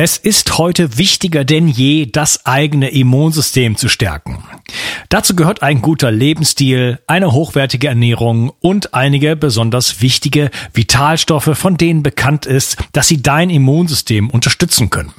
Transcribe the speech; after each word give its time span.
Es 0.00 0.16
ist 0.16 0.58
heute 0.58 0.96
wichtiger 0.96 1.44
denn 1.44 1.66
je, 1.66 2.06
das 2.06 2.46
eigene 2.46 2.90
Immunsystem 2.90 3.76
zu 3.76 3.88
stärken. 3.88 4.44
Dazu 5.08 5.34
gehört 5.34 5.64
ein 5.64 5.82
guter 5.82 6.12
Lebensstil, 6.12 7.00
eine 7.08 7.32
hochwertige 7.32 7.88
Ernährung 7.88 8.52
und 8.60 8.94
einige 8.94 9.34
besonders 9.34 10.00
wichtige 10.00 10.52
Vitalstoffe, 10.72 11.50
von 11.54 11.76
denen 11.76 12.04
bekannt 12.04 12.46
ist, 12.46 12.76
dass 12.92 13.08
sie 13.08 13.22
dein 13.22 13.50
Immunsystem 13.50 14.30
unterstützen 14.30 14.88
können. 14.88 15.12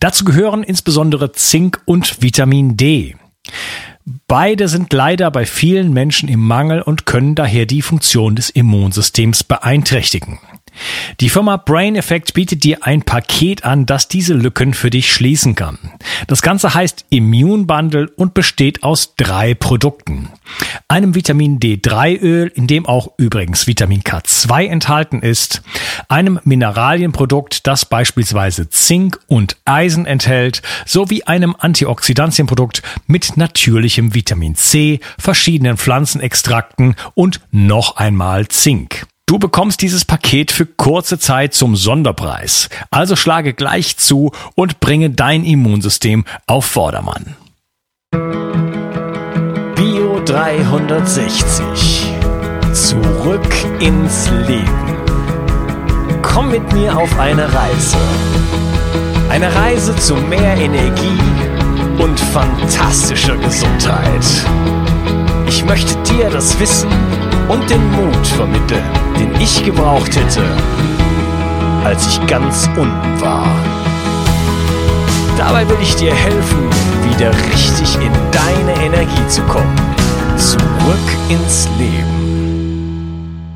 Dazu 0.00 0.24
gehören 0.24 0.62
insbesondere 0.62 1.32
Zink 1.32 1.82
und 1.84 2.22
Vitamin 2.22 2.78
D. 2.78 3.14
Beide 4.26 4.68
sind 4.68 4.90
leider 4.94 5.30
bei 5.30 5.44
vielen 5.44 5.92
Menschen 5.92 6.30
im 6.30 6.40
Mangel 6.40 6.80
und 6.80 7.04
können 7.04 7.34
daher 7.34 7.66
die 7.66 7.82
Funktion 7.82 8.36
des 8.36 8.48
Immunsystems 8.48 9.44
beeinträchtigen. 9.44 10.38
Die 11.20 11.28
Firma 11.28 11.56
Brain 11.56 11.96
Effect 11.96 12.34
bietet 12.34 12.64
dir 12.64 12.78
ein 12.82 13.02
Paket 13.02 13.64
an, 13.64 13.86
das 13.86 14.08
diese 14.08 14.34
Lücken 14.34 14.74
für 14.74 14.90
dich 14.90 15.12
schließen 15.12 15.54
kann. 15.54 15.78
Das 16.26 16.42
Ganze 16.42 16.74
heißt 16.74 17.06
Immune 17.10 17.64
Bundle 17.64 18.10
und 18.16 18.34
besteht 18.34 18.82
aus 18.82 19.14
drei 19.16 19.54
Produkten. 19.54 20.28
Einem 20.88 21.14
Vitamin 21.14 21.58
D3 21.58 22.20
Öl, 22.20 22.52
in 22.54 22.66
dem 22.66 22.86
auch 22.86 23.12
übrigens 23.18 23.66
Vitamin 23.66 24.02
K2 24.02 24.66
enthalten 24.66 25.20
ist, 25.20 25.62
einem 26.08 26.40
Mineralienprodukt, 26.44 27.66
das 27.66 27.84
beispielsweise 27.84 28.70
Zink 28.70 29.18
und 29.26 29.56
Eisen 29.64 30.06
enthält, 30.06 30.62
sowie 30.86 31.24
einem 31.24 31.54
Antioxidantienprodukt 31.58 32.82
mit 33.06 33.36
natürlichem 33.36 34.14
Vitamin 34.14 34.54
C, 34.54 35.00
verschiedenen 35.18 35.76
Pflanzenextrakten 35.76 36.94
und 37.14 37.40
noch 37.50 37.96
einmal 37.96 38.48
Zink. 38.48 39.06
Du 39.28 39.38
bekommst 39.38 39.82
dieses 39.82 40.06
Paket 40.06 40.50
für 40.50 40.64
kurze 40.64 41.18
Zeit 41.18 41.52
zum 41.52 41.76
Sonderpreis. 41.76 42.70
Also 42.90 43.14
schlage 43.14 43.52
gleich 43.52 43.98
zu 43.98 44.32
und 44.54 44.80
bringe 44.80 45.10
dein 45.10 45.44
Immunsystem 45.44 46.24
auf 46.46 46.64
Vordermann. 46.64 47.36
Bio 49.74 50.22
360. 50.24 52.10
Zurück 52.72 53.54
ins 53.80 54.30
Leben. 54.46 54.96
Komm 56.22 56.50
mit 56.50 56.72
mir 56.72 56.96
auf 56.96 57.18
eine 57.18 57.52
Reise. 57.52 57.98
Eine 59.28 59.54
Reise 59.54 59.94
zu 59.96 60.14
mehr 60.14 60.56
Energie 60.56 61.20
und 61.98 62.18
fantastischer 62.18 63.36
Gesundheit. 63.36 64.24
Ich 65.48 65.66
möchte 65.66 65.94
dir 66.04 66.30
das 66.30 66.58
Wissen 66.58 66.88
und 67.48 67.68
den 67.70 67.90
Mut 67.92 68.26
vermitteln, 68.26 68.84
den 69.18 69.34
ich 69.40 69.64
gebraucht 69.64 70.14
hätte, 70.16 70.44
als 71.84 72.06
ich 72.06 72.26
ganz 72.26 72.68
unten 72.76 73.20
war. 73.20 73.46
Dabei 75.36 75.68
will 75.68 75.78
ich 75.80 75.94
dir 75.96 76.14
helfen, 76.14 76.68
wieder 77.10 77.30
richtig 77.30 77.94
in 77.96 78.12
deine 78.32 78.84
Energie 78.84 79.28
zu 79.28 79.42
kommen. 79.42 79.76
Zurück 80.36 80.58
ins 81.28 81.68
Leben. 81.78 82.18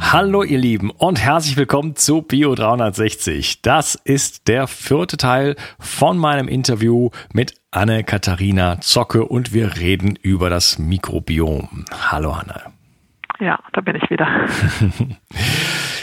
Hallo 0.01 0.43
ihr 0.43 0.59
Lieben 0.59 0.91
und 0.91 1.20
herzlich 1.20 1.57
willkommen 1.57 1.97
zu 1.97 2.23
Bio 2.23 2.55
360. 2.55 3.63
Das 3.63 3.95
ist 3.95 4.47
der 4.47 4.67
vierte 4.67 5.17
Teil 5.17 5.57
von 5.79 6.19
meinem 6.19 6.48
Interview 6.48 7.11
mit 7.33 7.55
Anne-Katharina 7.70 8.81
Zocke 8.81 9.25
und 9.25 9.55
wir 9.55 9.79
reden 9.79 10.17
über 10.20 10.51
das 10.51 10.79
Mikrobiom. 10.79 11.87
Hallo 12.11 12.33
Anne. 12.33 12.72
Ja, 13.43 13.59
da 13.73 13.81
bin 13.81 13.97
ich 13.97 14.09
wieder. 14.09 14.29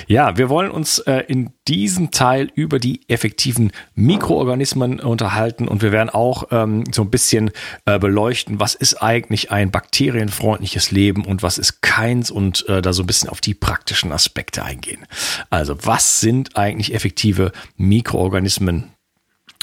ja, 0.08 0.36
wir 0.36 0.50
wollen 0.50 0.70
uns 0.72 1.00
äh, 1.00 1.24
in 1.30 1.54
diesem 1.70 2.12
Teil 2.12 2.52
über 2.54 2.80
die 2.80 3.08
effektiven 3.08 3.72
Mikroorganismen 3.96 5.00
unterhalten 5.00 5.70
und 5.70 5.82
wir 5.82 5.94
werden 5.94 6.10
auch 6.10 6.50
ähm, 6.52 6.84
so 6.92 7.02
ein 7.02 7.10
bisschen 7.10 7.52
äh, 7.86 7.98
beleuchten, 7.98 8.60
was 8.60 8.76
ist 8.76 9.02
eigentlich 9.02 9.52
ein 9.52 9.72
bakterienfreundliches 9.72 10.92
Leben 10.92 11.24
und 11.24 11.42
was 11.42 11.58
ist 11.58 11.82
keins 11.82 12.30
und 12.30 12.68
äh, 12.68 12.82
da 12.82 12.92
so 12.92 13.04
ein 13.04 13.08
bisschen 13.08 13.30
auf 13.30 13.40
die 13.40 13.54
praktischen 13.54 14.12
Aspekte 14.12 14.66
eingehen. 14.66 15.06
Also, 15.50 15.78
was 15.86 16.20
sind 16.20 16.58
eigentlich 16.58 16.94
effektive 16.94 17.54
Mikroorganismen 17.78 18.92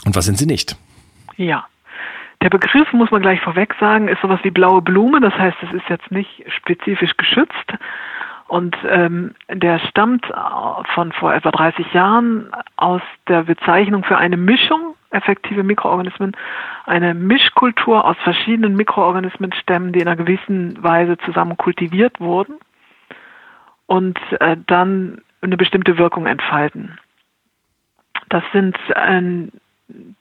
und 0.06 0.16
was 0.16 0.24
sind 0.24 0.38
sie 0.38 0.46
nicht? 0.46 0.76
Ja. 1.36 1.66
Der 2.42 2.50
Begriff, 2.50 2.92
muss 2.92 3.10
man 3.10 3.22
gleich 3.22 3.40
vorweg 3.40 3.74
sagen, 3.80 4.08
ist 4.08 4.20
sowas 4.20 4.40
wie 4.42 4.50
blaue 4.50 4.82
Blume. 4.82 5.20
Das 5.20 5.34
heißt, 5.34 5.56
es 5.62 5.72
ist 5.72 5.88
jetzt 5.88 6.10
nicht 6.10 6.44
spezifisch 6.48 7.16
geschützt. 7.16 7.72
Und 8.48 8.76
ähm, 8.88 9.34
der 9.48 9.80
stammt 9.80 10.26
von 10.94 11.12
vor 11.12 11.34
etwa 11.34 11.50
30 11.50 11.92
Jahren 11.92 12.50
aus 12.76 13.02
der 13.26 13.42
Bezeichnung 13.44 14.04
für 14.04 14.18
eine 14.18 14.36
Mischung, 14.36 14.94
effektive 15.10 15.64
Mikroorganismen, 15.64 16.36
eine 16.84 17.14
Mischkultur 17.14 18.04
aus 18.04 18.16
verschiedenen 18.22 18.76
Mikroorganismenstämmen, 18.76 19.92
die 19.92 20.00
in 20.00 20.06
einer 20.06 20.16
gewissen 20.16 20.80
Weise 20.82 21.18
zusammen 21.18 21.56
kultiviert 21.56 22.20
wurden 22.20 22.54
und 23.86 24.18
äh, 24.38 24.56
dann 24.66 25.22
eine 25.40 25.56
bestimmte 25.56 25.98
Wirkung 25.98 26.26
entfalten. 26.26 26.98
Das 28.28 28.44
sind 28.52 28.76
in 29.08 29.52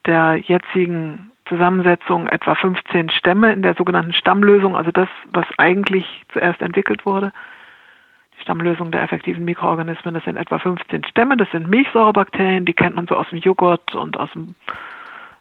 der 0.05 0.37
jetzigen 0.37 1.31
Zusammensetzung 1.47 2.27
etwa 2.27 2.55
15 2.55 3.09
Stämme 3.09 3.53
in 3.53 3.61
der 3.61 3.75
sogenannten 3.75 4.13
Stammlösung, 4.13 4.75
also 4.75 4.91
das, 4.91 5.09
was 5.31 5.45
eigentlich 5.57 6.23
zuerst 6.33 6.61
entwickelt 6.61 7.05
wurde. 7.05 7.31
Die 8.37 8.41
Stammlösung 8.41 8.91
der 8.91 9.03
effektiven 9.03 9.45
Mikroorganismen, 9.45 10.13
das 10.13 10.23
sind 10.23 10.37
etwa 10.37 10.59
15 10.59 11.05
Stämme, 11.05 11.37
das 11.37 11.49
sind 11.51 11.67
Milchsäurebakterien, 11.67 12.65
die 12.65 12.73
kennt 12.73 12.95
man 12.95 13.07
so 13.07 13.15
aus 13.15 13.29
dem 13.29 13.39
Joghurt 13.39 13.93
und 13.95 14.17
aus 14.17 14.31
dem 14.33 14.55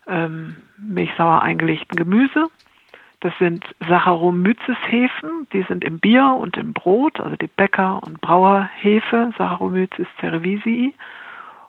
ähm, 0.06 0.56
milchsauer 0.76 1.42
eingelegten 1.42 1.96
Gemüse. 1.96 2.48
Das 3.20 3.32
sind 3.38 3.64
Saccharomyces-Hefen, 3.88 5.48
die 5.54 5.62
sind 5.62 5.82
im 5.82 5.98
Bier 5.98 6.36
und 6.38 6.58
im 6.58 6.74
Brot, 6.74 7.18
also 7.20 7.36
die 7.36 7.46
Bäcker- 7.46 8.02
und 8.02 8.20
Brauerhefe, 8.20 9.32
Saccharomyces 9.38 10.06
cerevisiae. 10.20 10.92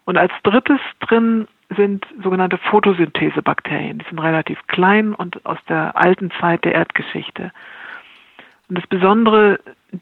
Und 0.03 0.17
als 0.17 0.34
drittes 0.44 0.81
drin 1.00 1.47
sind 1.75 2.05
sogenannte 2.21 2.57
Photosynthesebakterien. 2.57 3.99
Die 3.99 4.05
sind 4.05 4.19
relativ 4.19 4.59
klein 4.67 5.13
und 5.13 5.45
aus 5.45 5.57
der 5.67 5.97
alten 5.97 6.31
Zeit 6.39 6.63
der 6.63 6.73
Erdgeschichte. 6.73 7.51
Und 8.67 8.77
das 8.77 8.87
Besondere 8.87 9.59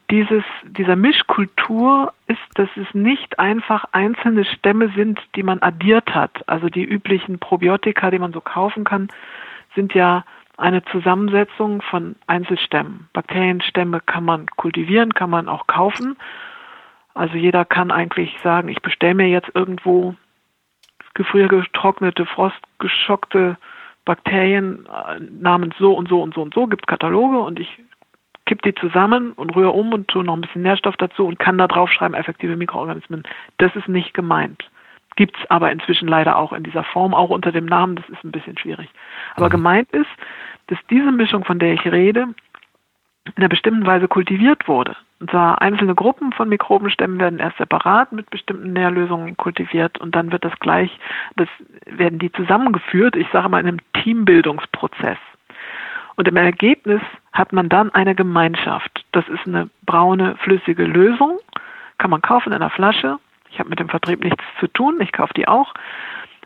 dieses, 0.10 0.44
dieser 0.64 0.96
Mischkultur 0.96 2.14
ist, 2.28 2.40
dass 2.56 2.70
es 2.78 2.94
nicht 2.94 3.40
einfach 3.40 3.86
einzelne 3.92 4.46
Stämme 4.46 4.90
sind, 4.96 5.20
die 5.36 5.44
man 5.44 5.62
addiert 5.62 6.16
hat. 6.16 6.48
Also 6.48 6.70
die 6.70 6.84
üblichen 6.84 7.40
Probiotika, 7.40 8.10
die 8.10 8.20
man 8.20 8.34
so 8.34 8.42
kaufen 8.42 8.84
kann, 8.84 9.10
sind 9.76 9.94
ja 9.94 10.24
eine 10.58 10.84
Zusammensetzung 10.86 11.82
von 11.82 12.16
Einzelstämmen. 12.28 13.10
Bakterienstämme 13.14 14.00
kann 14.02 14.24
man 14.24 14.46
kultivieren, 14.48 15.14
kann 15.14 15.30
man 15.30 15.50
auch 15.50 15.68
kaufen. 15.68 16.16
Also 17.14 17.36
jeder 17.36 17.66
kann 17.66 17.92
eigentlich 17.92 18.36
sagen, 18.44 18.70
ich 18.70 18.82
bestelle 18.82 19.16
mir 19.16 19.28
jetzt 19.28 19.52
irgendwo 19.54 20.16
gefriergetrocknete, 21.14 22.26
frostgeschockte 22.26 23.58
Bakterien 24.06 24.86
äh, 24.86 25.20
namens 25.20 25.76
so 25.78 25.94
und 25.94 26.10
so 26.10 26.22
und 26.22 26.34
so 26.34 26.42
und 26.42 26.54
so, 26.54 26.68
gibt 26.68 26.88
Kataloge 26.88 27.40
und 27.40 27.60
ich 27.60 27.80
kipp 28.46 28.62
die 28.64 28.76
zusammen 28.76 29.32
und 29.34 29.56
rühre 29.56 29.72
um 29.72 29.94
und 29.94 30.08
tue 30.10 30.24
noch 30.24 30.34
ein 30.34 30.42
bisschen 30.42 30.64
Nährstoff 30.64 30.98
dazu 30.98 31.26
und 31.26 31.40
kann 31.40 31.58
da 31.58 31.68
drauf 31.68 31.92
schreiben, 31.92 32.14
effektive 32.14 32.58
Mikroorganismen. 32.58 33.24
Das 33.58 33.74
ist 33.76 33.88
nicht 33.88 34.14
gemeint. 34.14 34.70
Gibt's 35.16 35.40
aber 35.50 35.72
inzwischen 35.72 36.08
leider 36.08 36.38
auch 36.38 36.52
in 36.54 36.64
dieser 36.64 36.84
Form, 36.84 37.14
auch 37.14 37.30
unter 37.30 37.52
dem 37.52 37.66
Namen, 37.66 37.96
das 37.96 38.10
ist 38.10 38.24
ein 38.24 38.32
bisschen 38.32 38.58
schwierig. 38.58 38.90
Aber 39.36 39.46
mhm. 39.46 39.52
gemeint 39.52 39.92
ist, 39.92 40.10
dass 40.68 40.80
diese 40.90 41.12
Mischung, 41.12 41.46
von 41.46 41.60
der 41.60 41.74
ich 41.74 41.86
rede, 41.86 42.28
in 43.26 43.34
einer 43.38 43.50
bestimmten 43.50 43.86
Weise 43.86 44.08
kultiviert 44.08 44.68
wurde. 44.68 44.96
Zwar 45.30 45.62
einzelne 45.62 45.96
Gruppen 45.96 46.34
von 46.34 46.50
Mikrobenstämmen 46.50 47.20
werden 47.20 47.40
erst 47.40 47.58
separat 47.58 48.12
mit 48.12 48.30
bestimmten 48.30 48.74
Nährlösungen 48.74 49.38
kultiviert 49.38 50.00
und 50.00 50.16
dann 50.16 50.32
wird 50.32 50.44
das 50.44 50.58
gleich, 50.60 50.98
das 51.36 51.48
werden 51.86 52.20
die 52.20 52.32
zusammengeführt, 52.32 53.16
ich 53.16 53.28
sage 53.32 53.50
mal 53.50 53.60
in 53.60 53.68
einem 53.68 53.80
Teambildungsprozess. 54.02 55.18
Und 56.16 56.28
im 56.28 56.36
Ergebnis 56.36 57.02
hat 57.32 57.54
man 57.54 57.70
dann 57.70 57.94
eine 57.94 58.16
Gemeinschaft. 58.16 59.06
Das 59.12 59.28
ist 59.28 59.48
eine 59.48 59.70
braune, 59.86 60.36
flüssige 60.38 60.86
Lösung, 60.86 61.40
kann 61.98 62.12
man 62.12 62.22
kaufen 62.22 62.50
in 62.50 62.56
einer 62.56 62.70
Flasche. 62.70 63.18
Ich 63.50 63.60
habe 63.60 63.70
mit 63.70 63.80
dem 63.80 63.90
Vertrieb 63.90 64.24
nichts 64.24 64.44
zu 64.60 64.68
tun, 64.68 65.00
ich 65.00 65.12
kaufe 65.12 65.34
die 65.34 65.48
auch. 65.48 65.74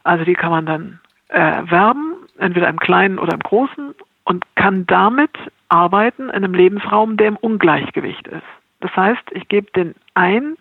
Also 0.03 0.23
die 0.23 0.35
kann 0.35 0.51
man 0.51 0.65
dann 0.65 0.99
erwerben, 1.29 2.15
entweder 2.37 2.69
im 2.69 2.79
kleinen 2.79 3.19
oder 3.19 3.33
im 3.33 3.39
großen 3.39 3.93
und 4.23 4.45
kann 4.55 4.85
damit 4.87 5.31
arbeiten 5.69 6.23
in 6.29 6.35
einem 6.35 6.53
Lebensraum, 6.53 7.17
der 7.17 7.27
im 7.27 7.37
Ungleichgewicht 7.37 8.27
ist. 8.27 8.43
Das 8.79 8.95
heißt, 8.95 9.23
ich 9.31 9.47
gebe 9.47 9.71
den 9.71 9.95
ein 10.13 10.55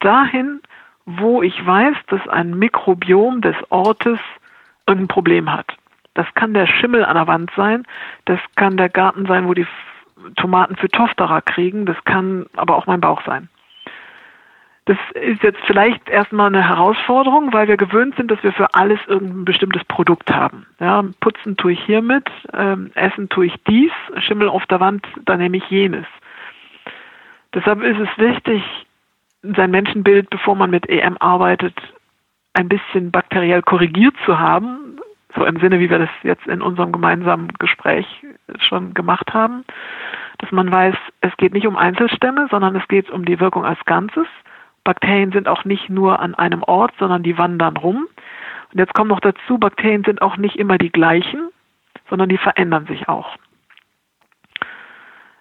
dahin, 0.00 0.60
wo 1.06 1.42
ich 1.42 1.64
weiß, 1.64 1.96
dass 2.08 2.26
ein 2.28 2.58
Mikrobiom 2.58 3.40
des 3.40 3.56
Ortes 3.70 4.18
irgendein 4.86 5.08
Problem 5.08 5.52
hat. 5.52 5.66
Das 6.14 6.26
kann 6.34 6.54
der 6.54 6.66
Schimmel 6.66 7.04
an 7.04 7.14
der 7.14 7.26
Wand 7.26 7.50
sein, 7.56 7.84
das 8.24 8.40
kann 8.56 8.76
der 8.76 8.88
Garten 8.88 9.26
sein, 9.26 9.46
wo 9.46 9.54
die 9.54 9.66
Tomaten 10.36 10.76
für 10.76 10.88
Tofterer 10.88 11.42
kriegen, 11.42 11.86
das 11.86 11.96
kann 12.04 12.46
aber 12.56 12.76
auch 12.76 12.86
mein 12.86 13.00
Bauch 13.00 13.22
sein. 13.24 13.48
Das 14.86 14.96
ist 15.14 15.42
jetzt 15.42 15.58
vielleicht 15.66 16.08
erstmal 16.08 16.46
eine 16.46 16.66
Herausforderung, 16.66 17.52
weil 17.52 17.66
wir 17.66 17.76
gewöhnt 17.76 18.14
sind, 18.16 18.30
dass 18.30 18.42
wir 18.44 18.52
für 18.52 18.72
alles 18.72 19.00
irgendein 19.08 19.44
bestimmtes 19.44 19.84
Produkt 19.84 20.32
haben. 20.32 20.64
Ja, 20.78 21.04
putzen 21.20 21.56
tue 21.56 21.72
ich 21.72 21.84
hiermit, 21.84 22.30
ähm, 22.54 22.92
essen 22.94 23.28
tue 23.28 23.46
ich 23.46 23.54
dies, 23.64 23.90
Schimmel 24.18 24.48
auf 24.48 24.64
der 24.66 24.78
Wand, 24.78 25.04
da 25.24 25.36
nehme 25.36 25.56
ich 25.56 25.68
jenes. 25.68 26.06
Deshalb 27.54 27.82
ist 27.82 27.98
es 27.98 28.18
wichtig, 28.18 28.62
sein 29.42 29.70
Menschenbild, 29.70 30.30
bevor 30.30 30.56
man 30.56 30.70
mit 30.70 30.88
EM 30.88 31.16
arbeitet, 31.18 31.74
ein 32.54 32.68
bisschen 32.68 33.10
bakteriell 33.10 33.62
korrigiert 33.62 34.14
zu 34.24 34.38
haben, 34.38 34.98
so 35.34 35.44
im 35.44 35.60
Sinne, 35.60 35.78
wie 35.78 35.90
wir 35.90 35.98
das 35.98 36.08
jetzt 36.22 36.46
in 36.46 36.62
unserem 36.62 36.92
gemeinsamen 36.92 37.48
Gespräch 37.58 38.06
schon 38.58 38.94
gemacht 38.94 39.34
haben, 39.34 39.64
dass 40.38 40.50
man 40.50 40.72
weiß, 40.72 40.94
es 41.20 41.36
geht 41.36 41.52
nicht 41.52 41.66
um 41.66 41.76
Einzelstämme, 41.76 42.48
sondern 42.50 42.74
es 42.76 42.88
geht 42.88 43.10
um 43.10 43.24
die 43.24 43.38
Wirkung 43.38 43.64
als 43.64 43.82
Ganzes. 43.84 44.26
Bakterien 44.84 45.32
sind 45.32 45.48
auch 45.48 45.64
nicht 45.64 45.90
nur 45.90 46.20
an 46.20 46.34
einem 46.34 46.62
Ort, 46.62 46.92
sondern 46.98 47.22
die 47.22 47.36
wandern 47.36 47.76
rum. 47.76 48.06
Und 48.72 48.78
jetzt 48.78 48.94
kommt 48.94 49.08
noch 49.08 49.20
dazu, 49.20 49.58
Bakterien 49.58 50.04
sind 50.04 50.22
auch 50.22 50.36
nicht 50.36 50.56
immer 50.56 50.78
die 50.78 50.90
gleichen, 50.90 51.50
sondern 52.08 52.28
die 52.28 52.38
verändern 52.38 52.86
sich 52.86 53.08
auch. 53.08 53.36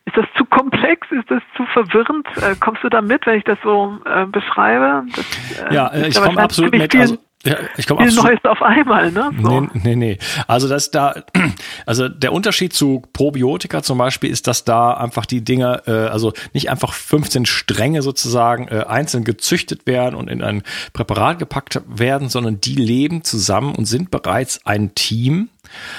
Ist 0.06 0.18
das 0.18 0.25
zu 0.38 0.46
komplex? 0.46 1.07
Ist 1.12 1.30
das 1.31 1.42
zu 1.57 1.66
verwirrend? 1.74 2.28
Äh, 2.38 2.56
kommst 2.60 2.84
du 2.84 2.90
da 2.90 3.02
mit, 3.02 3.25
wenn 3.25 3.40
ich 3.40 3.44
das 3.44 3.57
so 3.63 3.98
äh, 4.06 4.25
beschreibe? 4.25 5.04
Das, 5.16 5.69
äh, 5.69 5.74
ja, 5.74 5.94
ich 5.94 6.22
komme 6.22 6.42
absolut 6.42 6.72
mit. 6.74 6.96
Also, 6.96 7.18
ja, 7.46 7.57
ich 7.78 7.86
komme 7.86 8.02
absolut. 8.02 8.25
Neues 8.25 8.46
auf 8.46 8.62
einmal, 8.62 9.12
ne? 9.12 9.31
So. 9.42 9.62
Nee, 9.62 9.69
nee, 9.84 9.96
nee. 9.96 10.18
Also 10.48 10.68
das 10.68 10.90
da, 10.90 11.24
also 11.86 12.10
der 12.10 12.34
Unterschied 12.34 12.74
zu 12.74 13.04
Probiotika 13.13 13.84
zum 13.84 14.00
Beispiel 14.00 14.31
ist, 14.31 14.48
dass 14.48 14.63
da 14.63 14.94
einfach 14.94 15.25
die 15.25 15.44
Dinge, 15.44 15.84
äh, 15.86 15.92
also 15.92 16.34
nicht 16.54 16.69
einfach 16.69 16.94
15 16.94 17.46
Stränge 17.46 18.02
sozusagen 18.02 18.68
äh, 18.68 18.86
einzeln 18.88 19.24
gezüchtet 19.24 19.86
werden 19.86 20.16
und 20.16 20.28
in 20.28 20.42
ein 20.42 20.63
Präparat 20.94 21.38
gepackt 21.38 21.81
werden, 21.88 22.30
sondern 22.30 22.62
die 22.62 22.75
leben 22.75 23.24
zusammen 23.24 23.75
und 23.75 23.86
sind 23.86 24.10
bereits 24.10 24.66
ein 24.66 24.96
Team 24.96 25.50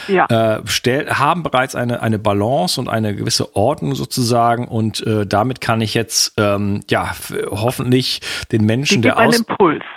ja. 0.08 0.26
äh, 0.26 0.62
stell, 0.66 1.08
haben 1.10 1.42
bereits 1.42 1.74
eine, 1.74 2.02
eine 2.02 2.18
Balance 2.18 2.80
und 2.80 2.88
eine 2.88 3.14
gewisse 3.14 3.56
Ordnung 3.56 3.94
sozusagen 3.94 4.68
und 4.68 5.06
äh, 5.06 5.26
damit 5.26 5.60
kann 5.60 5.80
ich 5.80 5.94
jetzt 5.94 6.34
ähm, 6.38 6.80
ja 6.90 7.12
hoffentlich 7.50 8.20
den 8.52 8.64
Menschen, 8.64 9.02
der 9.02 9.18
aus, 9.18 9.44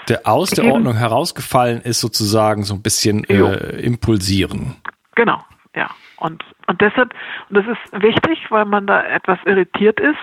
der 0.07 0.21
aus 0.25 0.49
der 0.51 0.65
Ordnung 0.65 0.95
herausgefallen 0.95 1.81
ist, 1.81 1.99
sozusagen 1.99 2.63
so 2.63 2.73
ein 2.73 2.81
bisschen 2.81 3.23
äh, 3.25 3.79
impulsieren. 3.79 4.75
Genau, 5.15 5.39
ja. 5.75 5.89
Und, 6.17 6.43
und 6.67 6.81
deshalb, 6.81 7.13
und 7.49 7.57
das 7.57 7.65
ist 7.65 8.03
wichtig, 8.03 8.39
weil 8.49 8.65
man 8.65 8.87
da 8.87 9.03
etwas 9.03 9.39
irritiert 9.45 9.99
ist, 9.99 10.19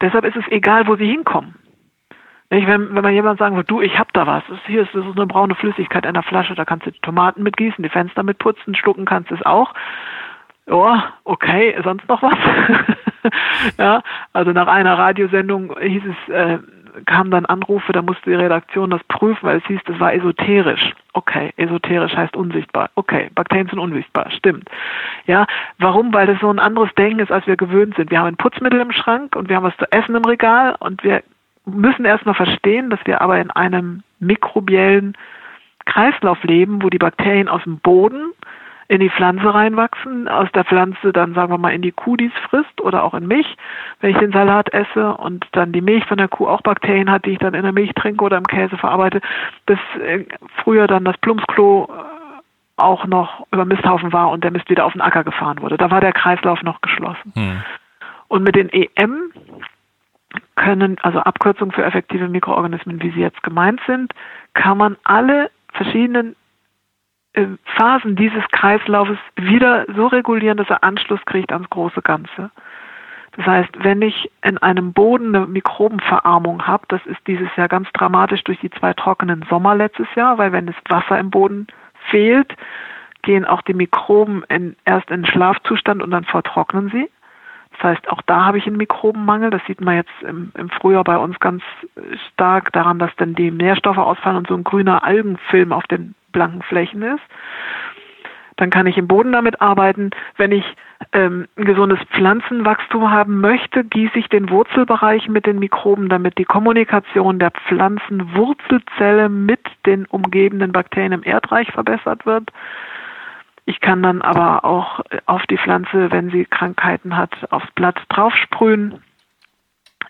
deshalb 0.00 0.24
ist 0.24 0.36
es 0.36 0.44
egal, 0.50 0.86
wo 0.86 0.96
sie 0.96 1.06
hinkommen. 1.06 1.54
Nicht, 2.52 2.66
wenn, 2.66 2.94
wenn 2.94 3.02
man 3.02 3.14
jemand 3.14 3.38
sagen 3.38 3.56
würde, 3.56 3.66
du, 3.66 3.80
ich 3.80 3.98
hab 3.98 4.12
da 4.12 4.26
was, 4.26 4.42
das 4.46 4.58
hier 4.66 4.82
ist, 4.82 4.94
das 4.94 5.06
ist 5.06 5.16
eine 5.16 5.26
braune 5.26 5.54
Flüssigkeit 5.54 6.04
in 6.04 6.12
der 6.12 6.22
Flasche, 6.22 6.54
da 6.54 6.66
kannst 6.66 6.84
du 6.84 6.90
die 6.90 7.00
Tomaten 7.00 7.42
mitgießen, 7.42 7.82
die 7.82 7.88
Fenster 7.88 8.22
mitputzen, 8.22 8.74
schlucken 8.74 9.06
kannst 9.06 9.30
du 9.30 9.36
es 9.36 9.46
auch. 9.46 9.72
Ja, 10.66 11.14
okay, 11.24 11.74
sonst 11.82 12.06
noch 12.10 12.20
was? 12.20 12.36
ja, 13.78 14.02
also 14.34 14.52
nach 14.52 14.66
einer 14.66 14.98
Radiosendung 14.98 15.74
hieß 15.80 16.02
es, 16.04 16.34
äh, 16.34 16.58
kamen 17.06 17.30
dann 17.30 17.46
Anrufe, 17.46 17.90
da 17.92 18.02
musste 18.02 18.28
die 18.28 18.36
Redaktion 18.36 18.90
das 18.90 19.02
prüfen, 19.04 19.46
weil 19.46 19.56
es 19.56 19.64
hieß, 19.64 19.80
das 19.86 19.98
war 19.98 20.12
esoterisch. 20.12 20.92
Okay, 21.14 21.54
esoterisch 21.56 22.14
heißt 22.14 22.36
unsichtbar. 22.36 22.90
Okay, 22.96 23.30
Bakterien 23.34 23.68
sind 23.68 23.78
unsichtbar, 23.78 24.30
stimmt. 24.30 24.68
Ja, 25.26 25.46
warum? 25.78 26.12
Weil 26.12 26.26
das 26.26 26.38
so 26.40 26.50
ein 26.50 26.58
anderes 26.58 26.94
Denken 26.96 27.20
ist, 27.20 27.32
als 27.32 27.46
wir 27.46 27.56
gewöhnt 27.56 27.96
sind. 27.96 28.10
Wir 28.10 28.18
haben 28.18 28.26
ein 28.26 28.36
Putzmittel 28.36 28.80
im 28.80 28.92
Schrank 28.92 29.36
und 29.36 29.48
wir 29.48 29.56
haben 29.56 29.64
was 29.64 29.76
zu 29.78 29.90
essen 29.90 30.14
im 30.14 30.24
Regal 30.26 30.76
und 30.78 31.02
wir 31.02 31.22
müssen 31.64 32.04
erstmal 32.04 32.34
verstehen, 32.34 32.90
dass 32.90 33.00
wir 33.04 33.20
aber 33.20 33.40
in 33.40 33.50
einem 33.50 34.02
mikrobiellen 34.18 35.16
Kreislauf 35.84 36.42
leben, 36.44 36.82
wo 36.82 36.90
die 36.90 36.98
Bakterien 36.98 37.48
aus 37.48 37.62
dem 37.64 37.78
Boden 37.78 38.32
in 38.88 39.00
die 39.00 39.10
Pflanze 39.10 39.54
reinwachsen, 39.54 40.28
aus 40.28 40.50
der 40.52 40.64
Pflanze 40.64 41.12
dann 41.12 41.34
sagen 41.34 41.50
wir 41.50 41.58
mal 41.58 41.72
in 41.72 41.82
die 41.82 41.92
Kuh, 41.92 42.16
die 42.16 42.26
es 42.26 42.50
frisst 42.50 42.80
oder 42.80 43.04
auch 43.04 43.14
in 43.14 43.26
mich, 43.26 43.46
wenn 44.00 44.10
ich 44.10 44.18
den 44.18 44.32
Salat 44.32 44.72
esse 44.74 45.14
und 45.14 45.46
dann 45.52 45.72
die 45.72 45.80
Milch 45.80 46.04
von 46.04 46.18
der 46.18 46.28
Kuh 46.28 46.46
auch 46.46 46.60
Bakterien 46.60 47.10
hat, 47.10 47.24
die 47.24 47.30
ich 47.30 47.38
dann 47.38 47.54
in 47.54 47.62
der 47.62 47.72
Milch 47.72 47.92
trinke 47.94 48.22
oder 48.22 48.36
im 48.36 48.46
Käse 48.46 48.76
verarbeite, 48.76 49.20
dass 49.64 49.78
äh, 49.98 50.26
früher 50.62 50.86
dann 50.86 51.04
das 51.04 51.16
Plumpsklo 51.18 51.88
äh, 51.88 52.22
auch 52.76 53.06
noch 53.06 53.46
über 53.50 53.64
Misthaufen 53.64 54.12
war 54.12 54.30
und 54.30 54.44
der 54.44 54.50
Mist 54.50 54.68
wieder 54.68 54.84
auf 54.84 54.92
den 54.92 55.00
Acker 55.00 55.24
gefahren 55.24 55.62
wurde. 55.62 55.78
Da 55.78 55.90
war 55.90 56.00
der 56.00 56.12
Kreislauf 56.12 56.62
noch 56.62 56.80
geschlossen. 56.82 57.32
Hm. 57.34 57.62
Und 58.28 58.42
mit 58.44 58.56
den 58.56 58.68
EM 58.68 59.32
können, 60.56 60.96
also 61.02 61.20
Abkürzungen 61.20 61.72
für 61.72 61.84
effektive 61.84 62.28
Mikroorganismen, 62.28 63.02
wie 63.02 63.10
sie 63.10 63.20
jetzt 63.20 63.42
gemeint 63.42 63.80
sind, 63.86 64.12
kann 64.54 64.78
man 64.78 64.96
alle 65.04 65.50
verschiedenen 65.72 66.36
äh, 67.34 67.46
Phasen 67.76 68.16
dieses 68.16 68.46
Kreislaufes 68.52 69.18
wieder 69.36 69.86
so 69.94 70.06
regulieren, 70.06 70.58
dass 70.58 70.70
er 70.70 70.84
Anschluss 70.84 71.20
kriegt 71.24 71.52
ans 71.52 71.70
große 71.70 72.02
Ganze. 72.02 72.50
Das 73.36 73.46
heißt, 73.46 73.82
wenn 73.82 74.02
ich 74.02 74.30
in 74.44 74.58
einem 74.58 74.92
Boden 74.92 75.34
eine 75.34 75.46
Mikrobenverarmung 75.46 76.66
habe, 76.66 76.84
das 76.88 77.00
ist 77.06 77.26
dieses 77.26 77.48
Jahr 77.56 77.68
ganz 77.68 77.88
dramatisch 77.94 78.44
durch 78.44 78.60
die 78.60 78.70
zwei 78.70 78.92
trockenen 78.92 79.44
Sommer 79.48 79.74
letztes 79.74 80.06
Jahr, 80.14 80.36
weil 80.36 80.52
wenn 80.52 80.66
das 80.66 80.76
Wasser 80.88 81.18
im 81.18 81.30
Boden 81.30 81.66
fehlt, 82.10 82.54
gehen 83.22 83.46
auch 83.46 83.62
die 83.62 83.74
Mikroben 83.74 84.44
in, 84.48 84.76
erst 84.84 85.10
in 85.10 85.24
Schlafzustand 85.24 86.02
und 86.02 86.10
dann 86.10 86.24
vertrocknen 86.24 86.90
sie. 86.90 87.08
Das 87.82 87.96
heißt, 87.96 88.10
auch 88.10 88.22
da 88.22 88.44
habe 88.44 88.58
ich 88.58 88.66
einen 88.66 88.76
Mikrobenmangel. 88.76 89.50
Das 89.50 89.62
sieht 89.66 89.80
man 89.80 89.96
jetzt 89.96 90.22
im, 90.22 90.52
im 90.56 90.70
Frühjahr 90.70 91.02
bei 91.02 91.18
uns 91.18 91.38
ganz 91.40 91.64
stark 92.32 92.72
daran, 92.72 93.00
dass 93.00 93.10
dann 93.16 93.34
die 93.34 93.50
Nährstoffe 93.50 93.98
ausfallen 93.98 94.36
und 94.36 94.46
so 94.46 94.54
ein 94.54 94.62
grüner 94.62 95.02
Algenfilm 95.02 95.72
auf 95.72 95.84
den 95.88 96.14
blanken 96.30 96.62
Flächen 96.62 97.02
ist. 97.02 97.22
Dann 98.56 98.70
kann 98.70 98.86
ich 98.86 98.96
im 98.98 99.08
Boden 99.08 99.32
damit 99.32 99.60
arbeiten. 99.60 100.10
Wenn 100.36 100.52
ich 100.52 100.64
ähm, 101.12 101.48
ein 101.56 101.64
gesundes 101.64 101.98
Pflanzenwachstum 102.12 103.10
haben 103.10 103.40
möchte, 103.40 103.82
gieße 103.82 104.16
ich 104.16 104.28
den 104.28 104.50
Wurzelbereich 104.50 105.28
mit 105.28 105.46
den 105.46 105.58
Mikroben, 105.58 106.08
damit 106.08 106.38
die 106.38 106.44
Kommunikation 106.44 107.40
der 107.40 107.50
Pflanzenwurzelzelle 107.50 109.28
mit 109.28 109.60
den 109.86 110.06
umgebenden 110.06 110.70
Bakterien 110.70 111.12
im 111.12 111.24
Erdreich 111.24 111.72
verbessert 111.72 112.26
wird. 112.26 112.52
Ich 113.64 113.80
kann 113.80 114.02
dann 114.02 114.22
aber 114.22 114.64
auch 114.64 115.00
auf 115.26 115.42
die 115.46 115.58
Pflanze, 115.58 116.10
wenn 116.10 116.30
sie 116.30 116.44
Krankheiten 116.44 117.16
hat, 117.16 117.30
aufs 117.52 117.70
Blatt 117.72 118.00
draufsprühen. 118.08 119.02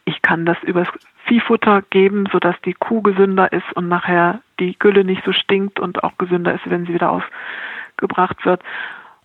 Ich 0.04 0.22
kann 0.22 0.46
das 0.46 0.56
übers 0.62 0.88
Viehfutter 1.25 1.82
geben, 1.90 2.26
sodass 2.32 2.56
die 2.64 2.72
Kuh 2.72 3.02
gesünder 3.02 3.52
ist 3.52 3.70
und 3.75 3.88
nachher 3.88 4.40
die 4.58 4.78
Gülle 4.78 5.04
nicht 5.04 5.25
so 5.25 5.32
stinkt 5.32 5.78
und 5.78 6.02
auch 6.02 6.16
gesünder 6.19 6.54
ist, 6.54 6.69
wenn 6.69 6.87
sie 6.87 6.94
wieder 6.94 7.10
ausgebracht 7.10 8.44
wird. 8.44 8.62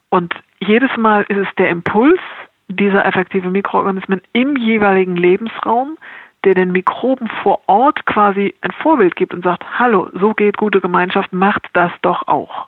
Und 0.10 0.36
jedes 0.60 0.96
Mal 0.98 1.24
ist 1.24 1.38
es 1.38 1.56
der 1.58 1.70
Impuls 1.70 2.20
dieser 2.68 3.06
effektiven 3.06 3.52
Mikroorganismen 3.52 4.22
im 4.34 4.58
jeweiligen 4.58 5.16
Lebensraum, 5.16 5.98
der 6.44 6.54
den 6.54 6.72
Mikroben 6.72 7.30
vor 7.42 7.62
Ort 7.68 8.06
quasi 8.06 8.54
ein 8.62 8.72
Vorbild 8.72 9.16
gibt 9.16 9.34
und 9.34 9.44
sagt, 9.44 9.64
hallo, 9.80 10.10
so 10.14 10.34
geht 10.34 10.58
gute 10.58 10.82
Gemeinschaft, 10.82 11.34
macht 11.34 11.68
das 11.74 11.92
doch 12.02 12.28
auch. 12.28 12.68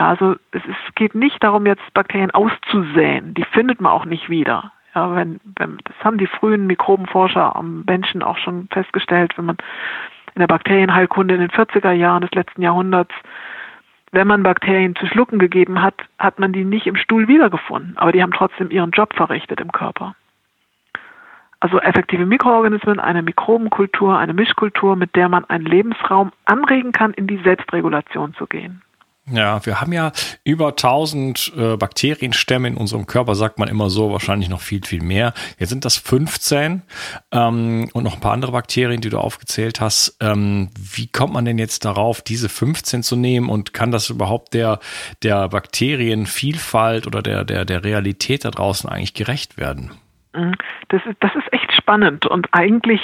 Ja, 0.00 0.08
also 0.08 0.36
es, 0.52 0.62
es 0.64 0.94
geht 0.94 1.14
nicht 1.14 1.44
darum, 1.44 1.66
jetzt 1.66 1.92
Bakterien 1.92 2.30
auszusäen. 2.30 3.34
Die 3.34 3.44
findet 3.44 3.82
man 3.82 3.92
auch 3.92 4.06
nicht 4.06 4.30
wieder. 4.30 4.72
Ja, 4.94 5.14
wenn, 5.14 5.40
wenn, 5.58 5.76
das 5.84 5.94
haben 6.02 6.16
die 6.16 6.26
frühen 6.26 6.66
Mikrobenforscher 6.66 7.54
am 7.54 7.84
Menschen 7.86 8.22
auch 8.22 8.38
schon 8.38 8.66
festgestellt, 8.72 9.36
wenn 9.36 9.44
man 9.44 9.58
in 10.34 10.40
der 10.40 10.46
Bakterienheilkunde 10.46 11.34
in 11.34 11.40
den 11.40 11.50
40er 11.50 11.92
Jahren 11.92 12.22
des 12.22 12.30
letzten 12.30 12.62
Jahrhunderts, 12.62 13.12
wenn 14.10 14.26
man 14.26 14.42
Bakterien 14.42 14.96
zu 14.96 15.06
schlucken 15.06 15.38
gegeben 15.38 15.82
hat, 15.82 15.96
hat 16.18 16.38
man 16.38 16.54
die 16.54 16.64
nicht 16.64 16.86
im 16.86 16.96
Stuhl 16.96 17.28
wiedergefunden, 17.28 17.98
aber 17.98 18.12
die 18.12 18.22
haben 18.22 18.32
trotzdem 18.32 18.70
ihren 18.70 18.92
Job 18.92 19.14
verrichtet 19.14 19.60
im 19.60 19.70
Körper. 19.70 20.14
Also 21.60 21.78
effektive 21.78 22.24
Mikroorganismen, 22.24 23.00
eine 23.00 23.20
Mikrobenkultur, 23.20 24.16
eine 24.16 24.32
Mischkultur, 24.32 24.96
mit 24.96 25.14
der 25.14 25.28
man 25.28 25.44
einen 25.44 25.66
Lebensraum 25.66 26.32
anregen 26.46 26.92
kann, 26.92 27.12
in 27.12 27.26
die 27.26 27.42
Selbstregulation 27.44 28.32
zu 28.32 28.46
gehen. 28.46 28.80
Ja, 29.32 29.64
wir 29.64 29.80
haben 29.80 29.92
ja 29.92 30.12
über 30.44 30.68
1000 30.68 31.52
äh, 31.56 31.76
Bakterienstämme 31.76 32.68
in 32.68 32.76
unserem 32.76 33.06
Körper, 33.06 33.34
sagt 33.34 33.58
man 33.58 33.68
immer 33.68 33.90
so, 33.90 34.12
wahrscheinlich 34.12 34.48
noch 34.48 34.60
viel, 34.60 34.84
viel 34.84 35.02
mehr. 35.02 35.32
Jetzt 35.58 35.70
sind 35.70 35.84
das 35.84 35.96
15 35.96 36.82
ähm, 37.32 37.88
und 37.92 38.02
noch 38.02 38.14
ein 38.14 38.20
paar 38.20 38.32
andere 38.32 38.52
Bakterien, 38.52 39.00
die 39.00 39.08
du 39.08 39.18
aufgezählt 39.18 39.80
hast. 39.80 40.16
Ähm, 40.20 40.70
wie 40.76 41.06
kommt 41.06 41.32
man 41.32 41.44
denn 41.44 41.58
jetzt 41.58 41.84
darauf, 41.84 42.22
diese 42.22 42.48
15 42.48 43.02
zu 43.02 43.16
nehmen 43.16 43.48
und 43.48 43.72
kann 43.72 43.90
das 43.90 44.10
überhaupt 44.10 44.54
der, 44.54 44.80
der 45.22 45.48
Bakterienvielfalt 45.48 47.06
oder 47.06 47.22
der, 47.22 47.44
der, 47.44 47.64
der 47.64 47.84
Realität 47.84 48.44
da 48.44 48.50
draußen 48.50 48.90
eigentlich 48.90 49.14
gerecht 49.14 49.58
werden? 49.58 49.92
Mhm. 50.34 50.54
Das 50.88 51.02
ist, 51.06 51.16
das 51.20 51.34
ist 51.36 51.52
echt 51.52 51.72
spannend 51.72 52.26
und 52.26 52.48
eigentlich, 52.52 53.00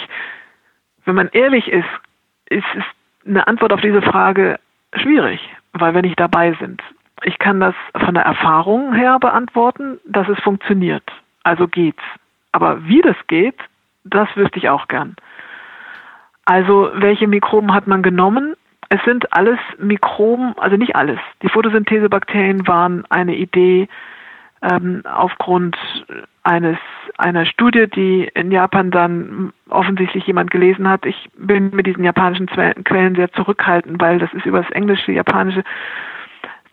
wenn 1.04 1.14
man 1.14 1.28
ehrlich 1.28 1.68
ist, 1.68 1.84
ist, 2.48 2.64
ist 2.74 2.86
eine 3.26 3.46
Antwort 3.46 3.72
auf 3.72 3.80
diese 3.80 4.02
Frage 4.02 4.58
schwierig 4.92 5.40
weil 5.80 5.94
wir 5.94 6.02
nicht 6.02 6.18
dabei 6.20 6.54
sind. 6.60 6.82
Ich 7.22 7.38
kann 7.38 7.60
das 7.60 7.74
von 8.04 8.14
der 8.14 8.24
Erfahrung 8.24 8.94
her 8.94 9.18
beantworten, 9.18 9.98
dass 10.04 10.28
es 10.28 10.38
funktioniert. 10.40 11.04
Also 11.44 11.66
geht's. 11.66 12.02
Aber 12.52 12.86
wie 12.86 13.00
das 13.00 13.16
geht, 13.26 13.56
das 14.04 14.28
wüsste 14.36 14.58
ich 14.58 14.68
auch 14.68 14.88
gern. 14.88 15.16
Also 16.44 16.90
welche 16.94 17.26
Mikroben 17.26 17.74
hat 17.74 17.86
man 17.86 18.02
genommen? 18.02 18.54
Es 18.88 19.02
sind 19.04 19.32
alles 19.32 19.58
Mikroben, 19.78 20.54
also 20.58 20.76
nicht 20.76 20.94
alles. 20.94 21.18
Die 21.42 21.48
Photosynthesebakterien 21.48 22.66
waren 22.68 23.04
eine 23.10 23.34
Idee 23.34 23.88
ähm, 24.68 25.02
aufgrund 25.04 25.76
eines 26.42 26.78
einer 27.18 27.46
Studie, 27.46 27.86
die 27.88 28.30
in 28.34 28.50
Japan 28.50 28.90
dann 28.90 29.52
offensichtlich 29.68 30.26
jemand 30.26 30.50
gelesen 30.50 30.88
hat. 30.88 31.06
Ich 31.06 31.28
bin 31.36 31.70
mit 31.70 31.86
diesen 31.86 32.04
japanischen 32.04 32.46
Quellen 32.46 33.14
sehr 33.14 33.32
zurückhaltend, 33.32 34.00
weil 34.00 34.18
das 34.18 34.32
ist 34.32 34.46
über 34.46 34.62
das 34.62 34.70
Englische, 34.70 35.12
Japanische 35.12 35.64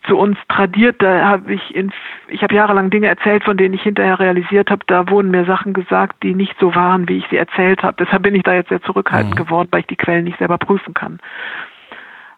zu 0.06 0.18
uns 0.18 0.36
tradiert. 0.48 1.00
Da 1.00 1.24
habe 1.24 1.54
ich 1.54 1.74
in, 1.74 1.92
ich 2.28 2.42
habe 2.42 2.54
jahrelang 2.54 2.90
Dinge 2.90 3.06
erzählt, 3.06 3.44
von 3.44 3.56
denen 3.56 3.74
ich 3.74 3.82
hinterher 3.82 4.20
realisiert 4.20 4.70
habe, 4.70 4.84
da 4.86 5.08
wurden 5.08 5.30
mir 5.30 5.44
Sachen 5.44 5.72
gesagt, 5.72 6.22
die 6.22 6.34
nicht 6.34 6.54
so 6.60 6.74
waren, 6.74 7.08
wie 7.08 7.18
ich 7.18 7.26
sie 7.30 7.36
erzählt 7.36 7.82
habe. 7.82 7.96
Deshalb 7.98 8.22
bin 8.22 8.34
ich 8.34 8.42
da 8.42 8.54
jetzt 8.54 8.68
sehr 8.68 8.82
zurückhaltend 8.82 9.34
mhm. 9.34 9.44
geworden, 9.44 9.68
weil 9.70 9.80
ich 9.80 9.86
die 9.86 9.96
Quellen 9.96 10.24
nicht 10.24 10.38
selber 10.38 10.58
prüfen 10.58 10.94
kann. 10.94 11.20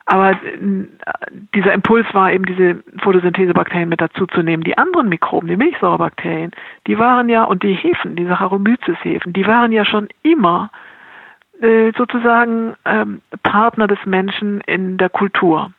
Aber 0.07 0.31
äh, 0.31 0.39
dieser 1.55 1.73
Impuls 1.73 2.07
war 2.13 2.33
eben, 2.33 2.47
diese 2.47 2.83
Photosynthesebakterien 3.03 3.89
mit 3.89 4.01
dazuzunehmen. 4.01 4.63
Die 4.63 4.79
anderen 4.79 5.09
Mikroben, 5.09 5.49
die 5.49 5.57
Milchsäurebakterien, 5.57 6.53
die 6.87 6.99
waren 6.99 7.29
ja, 7.29 7.45
und 7.45 7.65
die 7.65 7.75
Hefen, 7.75 8.15
die 8.15 8.25
Saccharomyces-Hefen, 8.27 9.33
die 9.33 9.47
waren 9.47 9.73
ja 9.73 9.85
schon 9.85 10.09
immer 10.23 10.71
äh, 11.61 11.93
sozusagen 11.97 12.75
ähm, 12.85 13.21
Partner 13.43 13.89
des 13.89 13.99
Menschen 14.07 14.61
in 14.63 14.97
der 14.97 15.09
Kultur. 15.09 15.73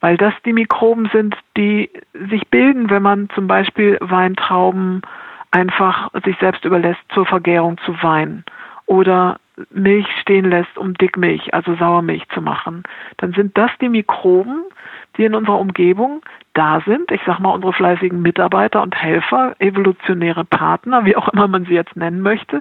Weil 0.00 0.16
das 0.18 0.34
die 0.44 0.52
Mikroben 0.52 1.08
sind, 1.12 1.34
die 1.56 1.90
sich 2.30 2.46
bilden, 2.48 2.90
wenn 2.90 3.02
man 3.02 3.30
zum 3.30 3.46
Beispiel 3.46 3.96
Weintrauben 4.00 5.02
einfach 5.50 6.10
sich 6.24 6.36
selbst 6.38 6.64
überlässt 6.64 7.00
zur 7.14 7.24
Vergärung 7.24 7.78
zu 7.78 8.00
Wein 8.02 8.44
oder 8.86 9.40
Milch 9.70 10.06
stehen 10.20 10.50
lässt, 10.50 10.76
um 10.78 10.94
Dickmilch, 10.94 11.52
also 11.54 11.74
Sauermilch 11.74 12.28
zu 12.30 12.40
machen, 12.40 12.84
dann 13.16 13.32
sind 13.32 13.56
das 13.56 13.70
die 13.80 13.88
Mikroben, 13.88 14.64
die 15.16 15.24
in 15.24 15.34
unserer 15.34 15.58
Umgebung 15.58 16.22
da 16.54 16.80
sind. 16.86 17.10
Ich 17.10 17.22
sage 17.24 17.42
mal, 17.42 17.50
unsere 17.50 17.72
fleißigen 17.72 18.22
Mitarbeiter 18.22 18.82
und 18.82 18.94
Helfer, 18.94 19.54
evolutionäre 19.58 20.44
Partner, 20.44 21.04
wie 21.04 21.16
auch 21.16 21.28
immer 21.28 21.48
man 21.48 21.64
sie 21.64 21.74
jetzt 21.74 21.96
nennen 21.96 22.20
möchte, 22.20 22.60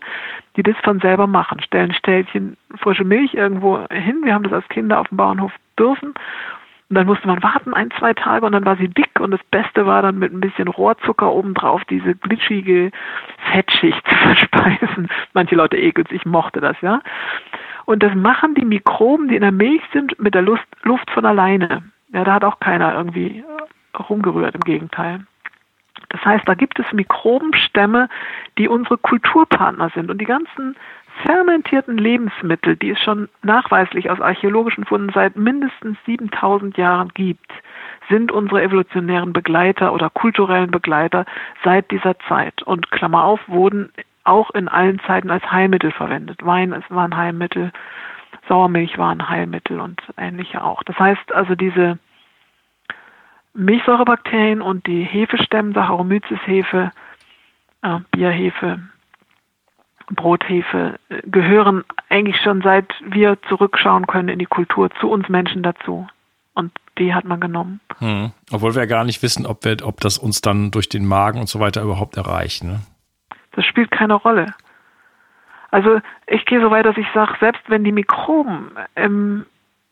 die 0.56 0.64
das 0.64 0.76
von 0.84 1.00
selber 1.00 1.28
machen. 1.28 1.62
Stellen 1.62 1.94
Ställchen 1.94 2.58
frische 2.78 3.04
Milch 3.04 3.34
irgendwo 3.34 3.80
hin. 3.90 4.22
Wir 4.24 4.34
haben 4.34 4.44
das 4.44 4.54
als 4.54 4.68
Kinder 4.70 5.00
auf 5.00 5.08
dem 5.10 5.18
Bauernhof 5.18 5.54
dürfen 5.78 6.14
und 6.90 6.96
dann 6.96 7.06
musste 7.06 7.28
man 7.28 7.44
warten 7.44 7.74
ein, 7.74 7.92
zwei 7.92 8.14
Tage 8.14 8.46
und 8.46 8.54
dann 8.54 8.66
war 8.66 8.78
sie 8.78 8.88
dick 8.88 9.20
und 9.20 9.32
das 9.32 9.44
Beste 9.52 9.86
war 9.86 10.02
dann 10.02 10.20
mit 10.20 10.32
ein 10.32 10.40
bisschen 10.40 10.70
Rohrzucker 10.70 11.32
obendrauf 11.32 11.84
diese 11.86 12.16
glitschige 12.16 12.92
Fettschicht 13.52 14.02
zu 14.08 14.16
verspeisen. 14.16 15.10
Manche 15.34 15.56
Leute 15.56 15.78
ekeln 15.78 16.08
sich, 16.08 16.26
mochte 16.26 16.62
das, 16.62 16.80
ja. 16.82 17.02
Und 17.86 18.04
das 18.04 18.14
machen 18.16 18.56
die 18.56 18.66
Mikroben, 18.66 19.28
die 19.28 19.36
in 19.36 19.42
der 19.42 19.52
Milch 19.52 19.82
sind, 19.92 20.18
mit 20.20 20.34
der 20.34 20.42
Luft, 20.42 20.68
Luft 20.84 21.10
von 21.12 21.26
alleine. 21.26 21.84
Ja, 22.14 22.24
da 22.24 22.34
hat 22.34 22.44
auch 22.46 22.60
keiner 22.60 22.94
irgendwie 22.96 23.44
rumgerührt, 23.98 24.56
im 24.56 24.62
Gegenteil. 24.62 25.26
Das 26.10 26.24
heißt, 26.24 26.48
da 26.48 26.54
gibt 26.54 26.80
es 26.80 26.92
Mikrobenstämme, 26.94 28.08
die 28.58 28.68
unsere 28.68 28.98
Kulturpartner 28.98 29.90
sind. 29.94 30.10
Und 30.10 30.20
die 30.20 30.26
ganzen 30.26 30.76
fermentierten 31.26 31.98
Lebensmittel, 31.98 32.76
die 32.76 32.92
es 32.92 33.00
schon 33.00 33.30
nachweislich 33.44 34.10
aus 34.10 34.22
archäologischen 34.22 34.86
Funden 34.86 35.12
seit 35.14 35.36
mindestens 35.36 35.98
7000 36.06 36.78
Jahren 36.78 37.10
gibt, 37.10 37.52
sind 38.10 38.32
unsere 38.32 38.62
evolutionären 38.62 39.34
Begleiter 39.34 39.94
oder 39.94 40.10
kulturellen 40.10 40.72
Begleiter 40.72 41.26
seit 41.64 41.92
dieser 41.92 42.18
Zeit. 42.28 42.64
Und 42.64 42.92
Klammer 42.92 43.24
auf, 43.24 43.40
wurden 43.48 43.92
auch 44.24 44.52
in 44.52 44.68
allen 44.68 45.00
Zeiten 45.08 45.32
als 45.32 45.50
Heilmittel 45.52 45.92
verwendet. 45.92 46.46
Wein 46.46 46.72
war 46.90 47.06
ein 47.06 47.18
Heilmittel, 47.18 47.72
Sauermilch 48.48 48.98
war 48.98 49.12
ein 49.12 49.30
Heilmittel 49.30 49.80
und 49.80 50.02
ähnliche 50.18 50.64
auch. 50.64 50.84
Das 50.84 50.98
heißt 50.98 51.34
also 51.34 51.56
diese 51.56 51.98
Milchsäurebakterien 53.54 54.62
und 54.62 54.86
die 54.86 55.04
Hefestämme, 55.04 55.74
Saccharomyces-Hefe, 55.74 56.92
äh, 57.82 58.00
Bierhefe, 58.12 58.80
Brothefe 60.08 61.00
äh, 61.10 61.22
gehören 61.26 61.84
eigentlich 62.10 62.42
schon 62.42 62.62
seit 62.62 62.88
wir 63.06 63.38
zurückschauen 63.50 64.08
können 64.08 64.30
in 64.30 64.40
die 64.40 64.46
Kultur 64.46 64.90
zu 65.00 65.10
uns 65.10 65.30
Menschen 65.30 65.64
dazu. 65.64 66.08
Und 66.54 66.72
die 66.98 67.14
hat 67.14 67.26
man 67.26 67.40
genommen. 67.40 67.80
Hm. 68.00 68.32
Obwohl 68.52 68.76
wir 68.76 68.88
gar 68.88 69.04
nicht 69.04 69.22
wissen, 69.22 69.46
ob, 69.46 69.64
wir, 69.64 69.78
ob 69.84 70.02
das 70.02 70.18
uns 70.18 70.42
dann 70.42 70.72
durch 70.72 70.90
den 70.90 71.06
Magen 71.06 71.40
und 71.40 71.50
so 71.50 71.60
weiter 71.60 71.84
überhaupt 71.84 72.18
erreicht. 72.18 72.64
Ne? 72.64 72.80
Das 73.52 73.66
spielt 73.66 73.92
keine 73.92 74.16
Rolle. 74.16 74.54
Also 75.70 76.00
ich 76.26 76.46
gehe 76.46 76.62
so 76.62 76.72
weit, 76.72 76.86
dass 76.86 76.98
ich 76.98 77.08
sage, 77.14 77.36
selbst 77.40 77.62
wenn 77.68 77.84
die 77.84 77.92
Mikroben 77.92 78.72
im 78.96 79.46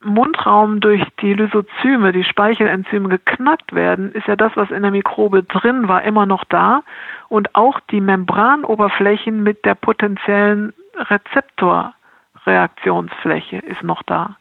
Mundraum 0.05 0.79
durch 0.79 1.03
die 1.21 1.33
Lysozyme, 1.33 2.11
die 2.11 2.23
Speichelenzyme 2.23 3.09
geknackt 3.09 3.73
werden, 3.73 4.11
ist 4.13 4.27
ja 4.27 4.35
das, 4.35 4.51
was 4.55 4.69
in 4.71 4.83
der 4.83 4.91
Mikrobe 4.91 5.43
drin 5.43 5.87
war, 5.87 6.03
immer 6.03 6.25
noch 6.25 6.43
da 6.45 6.81
und 7.27 7.53
auch 7.55 7.79
die 7.91 8.01
Membranoberflächen 8.01 9.43
mit 9.43 9.63
der 9.65 9.75
potenziellen 9.75 10.73
Rezeptorreaktionsfläche 10.95 13.57
ist 13.57 13.83
noch 13.83 14.01
da. 14.03 14.37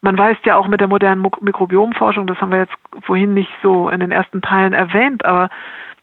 Man 0.00 0.16
weiß 0.18 0.38
ja 0.44 0.56
auch 0.56 0.66
mit 0.66 0.80
der 0.80 0.88
modernen 0.88 1.24
Mikrobiomforschung, 1.40 2.26
das 2.26 2.40
haben 2.40 2.50
wir 2.50 2.58
jetzt 2.58 2.74
vorhin 3.02 3.34
nicht 3.34 3.52
so 3.62 3.88
in 3.88 4.00
den 4.00 4.10
ersten 4.10 4.42
Teilen 4.42 4.72
erwähnt, 4.72 5.24
aber 5.24 5.48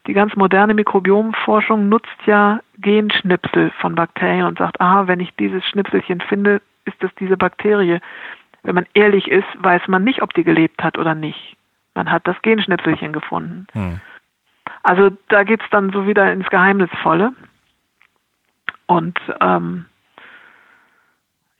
die 0.08 0.14
ganz 0.14 0.34
moderne 0.36 0.74
Mikrobiomforschung 0.74 1.90
nutzt 1.90 2.08
ja 2.26 2.62
Genschnipsel 2.78 3.72
von 3.82 3.96
Bakterien 3.96 4.46
und 4.46 4.58
sagt, 4.58 4.80
aha, 4.80 5.08
wenn 5.08 5.20
ich 5.20 5.36
dieses 5.36 5.66
Schnipselchen 5.66 6.22
finde, 6.22 6.62
ist 6.86 7.04
das 7.04 7.12
diese 7.20 7.38
Bakterie 7.38 8.00
wenn 8.64 8.76
man 8.76 8.86
ehrlich 8.94 9.28
ist, 9.28 9.48
weiß 9.58 9.88
man 9.88 10.04
nicht, 10.04 10.22
ob 10.22 10.34
die 10.34 10.44
gelebt 10.44 10.84
hat 10.84 10.98
oder 10.98 11.16
nicht. 11.16 11.58
Man 11.96 12.12
hat 12.12 12.28
das 12.28 12.42
Genschnipselchen 12.42 13.14
gefunden. 13.14 13.68
Hm. 13.74 14.00
Also 14.84 15.12
da 15.30 15.44
geht 15.44 15.62
es 15.62 15.70
dann 15.70 15.92
so 15.92 16.08
wieder 16.08 16.32
ins 16.32 16.50
Geheimnisvolle. 16.50 17.34
Und 18.86 19.20
ähm, 19.42 19.86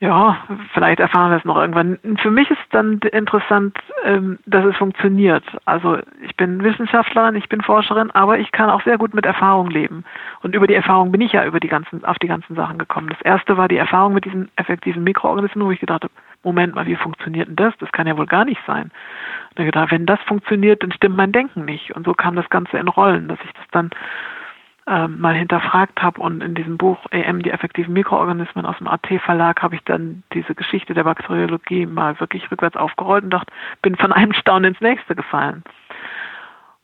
ja, 0.00 0.38
vielleicht 0.72 0.98
erfahren 0.98 1.30
wir 1.30 1.36
es 1.36 1.44
noch 1.44 1.58
irgendwann. 1.58 1.98
Für 2.22 2.30
mich 2.30 2.50
ist 2.50 2.58
dann 2.70 2.98
interessant, 3.12 3.76
ähm, 4.04 4.38
dass 4.46 4.64
es 4.64 4.76
funktioniert. 4.76 5.44
Also 5.66 5.98
ich 6.22 6.34
bin 6.36 6.64
Wissenschaftlerin, 6.64 7.36
ich 7.36 7.50
bin 7.50 7.60
Forscherin, 7.60 8.10
aber 8.10 8.38
ich 8.38 8.50
kann 8.50 8.70
auch 8.70 8.82
sehr 8.82 8.96
gut 8.96 9.12
mit 9.12 9.26
Erfahrung 9.26 9.68
leben. 9.68 10.04
Und 10.42 10.54
über 10.54 10.66
die 10.66 10.74
Erfahrung 10.74 11.12
bin 11.12 11.20
ich 11.20 11.32
ja 11.32 11.44
über 11.44 11.60
die 11.60 11.68
ganzen, 11.68 12.02
auf 12.02 12.18
die 12.18 12.28
ganzen 12.28 12.56
Sachen 12.56 12.78
gekommen. 12.78 13.10
Das 13.10 13.20
erste 13.20 13.58
war 13.58 13.68
die 13.68 13.76
Erfahrung 13.76 14.14
mit 14.14 14.24
diesen 14.24 14.48
effektiven 14.56 15.04
Mikroorganismen, 15.04 15.66
wo 15.66 15.70
ich 15.70 15.80
gedacht 15.80 16.04
habe, 16.04 16.14
Moment 16.42 16.74
mal, 16.74 16.86
wie 16.86 16.96
funktioniert 16.96 17.48
denn 17.48 17.56
das? 17.56 17.74
Das 17.78 17.92
kann 17.92 18.06
ja 18.06 18.16
wohl 18.16 18.26
gar 18.26 18.44
nicht 18.44 18.60
sein. 18.66 18.84
Und 19.50 19.58
dann 19.58 19.66
gedacht, 19.66 19.90
wenn 19.90 20.06
das 20.06 20.20
funktioniert, 20.22 20.82
dann 20.82 20.92
stimmt 20.92 21.16
mein 21.16 21.32
Denken 21.32 21.64
nicht. 21.64 21.94
Und 21.94 22.06
so 22.06 22.14
kam 22.14 22.36
das 22.36 22.48
Ganze 22.48 22.78
in 22.78 22.88
Rollen, 22.88 23.28
dass 23.28 23.38
ich 23.44 23.52
das 23.52 23.66
dann 23.72 23.90
äh, 24.86 25.06
mal 25.06 25.34
hinterfragt 25.34 26.02
habe 26.02 26.20
und 26.20 26.42
in 26.42 26.54
diesem 26.54 26.78
Buch 26.78 26.98
EM, 27.10 27.42
die 27.42 27.50
effektiven 27.50 27.92
Mikroorganismen 27.92 28.64
aus 28.64 28.78
dem 28.78 28.88
AT-Verlag, 28.88 29.62
habe 29.62 29.74
ich 29.74 29.84
dann 29.84 30.22
diese 30.32 30.54
Geschichte 30.54 30.94
der 30.94 31.04
Bakteriologie 31.04 31.86
mal 31.86 32.18
wirklich 32.18 32.50
rückwärts 32.50 32.76
aufgerollt 32.76 33.24
und 33.24 33.30
dachte, 33.30 33.52
bin 33.82 33.96
von 33.96 34.12
einem 34.12 34.32
Staunen 34.32 34.72
ins 34.72 34.80
nächste 34.80 35.14
gefallen. 35.14 35.62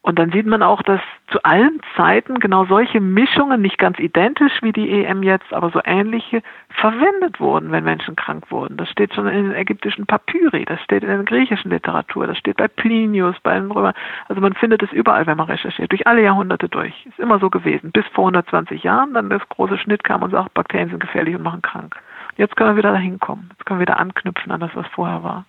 Und 0.07 0.21
dann 0.21 0.31
sieht 0.31 0.47
man 0.47 0.63
auch, 0.63 0.83
dass 0.83 1.01
zu 1.33 1.43
allen 1.43 1.81
Zeiten 1.97 2.39
genau 2.39 2.65
solche 2.65 3.01
Mischungen, 3.01 3.61
nicht 3.61 3.77
ganz 3.77 3.99
identisch 3.99 4.53
wie 4.63 4.71
die 4.71 4.89
EM 4.89 5.25
jetzt, 5.25 5.53
aber 5.53 5.71
so 5.71 5.81
ähnliche, 5.85 6.45
verwendet 6.69 7.41
wurden, 7.41 7.73
wenn 7.73 7.83
Menschen 7.83 8.15
krank 8.15 8.49
wurden. 8.53 8.77
Das 8.77 8.89
steht 8.89 9.13
schon 9.13 9.27
in 9.27 9.47
den 9.47 9.55
ägyptischen 9.57 10.07
Papyri, 10.07 10.65
das 10.65 10.81
steht 10.83 11.03
in 11.03 11.09
der 11.09 11.25
griechischen 11.25 11.73
Literatur, 11.73 12.29
das 12.29 12.39
steht 12.39 12.57
bei 12.57 12.69
Plinius, 12.69 13.35
bei 13.43 13.59
den 13.59 13.69
Römern. 13.69 13.95
Also 14.29 14.41
man 14.41 14.55
findet 14.55 14.81
es 14.85 14.93
überall, 14.93 15.27
wenn 15.27 15.39
man 15.39 15.49
recherchiert, 15.49 15.91
durch 15.91 16.07
alle 16.07 16.23
Jahrhunderte 16.23 16.69
durch. 16.69 16.95
Ist 17.07 17.19
immer 17.19 17.41
so 17.41 17.51
gewesen. 17.51 17.91
Bis 17.91 18.07
vor 18.13 18.27
120 18.27 18.85
Jahren, 18.85 19.13
dann 19.13 19.29
das 19.29 19.43
große 19.49 19.77
Schnitt 19.77 20.05
kam 20.05 20.23
und 20.23 20.31
sagt, 20.31 20.55
Bakterien 20.55 20.91
sind 20.91 21.01
gefährlich 21.01 21.35
und 21.35 21.43
machen 21.43 21.63
krank. 21.63 21.97
Jetzt 22.37 22.55
können 22.55 22.71
wir 22.71 22.77
wieder 22.77 22.93
dahin 22.93 23.19
kommen. 23.19 23.49
Jetzt 23.51 23.67
können 23.67 23.81
wir 23.81 23.89
wieder 23.89 23.99
anknüpfen 23.99 24.53
an 24.53 24.61
das, 24.61 24.71
was 24.75 24.87
vorher 24.87 25.25
war. 25.25 25.47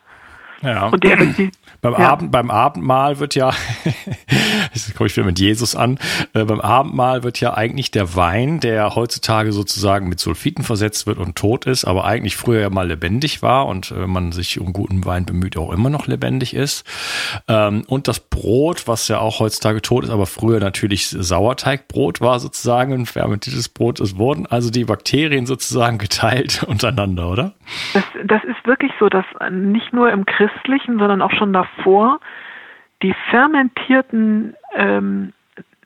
Ja. 0.61 0.87
Und 0.87 1.03
der, 1.03 1.17
beim, 1.81 1.93
ja. 1.93 2.09
Abend, 2.09 2.31
beim 2.31 2.49
Abendmahl 2.49 3.19
wird 3.19 3.35
ja, 3.35 3.51
jetzt 4.73 4.95
komme 4.95 5.07
ich 5.07 5.15
wieder 5.15 5.25
mit 5.25 5.39
Jesus 5.39 5.75
an, 5.75 5.99
äh, 6.33 6.43
beim 6.43 6.61
Abendmahl 6.61 7.23
wird 7.23 7.39
ja 7.39 7.53
eigentlich 7.53 7.91
der 7.91 8.15
Wein, 8.15 8.59
der 8.59 8.95
heutzutage 8.95 9.51
sozusagen 9.51 10.09
mit 10.09 10.19
Sulfiten 10.19 10.63
versetzt 10.63 11.07
wird 11.07 11.19
und 11.19 11.35
tot 11.35 11.65
ist, 11.65 11.85
aber 11.85 12.05
eigentlich 12.05 12.35
früher 12.35 12.61
ja 12.61 12.69
mal 12.69 12.87
lebendig 12.87 13.41
war 13.41 13.67
und 13.67 13.91
äh, 13.91 14.01
wenn 14.01 14.09
man 14.09 14.31
sich 14.31 14.59
um 14.59 14.73
guten 14.73 15.05
Wein 15.05 15.25
bemüht, 15.25 15.57
auch 15.57 15.71
immer 15.71 15.89
noch 15.89 16.07
lebendig 16.07 16.53
ist. 16.53 16.85
Ähm, 17.47 17.83
und 17.87 18.07
das 18.07 18.19
Brot, 18.19 18.87
was 18.87 19.07
ja 19.07 19.19
auch 19.19 19.39
heutzutage 19.39 19.81
tot 19.81 20.05
ist, 20.05 20.09
aber 20.09 20.25
früher 20.25 20.59
natürlich 20.59 21.09
Sauerteigbrot 21.09 22.21
war 22.21 22.39
sozusagen 22.39 22.93
ein 22.93 23.05
fermentiertes 23.05 23.69
Brot. 23.69 23.99
Es 23.99 24.17
wurden 24.17 24.45
also 24.47 24.71
die 24.71 24.85
Bakterien 24.85 25.45
sozusagen 25.45 25.97
geteilt 25.97 26.63
untereinander, 26.67 27.29
oder? 27.29 27.53
Das, 27.93 28.03
das 28.25 28.43
ist 28.43 28.65
wirklich 28.65 28.91
so, 28.99 29.09
dass 29.09 29.25
nicht 29.51 29.93
nur 29.93 30.11
im 30.11 30.25
Christ 30.25 30.46
christlichen, 30.47 30.99
sondern 30.99 31.21
auch 31.21 31.31
schon 31.31 31.53
davor 31.53 32.19
die 33.01 33.13
fermentierten 33.29 34.55
ähm, 34.75 35.33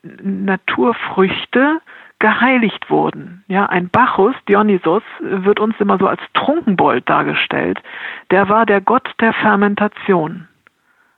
Naturfrüchte 0.02 1.80
geheiligt 2.18 2.88
wurden. 2.88 3.44
Ja, 3.48 3.66
ein 3.66 3.88
Bacchus, 3.88 4.34
Dionysos, 4.48 5.02
wird 5.20 5.58
uns 5.58 5.74
immer 5.80 5.98
so 5.98 6.06
als 6.06 6.20
Trunkenbold 6.34 7.08
dargestellt. 7.08 7.82
Der 8.30 8.48
war 8.48 8.64
der 8.64 8.80
Gott 8.80 9.12
der 9.20 9.32
Fermentation. 9.32 10.46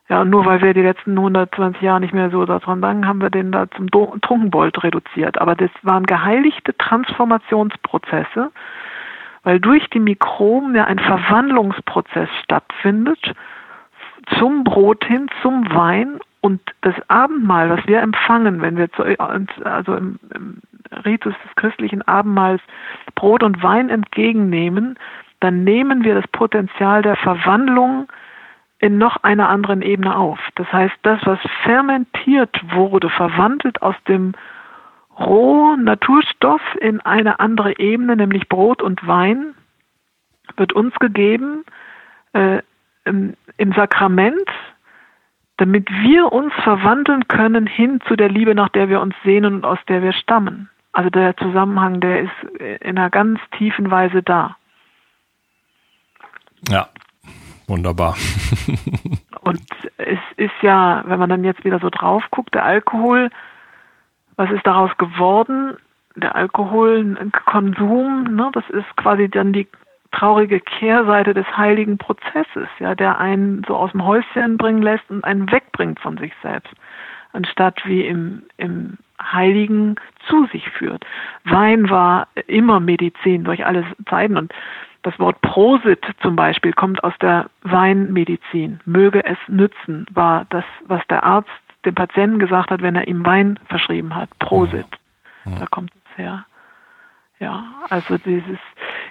Ja, 0.09 0.25
nur 0.25 0.45
weil 0.45 0.61
wir 0.61 0.75
die 0.75 0.83
letzten 0.83 1.17
120 1.17 1.81
Jahre 1.81 2.01
nicht 2.01 2.13
mehr 2.13 2.31
so 2.31 2.45
daran 2.45 2.83
denken, 2.83 3.07
haben 3.07 3.23
wir 3.23 3.31
den 3.31 3.53
da 3.53 3.71
zum 3.71 3.91
Trunkenbold 3.91 4.83
reduziert. 4.83 5.41
Aber 5.41 5.55
das 5.55 5.71
waren 5.83 6.05
geheiligte 6.05 6.77
Transformationsprozesse, 6.77 8.51
weil 9.45 9.61
durch 9.61 9.89
die 9.91 10.01
Mikroben 10.01 10.75
ja 10.75 10.85
ein 10.85 10.99
Verwandlungsprozess 10.99 12.29
stattfindet 12.43 13.21
zum 14.39 14.65
Brot 14.65 15.05
hin, 15.05 15.29
zum 15.43 15.73
Wein 15.75 16.19
und 16.41 16.61
das 16.81 16.95
Abendmahl, 17.09 17.71
was 17.71 17.87
wir 17.87 18.01
empfangen, 18.01 18.61
wenn 18.61 18.77
wir 18.77 18.91
zu, 18.93 19.03
also 19.19 19.97
im, 19.97 20.19
im 20.35 20.61
Ritus 21.05 21.35
des 21.45 21.57
christlichen 21.57 22.03
Abendmahls 22.03 22.61
Brot 23.15 23.43
und 23.43 23.63
Wein 23.63 23.91
entgegennehmen, 23.91 24.99
dann 25.41 25.65
nehmen 25.65 26.05
wir 26.05 26.15
das 26.15 26.27
Potenzial 26.29 27.03
der 27.03 27.17
Verwandlung 27.17 28.09
in 28.79 28.99
noch 28.99 29.23
einer 29.23 29.49
anderen 29.49 29.83
Ebene 29.83 30.17
auf. 30.17 30.39
Das 30.57 30.71
heißt, 30.73 30.95
das, 31.03 31.21
was 31.25 31.39
fermentiert 31.63 32.61
wurde, 32.75 33.09
verwandelt 33.09 33.81
aus 33.83 33.97
dem 34.09 34.35
rohen 35.19 35.85
Naturstoff 35.85 36.63
in 36.81 37.01
eine 37.01 37.41
andere 37.41 37.79
Ebene, 37.79 38.17
nämlich 38.17 38.49
Brot 38.49 38.83
und 38.83 39.07
Wein, 39.07 39.55
wird 40.57 40.73
uns 40.73 40.95
gegeben 40.97 41.65
äh, 42.33 42.61
im, 43.05 43.35
im 43.57 43.73
Sakrament, 43.73 44.49
damit 45.57 45.89
wir 45.91 46.33
uns 46.33 46.53
verwandeln 46.63 47.29
können 47.29 47.67
hin 47.67 48.01
zu 48.09 48.17
der 48.17 48.29
Liebe, 48.29 48.55
nach 48.55 48.69
der 48.71 48.89
wir 48.89 49.01
uns 49.01 49.15
sehnen 49.25 49.55
und 49.55 49.65
aus 49.65 49.79
der 49.89 50.03
wir 50.03 50.13
stammen. 50.13 50.69
Also 50.93 51.11
der 51.11 51.37
Zusammenhang, 51.37 52.01
der 52.01 52.23
ist 52.23 52.61
in 52.61 52.99
einer 52.99 53.11
ganz 53.11 53.41
tiefen 53.59 53.91
Weise 53.91 54.23
da. 54.23 54.57
Ja, 56.69 56.89
wunderbar. 57.67 58.17
und 59.41 59.61
es 59.97 60.19
ist 60.37 60.55
ja, 60.63 61.03
wenn 61.07 61.19
man 61.19 61.29
dann 61.29 61.45
jetzt 61.45 61.65
wieder 61.65 61.79
so 61.81 61.91
drauf 61.91 62.23
guckt, 62.31 62.55
der 62.55 62.65
Alkohol, 62.65 63.31
was 64.37 64.51
ist 64.51 64.67
daraus 64.67 64.97
geworden? 64.97 65.77
Der 66.17 66.35
Alkoholkonsum, 66.37 68.35
ne, 68.35 68.51
das 68.53 68.69
ist 68.71 68.97
quasi 68.97 69.29
dann 69.29 69.53
die 69.53 69.67
traurige 70.13 70.61
Kehrseite 70.61 71.35
des 71.35 71.47
heiligen 71.57 71.99
Prozesses, 71.99 72.69
ja, 72.79 72.95
der 72.95 73.19
einen 73.19 73.65
so 73.67 73.75
aus 73.75 73.91
dem 73.91 74.05
Häuschen 74.05 74.57
bringen 74.57 74.83
lässt 74.83 75.11
und 75.11 75.25
einen 75.25 75.51
wegbringt 75.51 75.99
von 75.99 76.17
sich 76.19 76.33
selbst, 76.43 76.73
anstatt 77.33 77.81
wie 77.85 78.03
im, 78.03 78.45
im 78.57 78.99
Heiligen 79.21 79.97
zu 80.29 80.47
sich 80.47 80.69
führt. 80.71 81.05
Wein 81.45 81.91
war 81.91 82.29
immer 82.47 82.79
Medizin 82.79 83.45
durch 83.45 83.67
alle 83.67 83.85
Zeiten 84.09 84.37
und 84.37 84.53
das 85.03 85.19
Wort 85.19 85.41
Prosit 85.43 86.03
zum 86.23 86.35
Beispiel 86.35 86.73
kommt 86.73 87.05
aus 87.05 87.13
der 87.21 87.51
Weinmedizin. 87.63 88.81
Möge 88.87 89.23
es 89.25 89.37
nützen, 89.49 90.07
war 90.15 90.47
das, 90.49 90.65
was 90.87 91.07
der 91.09 91.23
Arzt 91.25 91.51
dem 91.85 91.95
Patienten 91.95 92.39
gesagt 92.39 92.71
hat, 92.71 92.83
wenn 92.83 92.97
er 92.97 93.09
ihm 93.09 93.25
Wein 93.25 93.59
verschrieben 93.69 94.15
hat. 94.15 94.29
Prosit. 94.39 94.87
Da 95.45 95.67
kommt 95.67 95.93
es 95.95 96.19
her. 96.19 96.47
Ja, 97.41 97.65
also 97.91 98.17
dieses, 98.19 98.59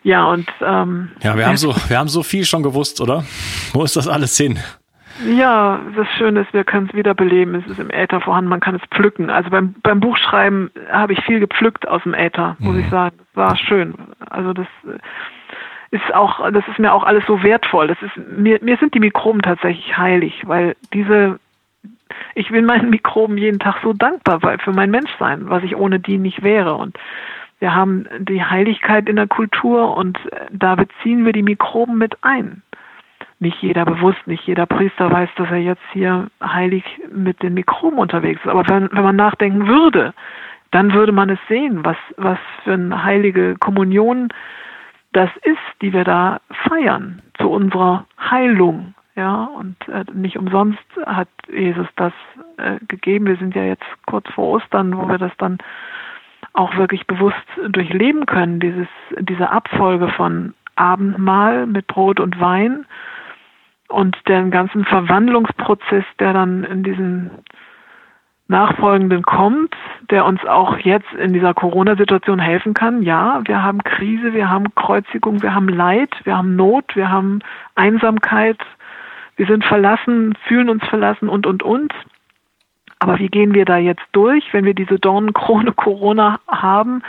ja 0.02 0.26
und 0.26 0.48
ähm, 0.62 1.12
ja, 1.22 1.38
wir 1.38 1.46
haben 1.46 1.58
so, 1.58 1.76
wir 1.88 2.00
haben 2.00 2.08
so 2.08 2.24
viel 2.24 2.46
schon 2.46 2.64
gewusst, 2.64 3.02
oder? 3.02 3.24
Wo 3.74 3.84
ist 3.84 3.96
das 3.96 4.08
alles 4.08 4.38
hin? 4.38 4.60
Ja, 5.28 5.80
das 5.96 6.08
Schöne 6.18 6.42
ist, 6.42 6.54
wir 6.54 6.64
können 6.64 6.88
es 6.90 6.96
wiederbeleben. 6.96 7.54
Es 7.54 7.68
ist 7.68 7.80
im 7.80 7.92
Äther 7.92 8.20
vorhanden, 8.20 8.50
man 8.50 8.62
kann 8.62 8.76
es 8.76 8.82
pflücken. 8.90 9.30
Also 9.30 9.52
beim, 9.52 9.76
beim 9.84 10.00
Buchschreiben 10.00 10.72
habe 10.92 11.14
ich 11.14 11.24
viel 11.24 11.40
gepflückt 11.40 11.88
aus 11.88 12.02
dem 12.04 12.16
Äther, 12.16 12.56
muss 12.60 12.74
mhm. 12.74 12.80
ich 12.80 12.90
sagen. 12.90 13.16
Das 13.18 13.36
war 13.36 13.56
schön. 13.56 13.94
Also 14.30 14.54
das 14.54 14.68
ist 15.92 16.14
auch, 16.16 16.50
das 16.52 16.68
ist 16.68 16.80
mir 16.80 16.92
auch 16.92 17.04
alles 17.04 17.24
so 17.28 17.44
wertvoll. 17.44 17.88
Das 17.88 18.02
ist, 18.02 18.18
mir, 18.36 18.58
mir 18.64 18.78
sind 18.78 18.96
die 18.96 19.00
Mikroben 19.00 19.44
tatsächlich 19.44 19.96
heilig, 19.96 20.42
weil 20.48 20.76
diese, 20.92 21.40
ich 22.36 22.50
bin 22.50 22.66
meinen 22.66 22.90
Mikroben 22.90 23.38
jeden 23.38 23.60
Tag 23.60 23.78
so 23.84 23.94
dankbar 23.94 24.40
für 24.60 24.72
mein 24.72 24.92
Menschsein, 24.92 25.50
was 25.50 25.64
ich 25.64 25.76
ohne 25.76 26.00
die 26.00 26.18
nicht 26.18 26.44
wäre. 26.44 26.76
Und 26.76 26.98
wir 27.60 27.76
haben 27.76 28.08
die 28.20 28.44
Heiligkeit 28.44 29.08
in 29.08 29.16
der 29.16 29.28
Kultur 29.28 29.96
und 29.96 30.20
da 30.52 30.76
beziehen 30.76 31.26
wir 31.26 31.34
die 31.34 31.44
Mikroben 31.44 31.98
mit 31.98 32.18
ein. 32.22 32.62
Nicht 33.40 33.62
jeder 33.62 33.86
bewusst, 33.86 34.26
nicht 34.26 34.46
jeder 34.46 34.66
Priester 34.66 35.12
weiß, 35.12 35.30
dass 35.36 35.50
er 35.50 35.58
jetzt 35.58 35.84
hier 35.92 36.28
heilig 36.42 36.84
mit 37.14 37.42
den 37.44 37.54
Mikroben 37.54 38.00
unterwegs 38.00 38.42
ist. 38.44 38.50
Aber 38.50 38.68
wenn, 38.68 38.90
wenn 38.92 39.04
man 39.04 39.16
nachdenken 39.16 39.68
würde, 39.68 40.14
dann 40.72 40.94
würde 40.94 41.12
man 41.12 41.30
es 41.30 41.40
sehen, 41.48 41.86
was, 41.86 41.98
was 42.18 42.40
für 42.64 42.74
eine 42.74 43.04
heilige 43.04 43.56
Kommunion 43.60 44.30
das 45.14 45.30
ist, 45.44 45.82
die 45.82 45.94
wir 45.94 46.04
da 46.04 46.42
feiern 46.68 47.22
zu 47.38 47.50
unserer 47.50 48.06
Heilung. 48.20 48.94
Ja, 49.16 49.44
und 49.44 49.76
äh, 49.90 50.06
nicht 50.14 50.38
umsonst 50.38 50.84
hat 51.06 51.28
Jesus 51.52 51.88
das 51.96 52.14
äh, 52.58 52.80
gegeben. 52.88 53.28
Wir 53.28 53.38
sind 53.38 53.54
ja 53.56 53.64
jetzt 53.64 53.86
kurz 54.08 54.28
vor 54.32 54.48
Ostern, 54.48 54.98
wo 54.98 55.08
wir 55.08 55.20
das 55.20 55.32
dann 55.38 55.60
auch 56.54 56.76
wirklich 56.78 57.06
bewusst 57.06 57.46
durchleben 57.68 58.26
können, 58.26 58.60
dieses, 58.60 58.88
diese 59.20 59.50
Abfolge 59.50 60.08
von 60.10 60.54
Abendmahl 60.76 61.68
mit 61.68 61.88
Brot 61.88 62.20
und 62.20 62.40
Wein 62.40 62.86
und 63.88 64.18
den 64.28 64.50
ganzen 64.50 64.86
Verwandlungsprozess, 64.86 66.06
der 66.20 66.34
dann 66.34 66.64
in 66.64 66.84
diesen 66.84 67.30
nachfolgenden 68.48 69.24
kommt, 69.24 69.76
der 70.10 70.26
uns 70.26 70.44
auch 70.46 70.78
jetzt 70.78 71.12
in 71.14 71.34
dieser 71.34 71.54
Corona-Situation 71.54 72.40
helfen 72.40 72.74
kann. 72.74 73.02
Ja, 73.02 73.42
wir 73.46 73.64
haben 73.64 73.84
Krise, 73.84 74.34
wir 74.34 74.50
haben 74.50 74.76
Kreuzigung, 74.76 75.42
wir 75.42 75.56
haben 75.56 75.70
Leid, 75.70 76.12
wir 76.24 76.38
haben 76.38 76.56
Not, 76.56 76.96
wir 76.96 77.10
haben 77.10 77.40
Einsamkeit, 77.76 78.60
wir 79.36 79.46
sind 79.48 79.64
verlassen, 79.64 80.36
fühlen 80.48 80.70
uns 80.70 80.86
verlassen 80.86 81.30
und, 81.30 81.48
und, 81.48 81.64
und. 81.64 81.94
Aber 83.00 83.20
wie 83.20 83.28
gehen 83.28 83.54
wir 83.54 83.66
da 83.66 83.78
jetzt 83.78 84.06
durch, 84.12 84.46
wenn 84.54 84.66
wir 84.66 84.74
diese 84.74 85.00
Dornenkrone 85.00 85.72
Corona 85.76 86.40
haben? 86.48 87.04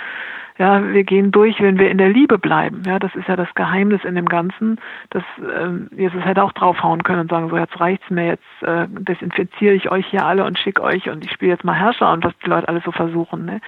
Ja, 0.57 0.93
wir 0.93 1.03
gehen 1.03 1.33
durch, 1.33 1.61
wenn 1.61 1.81
wir 1.81 1.91
in 1.91 1.99
der 1.99 2.11
Liebe 2.11 2.39
bleiben. 2.39 2.85
Ja, 2.87 3.01
das 3.01 3.13
ist 3.17 3.27
ja 3.27 3.35
das 3.35 3.53
Geheimnis 3.57 4.05
in 4.05 4.15
dem 4.15 4.27
Ganzen. 4.27 4.79
dass 5.11 5.25
äh, 5.39 5.97
Jesus 5.97 6.25
hätte 6.25 6.45
auch 6.45 6.53
draufhauen 6.53 7.03
können 7.03 7.21
und 7.21 7.31
sagen, 7.31 7.49
so 7.51 7.57
jetzt 7.57 7.81
reicht's 7.81 8.09
mir, 8.09 8.27
jetzt 8.27 8.63
äh, 8.63 8.87
desinfiziere 8.89 9.75
ich 9.75 9.91
euch 9.91 10.07
hier 10.07 10.25
alle 10.25 10.45
und 10.45 10.59
schicke 10.59 10.83
euch 10.83 11.11
und 11.11 11.25
ich 11.25 11.33
spiele 11.33 11.51
jetzt 11.51 11.65
mal 11.65 11.75
Herrscher 11.75 12.13
und 12.13 12.25
was 12.25 12.39
die 12.45 12.51
Leute 12.51 12.69
alles 12.69 12.85
so 12.85 12.93
versuchen. 12.93 13.45
Ne? 13.45 13.61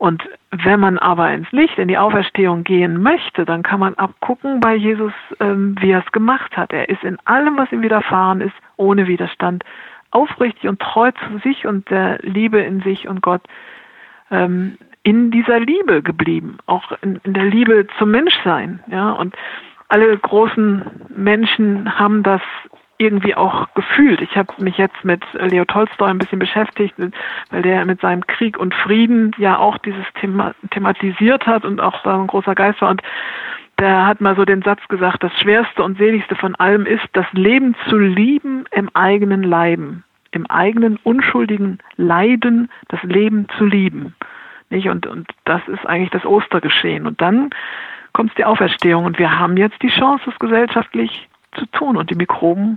Und 0.00 0.26
wenn 0.50 0.80
man 0.80 0.96
aber 0.96 1.30
ins 1.30 1.52
Licht, 1.52 1.76
in 1.76 1.88
die 1.88 1.98
Auferstehung 1.98 2.64
gehen 2.64 3.02
möchte, 3.02 3.44
dann 3.44 3.62
kann 3.62 3.80
man 3.80 3.96
abgucken 3.96 4.58
bei 4.58 4.74
Jesus, 4.74 5.12
ähm, 5.40 5.76
wie 5.78 5.90
er 5.90 5.98
es 5.98 6.10
gemacht 6.12 6.56
hat. 6.56 6.72
Er 6.72 6.88
ist 6.88 7.04
in 7.04 7.18
allem, 7.26 7.58
was 7.58 7.70
ihm 7.70 7.82
widerfahren 7.82 8.40
ist, 8.40 8.54
ohne 8.78 9.06
Widerstand 9.08 9.62
aufrichtig 10.10 10.70
und 10.70 10.80
treu 10.80 11.10
zu 11.10 11.38
sich 11.44 11.66
und 11.66 11.90
der 11.90 12.18
Liebe 12.22 12.60
in 12.60 12.80
sich 12.80 13.08
und 13.08 13.20
Gott 13.20 13.42
ähm, 14.30 14.78
in 15.02 15.30
dieser 15.30 15.60
Liebe 15.60 16.00
geblieben, 16.00 16.56
auch 16.64 16.92
in, 17.02 17.20
in 17.24 17.34
der 17.34 17.44
Liebe 17.44 17.86
zum 17.98 18.10
Menschsein. 18.10 18.80
Ja, 18.86 19.12
und 19.12 19.34
alle 19.88 20.16
großen 20.16 20.82
Menschen 21.14 21.98
haben 21.98 22.22
das 22.22 22.40
irgendwie 23.00 23.34
auch 23.34 23.72
gefühlt. 23.74 24.20
Ich 24.20 24.36
habe 24.36 24.52
mich 24.58 24.76
jetzt 24.76 25.04
mit 25.04 25.24
Leo 25.32 25.64
Tolstoi 25.64 26.08
ein 26.08 26.18
bisschen 26.18 26.38
beschäftigt, 26.38 26.94
weil 27.50 27.62
der 27.62 27.86
mit 27.86 28.00
seinem 28.02 28.26
Krieg 28.26 28.58
und 28.58 28.74
Frieden 28.74 29.32
ja 29.38 29.58
auch 29.58 29.78
dieses 29.78 30.04
Thema 30.20 30.54
thematisiert 30.70 31.46
hat 31.46 31.64
und 31.64 31.80
auch 31.80 32.02
da 32.02 32.20
ein 32.20 32.26
großer 32.26 32.54
Geist 32.54 32.82
war. 32.82 32.90
Und 32.90 33.02
der 33.78 34.06
hat 34.06 34.20
mal 34.20 34.36
so 34.36 34.44
den 34.44 34.60
Satz 34.60 34.80
gesagt, 34.88 35.22
das 35.22 35.32
Schwerste 35.40 35.82
und 35.82 35.96
Seligste 35.96 36.36
von 36.36 36.54
allem 36.56 36.84
ist, 36.84 37.06
das 37.14 37.24
Leben 37.32 37.74
zu 37.88 37.96
lieben 37.96 38.66
im 38.70 38.90
eigenen 38.92 39.42
Leiden, 39.42 40.04
im 40.32 40.44
eigenen 40.46 40.98
unschuldigen 41.02 41.78
Leiden 41.96 42.70
das 42.88 43.02
Leben 43.02 43.46
zu 43.56 43.64
lieben. 43.64 44.14
Nicht? 44.68 44.88
Und, 44.90 45.06
und 45.06 45.30
das 45.46 45.66
ist 45.68 45.86
eigentlich 45.86 46.10
das 46.10 46.26
Ostergeschehen. 46.26 47.06
Und 47.06 47.22
dann 47.22 47.48
kommt 48.12 48.36
die 48.36 48.44
Auferstehung 48.44 49.06
und 49.06 49.18
wir 49.18 49.38
haben 49.38 49.56
jetzt 49.56 49.80
die 49.82 49.88
Chance, 49.88 50.24
das 50.26 50.38
gesellschaftlich 50.38 51.28
zu 51.52 51.64
tun. 51.66 51.96
Und 51.96 52.10
die 52.10 52.14
Mikroben 52.14 52.76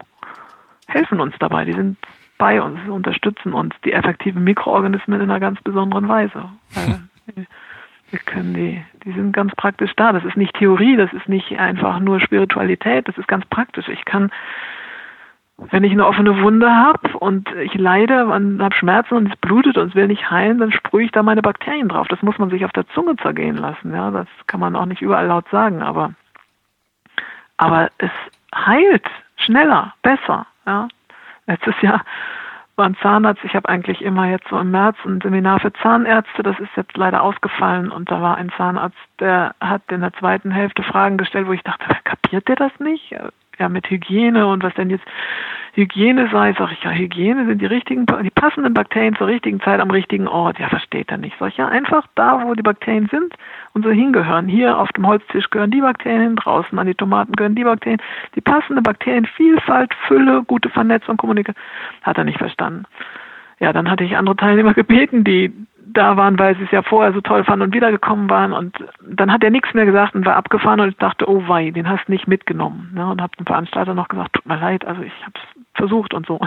helfen 0.94 1.20
uns 1.20 1.36
dabei. 1.40 1.66
Die 1.66 1.74
sind 1.74 1.98
bei 2.38 2.62
uns, 2.62 2.80
unterstützen 2.88 3.54
uns, 3.54 3.74
die 3.86 3.94
effektiven 3.94 4.44
Mikroorganismen 4.44 5.22
in 5.22 5.30
einer 5.30 5.40
ganz 5.40 5.62
besonderen 5.62 6.08
Weise. 6.08 6.50
wir 8.10 8.20
können 8.20 8.54
die, 8.54 8.84
die 9.06 9.12
sind 9.14 9.34
ganz 9.34 9.56
praktisch 9.56 9.92
da. 9.96 10.12
Das 10.12 10.24
ist 10.26 10.38
nicht 10.38 10.54
Theorie, 10.56 10.96
das 10.96 11.12
ist 11.14 11.30
nicht 11.30 11.58
einfach 11.58 12.00
nur 12.00 12.20
Spiritualität, 12.20 13.08
das 13.08 13.18
ist 13.18 13.28
ganz 13.28 13.46
praktisch. 13.46 13.88
Ich 13.88 14.06
kann, 14.06 14.32
wenn 15.58 15.84
ich 15.84 15.92
eine 15.92 16.06
offene 16.06 16.42
Wunde 16.42 16.70
habe 16.70 17.18
und 17.18 17.50
ich 17.56 17.74
leide 17.76 18.26
und 18.26 18.62
habe 18.62 18.76
Schmerzen 18.76 19.16
und 19.16 19.32
es 19.32 19.40
blutet 19.40 19.78
und 19.78 19.90
es 19.90 19.96
will 19.96 20.08
nicht 20.08 20.30
heilen, 20.30 20.60
dann 20.60 20.72
sprühe 20.72 21.06
ich 21.06 21.12
da 21.12 21.24
meine 21.24 21.42
Bakterien 21.42 21.90
drauf. 21.90 22.08
Das 22.08 22.22
muss 22.22 22.38
man 22.38 22.50
sich 22.50 22.66
auf 22.66 22.72
der 22.72 22.88
Zunge 22.90 23.16
zergehen 23.18 23.58
lassen. 23.58 23.94
Ja, 23.94 24.12
das 24.12 24.28
kann 24.48 24.60
man 24.60 24.76
auch 24.76 24.86
nicht 24.86 25.02
überall 25.02 25.28
laut 25.28 25.48
sagen, 25.50 25.82
aber, 25.82 26.14
aber 27.58 27.90
es 28.00 28.12
heilt 28.54 29.06
schneller, 29.38 29.94
besser. 30.02 30.46
Ja. 30.66 30.88
Letztes 31.46 31.76
Jahr 31.82 32.04
beim 32.76 32.96
Zahnarzt. 32.98 33.44
Ich 33.44 33.56
habe 33.56 33.70
eigentlich 33.70 34.02
immer 34.02 34.28
jetzt 34.28 34.48
so 34.50 34.58
im 34.58 34.72
März 34.72 34.98
ein 35.06 35.22
Seminar 35.22 35.60
für 35.60 35.74
Zahnärzte. 35.74 36.44
Das 36.44 36.60
ist 36.60 36.76
jetzt 36.76 36.98
leider 36.98 37.22
ausgefallen. 37.22 37.92
Und 37.92 38.10
da 38.10 38.22
war 38.22 38.38
ein 38.38 38.52
Zahnarzt, 38.58 38.98
der 39.20 39.56
hat 39.60 39.84
in 39.90 40.02
der 40.02 40.14
zweiten 40.14 40.52
Hälfte 40.52 40.84
Fragen 40.84 41.18
gestellt, 41.18 41.48
wo 41.48 41.54
ich 41.54 41.64
dachte, 41.64 41.86
kapiert 42.04 42.48
der 42.48 42.56
das 42.56 42.72
nicht? 42.80 43.16
Ja, 43.60 43.70
mit 43.70 43.90
Hygiene 43.90 44.48
und 44.48 44.64
was 44.64 44.74
denn 44.74 44.90
jetzt 44.90 45.06
Hygiene 45.76 46.30
sei, 46.32 46.54
sage 46.54 46.74
ich 46.74 46.84
ja, 46.84 46.92
Hygiene 46.92 47.48
sind 47.48 47.60
die 47.60 47.66
richtigen, 47.66 48.06
die 48.06 48.30
passenden 48.30 48.76
Bakterien 48.76 49.16
zur 49.16 49.28
richtigen 49.28 49.60
Zeit 49.62 49.80
am 49.80 49.90
richtigen 49.90 50.28
Ort. 50.28 50.60
Ja, 50.60 50.70
versteht 50.70 51.10
er 51.10 51.18
nicht. 51.18 51.36
Sag 51.40 51.50
ich 51.50 51.58
ja, 51.58 51.68
einfach 51.68 52.06
da, 52.14 52.44
wo 52.46 52.54
die 52.54 52.62
Bakterien 52.62 53.08
sind 53.08 53.34
und 53.74 53.84
so 53.84 53.90
hingehören. 53.90 54.48
Hier 54.48 54.78
auf 54.78 54.90
dem 54.90 55.08
Holztisch 55.08 55.50
gehören 55.50 55.72
die 55.72 55.82
Bakterien 55.82 56.22
hin, 56.22 56.36
draußen 56.36 56.78
an 56.78 56.86
die 56.86 56.94
Tomaten 56.94 57.34
gehören 57.34 57.56
die 57.56 57.64
Bakterien. 57.64 58.02
Die 58.36 58.42
passende 58.42 58.84
Bakterienvielfalt, 58.84 59.94
Fülle, 60.08 60.44
gute 60.44 60.70
Vernetzung, 60.70 61.18
Kommunikation, 61.18 61.64
hat 62.04 62.20
er 62.20 62.24
nicht 62.24 62.38
verstanden. 62.38 62.86
Ja, 63.60 63.74
dann 63.74 63.90
hatte 63.90 64.04
ich 64.04 64.16
andere 64.16 64.36
Teilnehmer 64.36 64.76
gebeten, 64.76 65.24
die 65.24 65.52
da 65.86 66.18
waren, 66.18 66.40
weil 66.40 66.56
sie 66.56 66.64
es 66.64 66.72
ja 66.72 66.82
vorher 66.82 67.14
so 67.14 67.22
toll 67.22 67.44
fanden 67.44 67.64
und 67.64 67.74
wiedergekommen 67.74 68.30
waren. 68.30 68.54
Und 68.54 68.76
dann 69.02 69.32
hat 69.32 69.44
er 69.44 69.50
nichts 69.50 69.74
mehr 69.74 69.86
gesagt 69.86 70.16
und 70.16 70.26
war 70.26 70.36
abgefahren 70.36 70.80
und 70.80 70.90
ich 70.90 70.98
dachte, 70.98 71.30
oh 71.30 71.44
wei, 71.48 71.72
den 71.72 71.90
hast 71.90 72.08
du 72.08 72.12
nicht 72.12 72.28
mitgenommen. 72.28 72.92
Ne? 72.94 73.06
Und 73.06 73.22
habe 73.22 73.36
dem 73.38 73.46
Veranstalter 73.46 73.94
noch 73.94 74.08
gesagt, 74.08 74.34
tut 74.34 74.46
mir 74.46 74.58
leid, 74.58 74.86
also 74.86 75.02
ich 75.02 75.14
habe 75.22 75.34
es 75.36 75.64
versucht 75.76 76.14
und 76.14 76.26
so. 76.26 76.40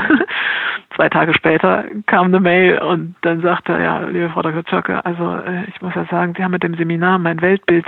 Zwei 0.97 1.09
Tage 1.09 1.35
später 1.35 1.85
kam 2.07 2.27
eine 2.27 2.41
Mail 2.41 2.79
und 2.79 3.17
dann 3.23 3.41
sagte 3.43 3.73
er, 3.73 3.81
ja, 3.81 3.99
liebe 4.01 4.31
Frau 4.31 4.43
Dr. 4.43 4.65
Zöcke, 4.67 5.05
also 5.05 5.37
äh, 5.37 5.65
ich 5.69 5.81
muss 5.83 5.95
ja 5.95 6.05
sagen, 6.07 6.35
Sie 6.37 6.43
haben 6.43 6.53
mit 6.53 6.63
dem 6.63 6.75
Seminar 6.75 7.19
mein 7.19 7.41
Weltbild 7.41 7.87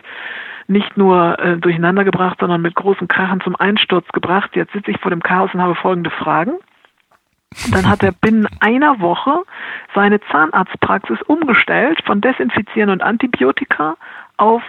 nicht 0.66 0.96
nur 0.98 1.38
äh, 1.38 1.56
durcheinander 1.56 2.04
gebracht, 2.04 2.38
sondern 2.40 2.60
mit 2.60 2.74
großen 2.74 3.08
Krachen 3.08 3.40
zum 3.40 3.56
Einsturz 3.56 4.06
gebracht. 4.08 4.50
Jetzt 4.54 4.72
sitze 4.72 4.90
ich 4.90 5.00
vor 5.00 5.10
dem 5.10 5.22
Chaos 5.22 5.52
und 5.54 5.62
habe 5.62 5.74
folgende 5.74 6.10
Fragen. 6.10 6.52
Dann 7.72 7.88
hat 7.88 8.02
er 8.02 8.12
binnen 8.12 8.46
einer 8.60 9.00
Woche 9.00 9.42
seine 9.94 10.20
Zahnarztpraxis 10.30 11.20
umgestellt 11.22 11.98
von 12.04 12.20
Desinfizieren 12.20 12.90
und 12.90 13.02
Antibiotika 13.02 13.96
auf 14.36 14.62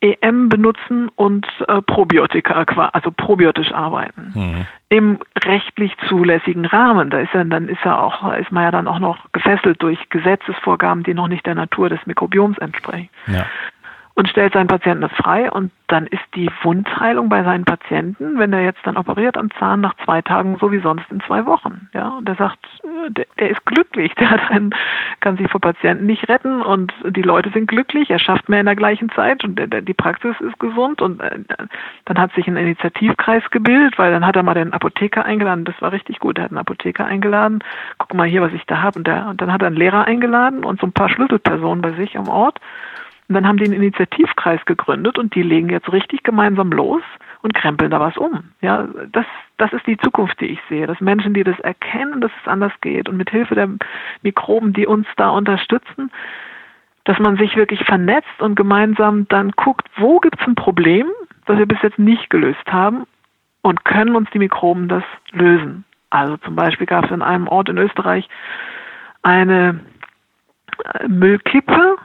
EM 0.00 0.48
benutzen 0.50 1.08
und 1.16 1.46
äh, 1.66 1.80
Probiotika, 1.80 2.64
also 2.92 3.10
probiotisch 3.10 3.72
arbeiten. 3.72 4.32
Mhm. 4.34 4.66
Im 4.90 5.18
rechtlich 5.44 5.96
zulässigen 6.08 6.66
Rahmen. 6.66 7.08
Da 7.08 7.20
ist 7.20 7.34
er, 7.34 7.44
dann 7.46 7.68
ist 7.68 7.84
er 7.84 8.02
auch, 8.02 8.32
ist 8.34 8.52
man 8.52 8.64
ja 8.64 8.70
dann 8.70 8.86
auch 8.86 8.98
noch 8.98 9.32
gefesselt 9.32 9.82
durch 9.82 9.98
Gesetzesvorgaben, 10.10 11.04
die 11.04 11.14
noch 11.14 11.28
nicht 11.28 11.46
der 11.46 11.54
Natur 11.54 11.88
des 11.88 12.04
Mikrobioms 12.06 12.58
entsprechen. 12.58 13.08
Ja 13.26 13.46
und 14.16 14.28
stellt 14.28 14.52
seinen 14.52 14.68
Patienten 14.68 15.02
das 15.02 15.12
frei 15.12 15.50
und 15.50 15.72
dann 15.88 16.06
ist 16.06 16.22
die 16.34 16.48
Wundheilung 16.62 17.28
bei 17.28 17.42
seinen 17.42 17.64
Patienten, 17.64 18.38
wenn 18.38 18.52
er 18.52 18.62
jetzt 18.62 18.80
dann 18.84 18.96
operiert 18.96 19.36
am 19.36 19.50
Zahn 19.58 19.80
nach 19.80 19.94
zwei 20.04 20.22
Tagen 20.22 20.56
so 20.60 20.70
wie 20.70 20.78
sonst 20.78 21.04
in 21.10 21.20
zwei 21.20 21.44
Wochen. 21.46 21.88
Ja, 21.92 22.08
und 22.10 22.28
er 22.28 22.36
sagt, 22.36 22.58
äh, 22.84 23.24
der 23.38 23.50
ist 23.50 23.64
glücklich, 23.66 24.14
der 24.18 24.30
hat 24.30 24.50
einen, 24.50 24.74
kann 25.20 25.36
sich 25.36 25.50
vor 25.50 25.60
Patienten 25.60 26.06
nicht 26.06 26.28
retten 26.28 26.62
und 26.62 26.92
die 27.04 27.22
Leute 27.22 27.50
sind 27.50 27.66
glücklich, 27.66 28.10
er 28.10 28.20
schafft 28.20 28.48
mehr 28.48 28.60
in 28.60 28.66
der 28.66 28.76
gleichen 28.76 29.10
Zeit 29.10 29.42
und 29.42 29.58
die 29.58 29.94
Praxis 29.94 30.36
ist 30.40 30.58
gesund 30.60 31.02
und 31.02 31.20
äh, 31.20 31.40
dann 32.04 32.18
hat 32.18 32.32
sich 32.34 32.46
ein 32.46 32.56
Initiativkreis 32.56 33.42
gebildet, 33.50 33.98
weil 33.98 34.12
dann 34.12 34.24
hat 34.24 34.36
er 34.36 34.44
mal 34.44 34.54
den 34.54 34.72
Apotheker 34.72 35.24
eingeladen, 35.24 35.64
das 35.64 35.80
war 35.82 35.90
richtig 35.90 36.20
gut, 36.20 36.38
er 36.38 36.44
hat 36.44 36.50
einen 36.52 36.58
Apotheker 36.58 37.04
eingeladen, 37.04 37.64
guck 37.98 38.14
mal 38.14 38.28
hier, 38.28 38.42
was 38.42 38.52
ich 38.52 38.64
da 38.66 38.80
habe 38.80 38.98
und, 38.98 39.06
der, 39.08 39.26
und 39.26 39.40
dann 39.40 39.52
hat 39.52 39.62
er 39.62 39.68
einen 39.68 39.76
Lehrer 39.76 40.04
eingeladen 40.06 40.64
und 40.64 40.80
so 40.80 40.86
ein 40.86 40.92
paar 40.92 41.08
Schlüsselpersonen 41.08 41.82
bei 41.82 41.92
sich 41.92 42.16
am 42.16 42.28
Ort 42.28 42.60
und 43.28 43.34
dann 43.34 43.46
haben 43.46 43.56
die 43.56 43.64
einen 43.64 43.74
Initiativkreis 43.74 44.64
gegründet 44.66 45.18
und 45.18 45.34
die 45.34 45.42
legen 45.42 45.70
jetzt 45.70 45.90
richtig 45.92 46.22
gemeinsam 46.22 46.70
los 46.70 47.02
und 47.42 47.54
krempeln 47.54 47.90
da 47.90 47.98
was 47.98 48.16
um. 48.18 48.50
Ja, 48.60 48.86
das, 49.12 49.24
das 49.56 49.72
ist 49.72 49.86
die 49.86 49.96
Zukunft, 49.96 50.40
die 50.40 50.46
ich 50.46 50.60
sehe, 50.68 50.86
dass 50.86 51.00
Menschen, 51.00 51.32
die 51.32 51.44
das 51.44 51.58
erkennen, 51.60 52.20
dass 52.20 52.30
es 52.42 52.48
anders 52.48 52.72
geht 52.82 53.08
und 53.08 53.16
mit 53.16 53.30
Hilfe 53.30 53.54
der 53.54 53.68
Mikroben, 54.22 54.74
die 54.74 54.86
uns 54.86 55.06
da 55.16 55.30
unterstützen, 55.30 56.10
dass 57.04 57.18
man 57.18 57.36
sich 57.36 57.56
wirklich 57.56 57.84
vernetzt 57.84 58.40
und 58.40 58.56
gemeinsam 58.56 59.26
dann 59.28 59.52
guckt, 59.52 59.88
wo 59.96 60.20
gibt 60.20 60.40
es 60.40 60.46
ein 60.46 60.54
Problem, 60.54 61.06
das 61.46 61.58
wir 61.58 61.66
bis 61.66 61.80
jetzt 61.82 61.98
nicht 61.98 62.28
gelöst 62.28 62.66
haben 62.70 63.04
und 63.62 63.84
können 63.84 64.16
uns 64.16 64.28
die 64.30 64.38
Mikroben 64.38 64.88
das 64.88 65.04
lösen. 65.32 65.84
Also 66.10 66.36
zum 66.38 66.56
Beispiel 66.56 66.86
gab 66.86 67.06
es 67.06 67.10
in 67.10 67.22
einem 67.22 67.48
Ort 67.48 67.68
in 67.68 67.78
Österreich 67.78 68.28
eine 69.22 69.80
Müllkippe 71.08 71.96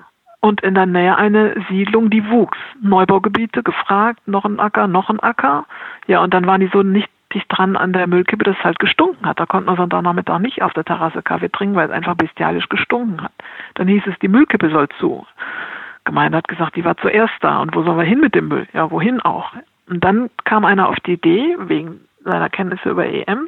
und 0.41 0.61
in 0.61 0.75
der 0.75 0.85
Nähe 0.85 1.15
eine 1.15 1.55
Siedlung, 1.69 2.09
die 2.09 2.29
wuchs. 2.29 2.57
Neubaugebiete 2.81 3.63
gefragt, 3.63 4.27
noch 4.27 4.45
ein 4.45 4.59
Acker, 4.59 4.87
noch 4.87 5.09
ein 5.09 5.19
Acker. 5.19 5.65
Ja, 6.07 6.21
und 6.21 6.33
dann 6.33 6.45
waren 6.45 6.61
die 6.61 6.69
so 6.71 6.81
nicht 6.81 7.09
dicht 7.33 7.45
dran 7.49 7.75
an 7.75 7.93
der 7.93 8.07
Müllkippe, 8.07 8.43
dass 8.43 8.57
es 8.57 8.63
halt 8.63 8.79
gestunken 8.79 9.25
hat. 9.25 9.39
Da 9.39 9.45
konnten 9.45 9.69
wir 9.69 9.75
Sonntagnachmittag 9.75 10.39
nicht 10.39 10.61
auf 10.63 10.73
der 10.73 10.85
Terrasse 10.85 11.21
Kaffee 11.21 11.49
trinken, 11.51 11.75
weil 11.75 11.87
es 11.87 11.93
einfach 11.93 12.15
bestialisch 12.15 12.69
gestunken 12.69 13.21
hat. 13.21 13.33
Dann 13.75 13.87
hieß 13.87 14.03
es, 14.07 14.17
die 14.19 14.27
Müllkippe 14.27 14.69
soll 14.69 14.87
zu. 14.99 15.25
Gemeinde 16.05 16.37
hat 16.37 16.47
gesagt, 16.47 16.75
die 16.75 16.85
war 16.85 16.97
zuerst 16.97 17.35
da. 17.41 17.59
Und 17.59 17.75
wo 17.75 17.83
sollen 17.83 17.97
wir 17.97 18.05
hin 18.05 18.19
mit 18.19 18.33
dem 18.33 18.47
Müll? 18.47 18.67
Ja, 18.73 18.89
wohin 18.89 19.21
auch? 19.21 19.51
Und 19.89 20.03
dann 20.03 20.29
kam 20.45 20.65
einer 20.65 20.89
auf 20.89 20.99
die 21.01 21.13
Idee, 21.13 21.55
wegen 21.59 21.99
seiner 22.23 22.49
Kenntnisse 22.49 22.89
über 22.89 23.05
EM, 23.05 23.47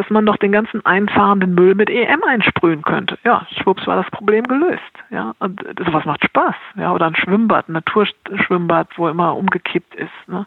dass 0.00 0.08
man 0.08 0.24
doch 0.24 0.38
den 0.38 0.52
ganzen 0.52 0.84
einfahrenden 0.86 1.54
Müll 1.54 1.74
mit 1.74 1.90
EM 1.90 2.22
einsprühen 2.22 2.80
könnte. 2.80 3.18
Ja, 3.22 3.46
schwupps 3.50 3.86
war 3.86 3.96
das 3.96 4.10
Problem 4.10 4.44
gelöst. 4.44 4.80
Ja, 5.10 5.34
und 5.40 5.62
sowas 5.78 6.06
macht 6.06 6.24
Spaß. 6.24 6.54
Ja, 6.76 6.92
oder 6.92 7.06
ein 7.06 7.16
Schwimmbad, 7.16 7.68
ein 7.68 7.74
Naturschwimmbad, 7.74 8.88
wo 8.96 9.08
immer 9.08 9.36
umgekippt 9.36 9.94
ist. 9.94 10.08
Ne? 10.26 10.46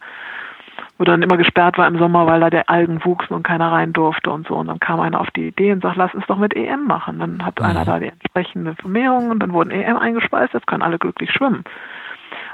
Wo 0.97 1.03
dann 1.03 1.21
immer 1.21 1.37
gesperrt 1.37 1.77
war 1.77 1.87
im 1.87 1.99
Sommer, 1.99 2.25
weil 2.25 2.39
da 2.39 2.49
der 2.49 2.67
Algen 2.67 3.05
wuchsen 3.05 3.35
und 3.35 3.43
keiner 3.43 3.71
rein 3.71 3.93
durfte 3.93 4.31
und 4.31 4.47
so. 4.47 4.55
Und 4.55 4.67
dann 4.67 4.79
kam 4.79 4.99
einer 4.99 5.21
auf 5.21 5.29
die 5.29 5.49
Idee 5.49 5.71
und 5.71 5.83
sagt, 5.83 5.97
lass 5.97 6.15
uns 6.15 6.25
doch 6.25 6.37
mit 6.37 6.55
EM 6.55 6.85
machen. 6.85 7.19
Dann 7.19 7.45
hat 7.45 7.59
mhm. 7.59 7.65
einer 7.67 7.85
da 7.85 7.99
die 7.99 8.07
entsprechende 8.07 8.73
Vermehrung 8.73 9.29
und 9.29 9.39
dann 9.39 9.53
wurden 9.53 9.69
EM 9.69 9.97
eingespeist, 9.97 10.55
jetzt 10.55 10.65
können 10.65 10.81
alle 10.81 10.97
glücklich 10.97 11.31
schwimmen. 11.31 11.63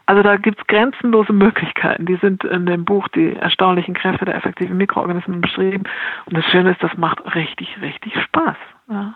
Also 0.09 0.23
da 0.23 0.37
gibt 0.37 0.59
es 0.59 0.65
grenzenlose 0.65 1.33
Möglichkeiten. 1.33 2.07
Die 2.07 2.17
sind 2.19 2.43
in 2.43 2.65
dem 2.65 2.83
Buch 2.83 3.07
die 3.09 3.35
erstaunlichen 3.35 3.93
Kräfte 3.93 4.25
der 4.25 4.33
effektiven 4.33 4.75
Mikroorganismen 4.75 5.39
beschrieben. 5.39 5.83
Und 6.25 6.35
das 6.35 6.43
Schöne 6.45 6.71
ist, 6.71 6.81
das 6.81 6.97
macht 6.97 7.19
richtig, 7.35 7.67
richtig 7.79 8.13
Spaß. 8.23 8.57
Ja. 8.89 9.13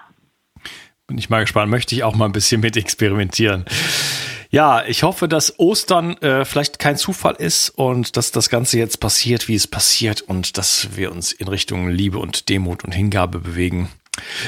Bin 1.07 1.17
ich 1.17 1.31
mal 1.31 1.41
gespannt, 1.41 1.71
möchte 1.71 1.95
ich 1.95 2.03
auch 2.03 2.15
mal 2.15 2.25
ein 2.25 2.31
bisschen 2.31 2.61
mit 2.61 2.77
experimentieren. 2.77 3.65
Ja, 4.51 4.83
ich 4.85 5.01
hoffe, 5.01 5.27
dass 5.27 5.57
Ostern 5.57 6.15
äh, 6.17 6.45
vielleicht 6.45 6.77
kein 6.77 6.95
Zufall 6.95 7.37
ist 7.39 7.69
und 7.71 8.15
dass 8.15 8.31
das 8.31 8.51
Ganze 8.51 8.77
jetzt 8.77 8.97
passiert, 8.97 9.47
wie 9.47 9.55
es 9.55 9.65
passiert 9.65 10.21
und 10.21 10.59
dass 10.59 10.95
wir 10.95 11.11
uns 11.11 11.31
in 11.31 11.47
Richtung 11.47 11.89
Liebe 11.89 12.19
und 12.19 12.49
Demut 12.49 12.83
und 12.83 12.91
Hingabe 12.91 13.39
bewegen. 13.39 13.89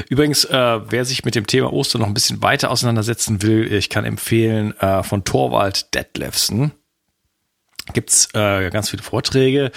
Übrigens, 0.10 0.46
äh, 0.46 0.80
wer 0.90 1.06
sich 1.06 1.26
mit 1.26 1.36
dem 1.36 1.48
Thema 1.48 1.74
Ostern 1.74 2.02
noch 2.02 2.08
ein 2.08 2.14
bisschen 2.14 2.42
weiter 2.42 2.70
auseinandersetzen 2.70 3.42
will, 3.42 3.72
ich 3.74 3.90
kann 3.90 4.06
empfehlen 4.06 4.78
äh, 4.80 5.04
von 5.04 5.24
Torwald 5.24 5.94
Detlefsen 5.96 6.72
gibt's 7.94 8.30
äh, 8.34 8.70
ganz 8.72 8.90
viele 8.90 9.04
Vorträge 9.04 9.72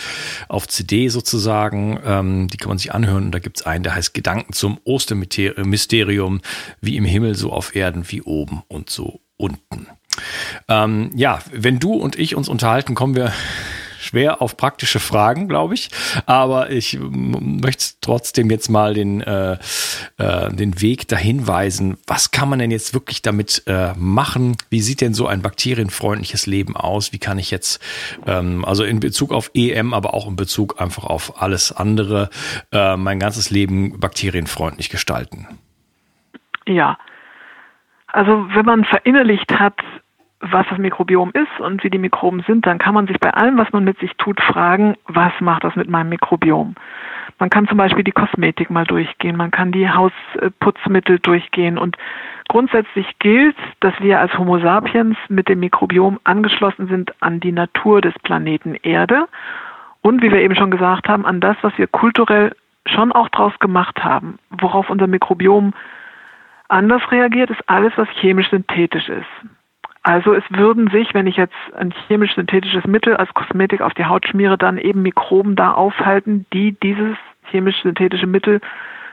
auf 0.48 0.66
CD 0.66 1.08
sozusagen, 1.08 2.00
ähm, 2.04 2.48
die 2.48 2.56
kann 2.56 2.68
man 2.68 2.78
sich 2.78 2.94
anhören 2.94 3.26
und 3.26 3.32
da 3.32 3.38
gibt's 3.38 3.62
einen, 3.62 3.84
der 3.84 3.94
heißt 3.94 4.14
Gedanken 4.14 4.52
zum 4.52 4.80
Ostermysterium, 4.84 6.40
wie 6.80 6.96
im 6.96 7.04
Himmel, 7.04 7.34
so 7.34 7.52
auf 7.52 7.76
Erden, 7.76 8.10
wie 8.10 8.22
oben 8.22 8.62
und 8.68 8.90
so 8.90 9.20
unten. 9.36 9.88
Ähm, 10.68 11.10
ja, 11.14 11.40
wenn 11.52 11.78
du 11.78 11.92
und 11.94 12.18
ich 12.18 12.34
uns 12.34 12.48
unterhalten, 12.48 12.94
kommen 12.94 13.14
wir 13.14 13.32
schwer 14.08 14.40
auf 14.40 14.56
praktische 14.56 15.00
Fragen, 15.00 15.48
glaube 15.48 15.74
ich. 15.74 15.90
Aber 16.26 16.70
ich 16.70 16.98
möchte 17.00 17.94
trotzdem 18.00 18.50
jetzt 18.50 18.68
mal 18.68 18.94
den, 18.94 19.20
äh, 19.20 19.58
äh, 20.16 20.52
den 20.52 20.80
Weg 20.80 21.08
dahin 21.08 21.46
weisen. 21.46 21.98
Was 22.06 22.30
kann 22.30 22.48
man 22.48 22.58
denn 22.58 22.70
jetzt 22.70 22.94
wirklich 22.94 23.22
damit 23.22 23.62
äh, 23.66 23.92
machen? 23.96 24.56
Wie 24.70 24.80
sieht 24.80 25.00
denn 25.00 25.14
so 25.14 25.26
ein 25.26 25.42
bakterienfreundliches 25.42 26.46
Leben 26.46 26.76
aus? 26.76 27.12
Wie 27.12 27.18
kann 27.18 27.38
ich 27.38 27.50
jetzt, 27.50 27.82
ähm, 28.26 28.64
also 28.64 28.84
in 28.84 29.00
Bezug 29.00 29.32
auf 29.32 29.50
EM, 29.54 29.92
aber 29.92 30.14
auch 30.14 30.26
in 30.26 30.36
Bezug 30.36 30.80
einfach 30.80 31.04
auf 31.04 31.42
alles 31.42 31.72
andere, 31.72 32.30
äh, 32.72 32.96
mein 32.96 33.18
ganzes 33.18 33.50
Leben 33.50 34.00
bakterienfreundlich 34.00 34.88
gestalten? 34.88 35.46
Ja. 36.66 36.98
Also 38.06 38.48
wenn 38.54 38.64
man 38.64 38.84
verinnerlicht 38.84 39.52
hat, 39.52 39.76
was 40.40 40.66
das 40.68 40.78
Mikrobiom 40.78 41.32
ist 41.34 41.60
und 41.60 41.82
wie 41.82 41.90
die 41.90 41.98
Mikroben 41.98 42.42
sind, 42.46 42.64
dann 42.66 42.78
kann 42.78 42.94
man 42.94 43.06
sich 43.06 43.18
bei 43.18 43.30
allem, 43.30 43.58
was 43.58 43.72
man 43.72 43.84
mit 43.84 43.98
sich 43.98 44.12
tut, 44.18 44.40
fragen, 44.40 44.96
was 45.06 45.32
macht 45.40 45.64
das 45.64 45.74
mit 45.74 45.88
meinem 45.88 46.10
Mikrobiom? 46.10 46.76
Man 47.38 47.50
kann 47.50 47.66
zum 47.66 47.76
Beispiel 47.76 48.04
die 48.04 48.12
Kosmetik 48.12 48.70
mal 48.70 48.84
durchgehen, 48.84 49.36
man 49.36 49.50
kann 49.50 49.72
die 49.72 49.90
Hausputzmittel 49.90 51.18
durchgehen 51.18 51.76
und 51.76 51.96
grundsätzlich 52.48 53.18
gilt, 53.18 53.56
dass 53.80 53.94
wir 54.00 54.20
als 54.20 54.36
Homo 54.38 54.58
sapiens 54.58 55.16
mit 55.28 55.48
dem 55.48 55.60
Mikrobiom 55.60 56.20
angeschlossen 56.24 56.86
sind 56.88 57.12
an 57.20 57.40
die 57.40 57.52
Natur 57.52 58.00
des 58.00 58.14
Planeten 58.20 58.76
Erde 58.76 59.26
und, 60.02 60.22
wie 60.22 60.30
wir 60.30 60.40
eben 60.40 60.54
schon 60.54 60.70
gesagt 60.70 61.08
haben, 61.08 61.26
an 61.26 61.40
das, 61.40 61.56
was 61.62 61.76
wir 61.78 61.88
kulturell 61.88 62.54
schon 62.86 63.12
auch 63.12 63.28
draus 63.28 63.52
gemacht 63.58 64.02
haben, 64.04 64.38
worauf 64.50 64.88
unser 64.88 65.08
Mikrobiom 65.08 65.74
anders 66.68 67.02
reagiert, 67.10 67.50
ist 67.50 67.68
alles, 67.68 67.92
was 67.96 68.08
chemisch 68.20 68.50
synthetisch 68.50 69.08
ist. 69.08 69.26
Also 70.08 70.32
es 70.32 70.44
würden 70.48 70.88
sich, 70.88 71.12
wenn 71.12 71.26
ich 71.26 71.36
jetzt 71.36 71.52
ein 71.76 71.92
chemisch-synthetisches 72.06 72.86
Mittel 72.86 73.14
als 73.18 73.28
Kosmetik 73.34 73.82
auf 73.82 73.92
die 73.92 74.06
Haut 74.06 74.26
schmiere, 74.26 74.56
dann 74.56 74.78
eben 74.78 75.02
Mikroben 75.02 75.54
da 75.54 75.74
aufhalten, 75.74 76.46
die 76.54 76.72
dieses 76.72 77.18
chemisch-synthetische 77.50 78.26
Mittel 78.26 78.62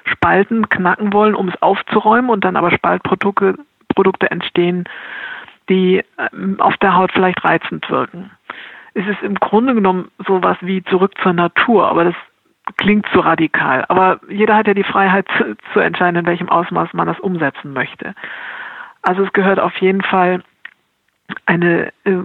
spalten, 0.05 0.69
knacken 0.69 1.12
wollen, 1.12 1.36
um 1.36 1.49
es 1.49 1.62
aufzuräumen 1.62 2.29
und 2.29 2.45
dann 2.45 2.55
aber 2.55 2.71
Spaltprodukte 2.71 3.55
Produkte 3.93 4.31
entstehen, 4.31 4.86
die 5.67 6.01
ähm, 6.31 6.62
auf 6.62 6.77
der 6.77 6.95
Haut 6.95 7.12
vielleicht 7.12 7.43
reizend 7.43 7.89
wirken. 7.89 8.31
Es 8.93 9.05
ist 9.05 9.21
im 9.21 9.36
Grunde 9.36 9.75
genommen 9.75 10.12
sowas 10.25 10.55
wie 10.62 10.81
zurück 10.86 11.12
zur 11.21 11.34
Natur, 11.34 11.89
aber 11.89 12.05
das 12.05 12.15
klingt 12.77 13.05
zu 13.08 13.19
radikal. 13.19 13.84
Aber 13.89 14.21
jeder 14.29 14.55
hat 14.55 14.67
ja 14.67 14.73
die 14.73 14.84
Freiheit 14.84 15.27
zu, 15.38 15.58
zu 15.73 15.81
entscheiden, 15.81 16.21
in 16.21 16.25
welchem 16.25 16.47
Ausmaß 16.47 16.93
man 16.93 17.05
das 17.05 17.19
umsetzen 17.19 17.73
möchte. 17.73 18.15
Also 19.01 19.23
es 19.23 19.34
gehört 19.34 19.60
auf 19.60 19.75
jeden 19.81 20.01
Fall 20.01 20.41
eine 21.45 21.91
äh, 22.03 22.23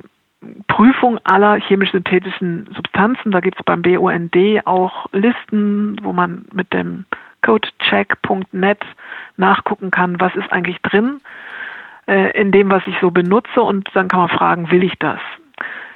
Prüfung 0.68 1.18
aller 1.24 1.60
chemisch-synthetischen 1.60 2.68
Substanzen. 2.74 3.30
Da 3.30 3.40
gibt 3.40 3.58
es 3.58 3.64
beim 3.64 3.82
BUND 3.82 4.36
auch 4.64 5.06
Listen, 5.12 5.96
wo 6.02 6.12
man 6.12 6.46
mit 6.52 6.72
dem 6.72 7.04
codecheck.net 7.42 8.80
nachgucken 9.36 9.90
kann, 9.90 10.20
was 10.20 10.34
ist 10.36 10.52
eigentlich 10.52 10.80
drin 10.82 11.20
äh, 12.06 12.30
in 12.38 12.52
dem, 12.52 12.70
was 12.70 12.86
ich 12.86 12.96
so 13.00 13.10
benutze 13.10 13.62
und 13.62 13.88
dann 13.94 14.08
kann 14.08 14.20
man 14.20 14.28
fragen, 14.28 14.70
will 14.70 14.84
ich 14.84 14.98
das? 14.98 15.20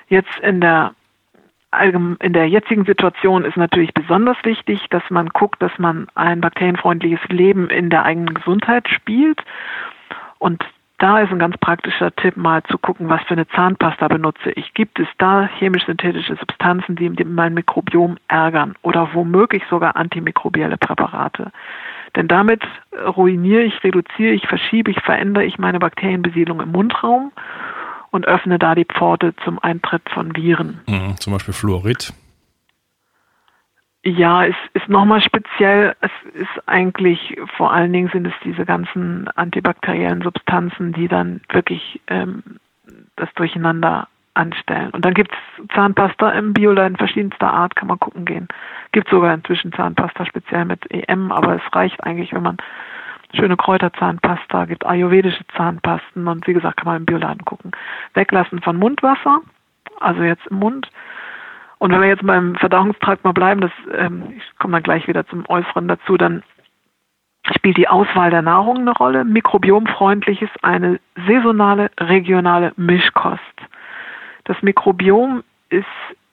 Jetzt 0.09 0.39
in 0.43 0.61
der 0.61 0.95
in 2.21 2.33
der 2.33 2.49
jetzigen 2.49 2.85
Situation 2.85 3.45
ist 3.45 3.57
natürlich 3.57 3.93
besonders 3.93 4.37
wichtig, 4.45 4.87
dass 4.91 5.03
man 5.11 5.31
guckt, 5.31 5.61
dass 5.61 5.77
man 5.77 6.07
ein 6.15 6.41
bakterienfreundliches 6.41 7.19
Leben 7.31 7.69
in 7.69 7.91
der 7.91 8.05
eigenen 8.05 8.33
Gesundheit 8.33 8.89
spielt. 8.89 9.43
Und 10.39 10.65
da 11.05 11.19
ist 11.19 11.31
ein 11.31 11.39
ganz 11.39 11.59
praktischer 11.59 12.17
Tipp, 12.17 12.39
mal 12.39 12.63
zu 12.63 12.79
gucken, 12.79 13.11
was 13.11 13.21
für 13.25 13.35
eine 13.35 13.47
Zahnpasta 13.49 14.09
benutze 14.09 14.51
ich. 14.53 14.73
Gibt 14.73 14.99
es 14.99 15.07
da 15.19 15.47
chemisch-synthetische 15.59 16.35
Substanzen, 16.37 16.97
die 16.97 17.11
mein 17.25 17.53
Mikrobiom 17.53 18.17
ärgern 18.27 18.75
oder 18.81 19.11
womöglich 19.13 19.63
sogar 19.69 19.97
antimikrobielle 19.97 20.79
Präparate? 20.79 21.53
Denn 22.17 22.27
damit 22.27 22.63
ruiniere 23.15 23.65
ich, 23.65 23.85
reduziere 23.85 24.33
ich, 24.33 24.47
verschiebe 24.47 24.91
ich, 24.91 25.01
verändere 25.03 25.45
ich 25.45 25.59
meine 25.59 25.79
Bakterienbesiedlung 25.79 26.63
im 26.63 26.73
Mundraum 26.73 27.33
und 28.11 28.27
öffne 28.27 28.59
da 28.59 28.75
die 28.75 28.87
Pforte 28.87 29.35
zum 29.45 29.59
Eintritt 29.59 30.09
von 30.09 30.35
Viren. 30.35 30.81
Mhm, 30.87 31.19
zum 31.19 31.35
Beispiel 31.35 31.53
Fluorid. 31.53 32.15
Ja, 34.07 34.45
es 34.45 34.57
ist 34.75 34.89
nochmal 34.91 35.23
speziell. 35.23 35.97
Es 36.03 36.11
ist 36.35 36.69
eigentlich, 36.69 37.41
vor 37.57 37.73
allen 37.73 37.93
Dingen 37.93 38.11
sind 38.13 38.27
es 38.27 38.35
diese 38.45 38.67
ganzen 38.67 39.29
antibakteriellen 39.29 40.21
Substanzen, 40.21 40.93
die 40.93 41.09
dann 41.09 41.41
wirklich 41.49 42.01
ähm, 42.09 42.43
das 43.17 43.33
Durcheinander 43.35 44.09
anstellen. 44.35 44.91
Und 44.91 45.07
dann 45.07 45.15
gibt 45.15 45.33
es 45.33 45.69
Zahnpasta 45.75 46.31
im 46.33 46.53
Bioladen 46.53 46.99
verschiedenster 46.99 47.51
Art, 47.51 47.77
kann 47.77 47.89
man 47.89 47.99
gucken 47.99 48.27
gehen. 48.27 48.47
Gibt 48.93 49.09
sogar 49.09 49.33
inzwischen 49.33 49.73
Zahnpasta 49.73 50.27
speziell 50.27 50.67
mit 50.67 50.91
EM, 50.91 51.33
aber 51.33 51.57
es 51.57 51.75
reicht 51.75 52.05
eigentlich, 52.05 52.33
wenn 52.35 52.43
man 52.43 52.59
schöne 53.33 53.57
Kräuterzahnpasta, 53.57 54.67
gibt 54.67 54.85
ayurvedische 54.85 55.47
Zahnpasten 55.57 56.29
und 56.29 56.47
wie 56.47 56.53
gesagt, 56.53 56.77
kann 56.77 56.87
man 56.87 56.97
im 56.99 57.07
Bioladen 57.07 57.45
gucken. 57.45 57.73
Weglassen 58.13 58.61
von 58.61 58.77
Mundwasser, 58.77 59.41
also 60.01 60.23
jetzt 60.23 60.47
im 60.49 60.59
Mund. 60.59 60.91
Und 61.79 61.93
wenn 61.93 62.01
wir 62.01 62.09
jetzt 62.09 62.27
beim 62.27 62.55
Verdauungstrakt 62.57 63.25
mal 63.25 63.33
bleiben, 63.33 63.61
das, 63.61 63.73
ähm, 63.93 64.35
ich 64.37 64.59
komme 64.59 64.75
dann 64.75 64.83
gleich 64.83 65.07
wieder 65.09 65.27
zum 65.27 65.45
Äußeren 65.49 65.89
dazu, 65.89 66.17
dann 66.17 66.43
spielt 67.53 67.77
die 67.77 67.89
Auswahl 67.89 68.31
der 68.31 68.43
Nahrung 68.43 68.79
eine 68.79 68.93
Rolle. 68.93 69.25
Mikrobiomfreundlich 69.25 70.41
ist 70.41 70.65
eine 70.65 70.99
saisonale, 71.27 71.91
regionale 72.01 72.73
Mischkost. 72.77 73.41
Das 74.45 74.61
Mikrobiom 74.63 75.43
ist 75.69 75.87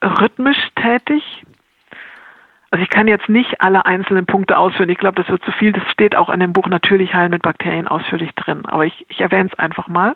rhythmisch 0.04 0.70
tätig. 0.76 1.44
Also 2.72 2.84
ich 2.84 2.90
kann 2.90 3.08
jetzt 3.08 3.28
nicht 3.28 3.60
alle 3.60 3.86
einzelnen 3.86 4.26
Punkte 4.26 4.58
ausführen. 4.58 4.90
Ich 4.90 4.98
glaube, 4.98 5.22
das 5.22 5.30
wird 5.30 5.44
zu 5.44 5.52
viel. 5.52 5.74
Das 5.74 5.84
steht 5.92 6.16
auch 6.16 6.30
in 6.30 6.40
dem 6.40 6.54
Buch 6.54 6.68
Natürlich 6.68 7.14
heilen 7.14 7.32
mit 7.32 7.42
Bakterien 7.42 7.88
ausführlich 7.88 8.34
drin. 8.36 8.66
Aber 8.66 8.86
ich, 8.86 9.06
ich 9.10 9.20
erwähne 9.20 9.50
es 9.52 9.60
einfach 9.60 9.90
mal. 9.90 10.16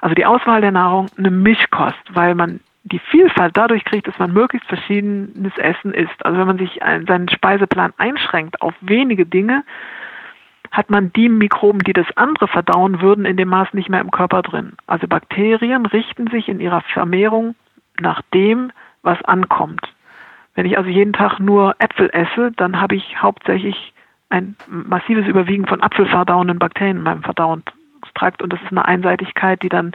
Also 0.00 0.14
die 0.14 0.26
Auswahl 0.26 0.60
der 0.60 0.72
Nahrung, 0.72 1.06
eine 1.16 1.30
Mischkost, 1.30 2.02
weil 2.10 2.34
man 2.34 2.60
die 2.84 2.98
Vielfalt 2.98 3.56
dadurch 3.56 3.84
kriegt, 3.84 4.06
dass 4.06 4.18
man 4.18 4.32
möglichst 4.32 4.68
verschiedenes 4.68 5.56
Essen 5.56 5.94
isst. 5.94 6.24
Also 6.24 6.38
wenn 6.38 6.46
man 6.46 6.58
sich 6.58 6.80
seinen 6.80 7.28
Speiseplan 7.28 7.94
einschränkt 7.96 8.60
auf 8.60 8.74
wenige 8.80 9.24
Dinge, 9.24 9.64
hat 10.70 10.90
man 10.90 11.12
die 11.12 11.28
Mikroben, 11.28 11.80
die 11.80 11.92
das 11.92 12.06
andere 12.16 12.48
verdauen 12.48 13.00
würden, 13.00 13.24
in 13.24 13.36
dem 13.36 13.48
Maß 13.48 13.72
nicht 13.72 13.88
mehr 13.88 14.00
im 14.00 14.10
Körper 14.10 14.42
drin. 14.42 14.72
Also 14.86 15.06
Bakterien 15.06 15.86
richten 15.86 16.26
sich 16.26 16.48
in 16.48 16.60
ihrer 16.60 16.82
Vermehrung 16.82 17.54
nach 18.00 18.22
dem, 18.34 18.70
was 19.02 19.22
ankommt. 19.22 19.82
Wenn 20.54 20.66
ich 20.66 20.76
also 20.76 20.90
jeden 20.90 21.12
Tag 21.12 21.38
nur 21.38 21.76
Äpfel 21.78 22.10
esse, 22.12 22.52
dann 22.56 22.80
habe 22.80 22.96
ich 22.96 23.22
hauptsächlich 23.22 23.92
ein 24.28 24.56
massives 24.66 25.26
Überwiegen 25.26 25.66
von 25.66 25.80
apfelverdauenden 25.80 26.58
Bakterien 26.58 26.98
in 26.98 27.02
meinem 27.02 27.22
Verdauungstrakt 27.22 28.42
und 28.42 28.52
das 28.52 28.60
ist 28.62 28.72
eine 28.72 28.84
Einseitigkeit, 28.84 29.62
die 29.62 29.68
dann 29.68 29.92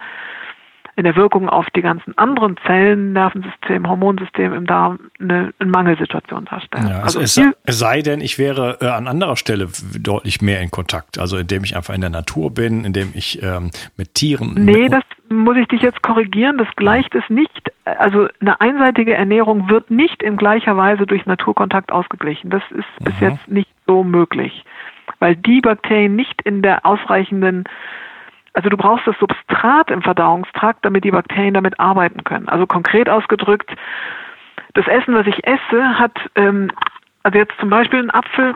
in 0.99 1.05
der 1.05 1.15
Wirkung 1.15 1.47
auf 1.47 1.65
die 1.73 1.81
ganzen 1.81 2.15
anderen 2.17 2.57
Zellen, 2.67 3.13
Nervensystem, 3.13 3.87
Hormonsystem 3.87 4.51
im 4.51 4.65
Darm 4.65 4.99
eine, 5.17 5.53
eine 5.57 5.69
Mangelsituation 5.71 6.43
darstellen. 6.43 6.89
Ja, 6.89 6.99
also 6.99 7.21
es, 7.21 7.41
es, 7.63 7.79
sei 7.79 8.01
denn, 8.01 8.19
ich 8.19 8.37
wäre 8.37 8.79
äh, 8.81 8.87
an 8.87 9.07
anderer 9.07 9.37
Stelle 9.37 9.69
deutlich 9.97 10.41
mehr 10.41 10.59
in 10.59 10.71
Kontakt, 10.71 11.17
also 11.17 11.37
indem 11.37 11.63
ich 11.63 11.77
einfach 11.77 11.93
in 11.93 12.01
der 12.01 12.09
Natur 12.09 12.53
bin, 12.53 12.83
indem 12.83 13.13
ich 13.15 13.41
ähm, 13.41 13.71
mit 13.95 14.13
Tieren. 14.15 14.55
Nee, 14.55 14.89
das 14.89 15.03
muss 15.29 15.55
ich 15.55 15.69
dich 15.69 15.81
jetzt 15.81 16.01
korrigieren, 16.01 16.57
das 16.57 16.67
gleicht 16.75 17.15
es 17.15 17.23
nicht. 17.29 17.71
Also 17.85 18.27
eine 18.41 18.59
einseitige 18.59 19.13
Ernährung 19.13 19.69
wird 19.69 19.89
nicht 19.89 20.21
in 20.21 20.35
gleicher 20.35 20.75
Weise 20.75 21.05
durch 21.05 21.25
Naturkontakt 21.25 21.93
ausgeglichen. 21.93 22.49
Das 22.49 22.63
ist 22.71 22.85
mhm. 22.99 23.05
bis 23.05 23.13
jetzt 23.21 23.47
nicht 23.47 23.69
so 23.87 24.03
möglich, 24.03 24.65
weil 25.19 25.37
die 25.37 25.61
Bakterien 25.61 26.17
nicht 26.17 26.41
in 26.41 26.61
der 26.61 26.85
ausreichenden 26.85 27.63
also 28.53 28.69
du 28.69 28.77
brauchst 28.77 29.05
das 29.07 29.17
Substrat 29.19 29.91
im 29.91 30.01
Verdauungstrakt, 30.01 30.83
damit 30.83 31.03
die 31.03 31.11
Bakterien 31.11 31.53
damit 31.53 31.79
arbeiten 31.79 32.23
können. 32.23 32.49
Also 32.49 32.65
konkret 32.65 33.09
ausgedrückt, 33.09 33.71
das 34.73 34.87
Essen, 34.87 35.15
was 35.15 35.27
ich 35.27 35.45
esse, 35.45 35.99
hat, 35.99 36.17
ähm, 36.35 36.71
also 37.23 37.37
jetzt 37.37 37.53
zum 37.59 37.69
Beispiel 37.69 37.99
ein 37.99 38.11
Apfel, 38.11 38.55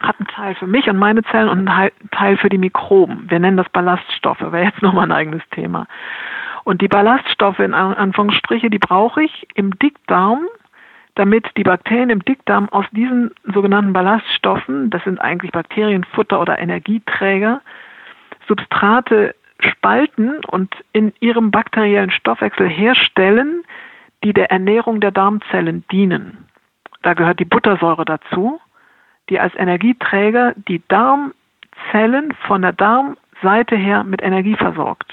hat 0.00 0.18
einen 0.18 0.28
Teil 0.28 0.54
für 0.56 0.66
mich 0.66 0.88
und 0.88 0.98
meine 0.98 1.22
Zellen 1.24 1.48
und 1.48 1.68
einen 1.68 1.90
Teil 2.10 2.36
für 2.36 2.48
die 2.48 2.58
Mikroben. 2.58 3.30
Wir 3.30 3.38
nennen 3.38 3.56
das 3.56 3.68
Ballaststoffe, 3.68 4.40
wäre 4.40 4.64
jetzt 4.64 4.82
nochmal 4.82 5.06
ein 5.06 5.12
eigenes 5.12 5.42
Thema. 5.50 5.86
Und 6.64 6.80
die 6.80 6.88
Ballaststoffe 6.88 7.58
in 7.58 7.74
Anführungsstriche, 7.74 8.70
die 8.70 8.78
brauche 8.78 9.22
ich 9.22 9.48
im 9.54 9.76
Dickdarm, 9.78 10.46
damit 11.14 11.50
die 11.56 11.64
Bakterien 11.64 12.10
im 12.10 12.24
Dickdarm 12.24 12.68
aus 12.68 12.86
diesen 12.92 13.32
sogenannten 13.52 13.92
Ballaststoffen, 13.92 14.88
das 14.90 15.02
sind 15.04 15.20
eigentlich 15.20 15.50
Bakterienfutter 15.52 16.40
oder 16.40 16.58
Energieträger, 16.58 17.60
Substrate 18.48 19.34
spalten 19.60 20.44
und 20.46 20.74
in 20.92 21.12
ihrem 21.20 21.50
bakteriellen 21.50 22.10
Stoffwechsel 22.10 22.68
herstellen, 22.68 23.64
die 24.24 24.32
der 24.32 24.50
Ernährung 24.50 25.00
der 25.00 25.10
Darmzellen 25.10 25.84
dienen. 25.90 26.48
Da 27.02 27.14
gehört 27.14 27.40
die 27.40 27.44
Buttersäure 27.44 28.04
dazu, 28.04 28.60
die 29.28 29.40
als 29.40 29.54
Energieträger 29.54 30.54
die 30.68 30.82
Darmzellen 30.88 32.32
von 32.46 32.62
der 32.62 32.72
Darmseite 32.72 33.76
her 33.76 34.04
mit 34.04 34.22
Energie 34.22 34.56
versorgt. 34.56 35.12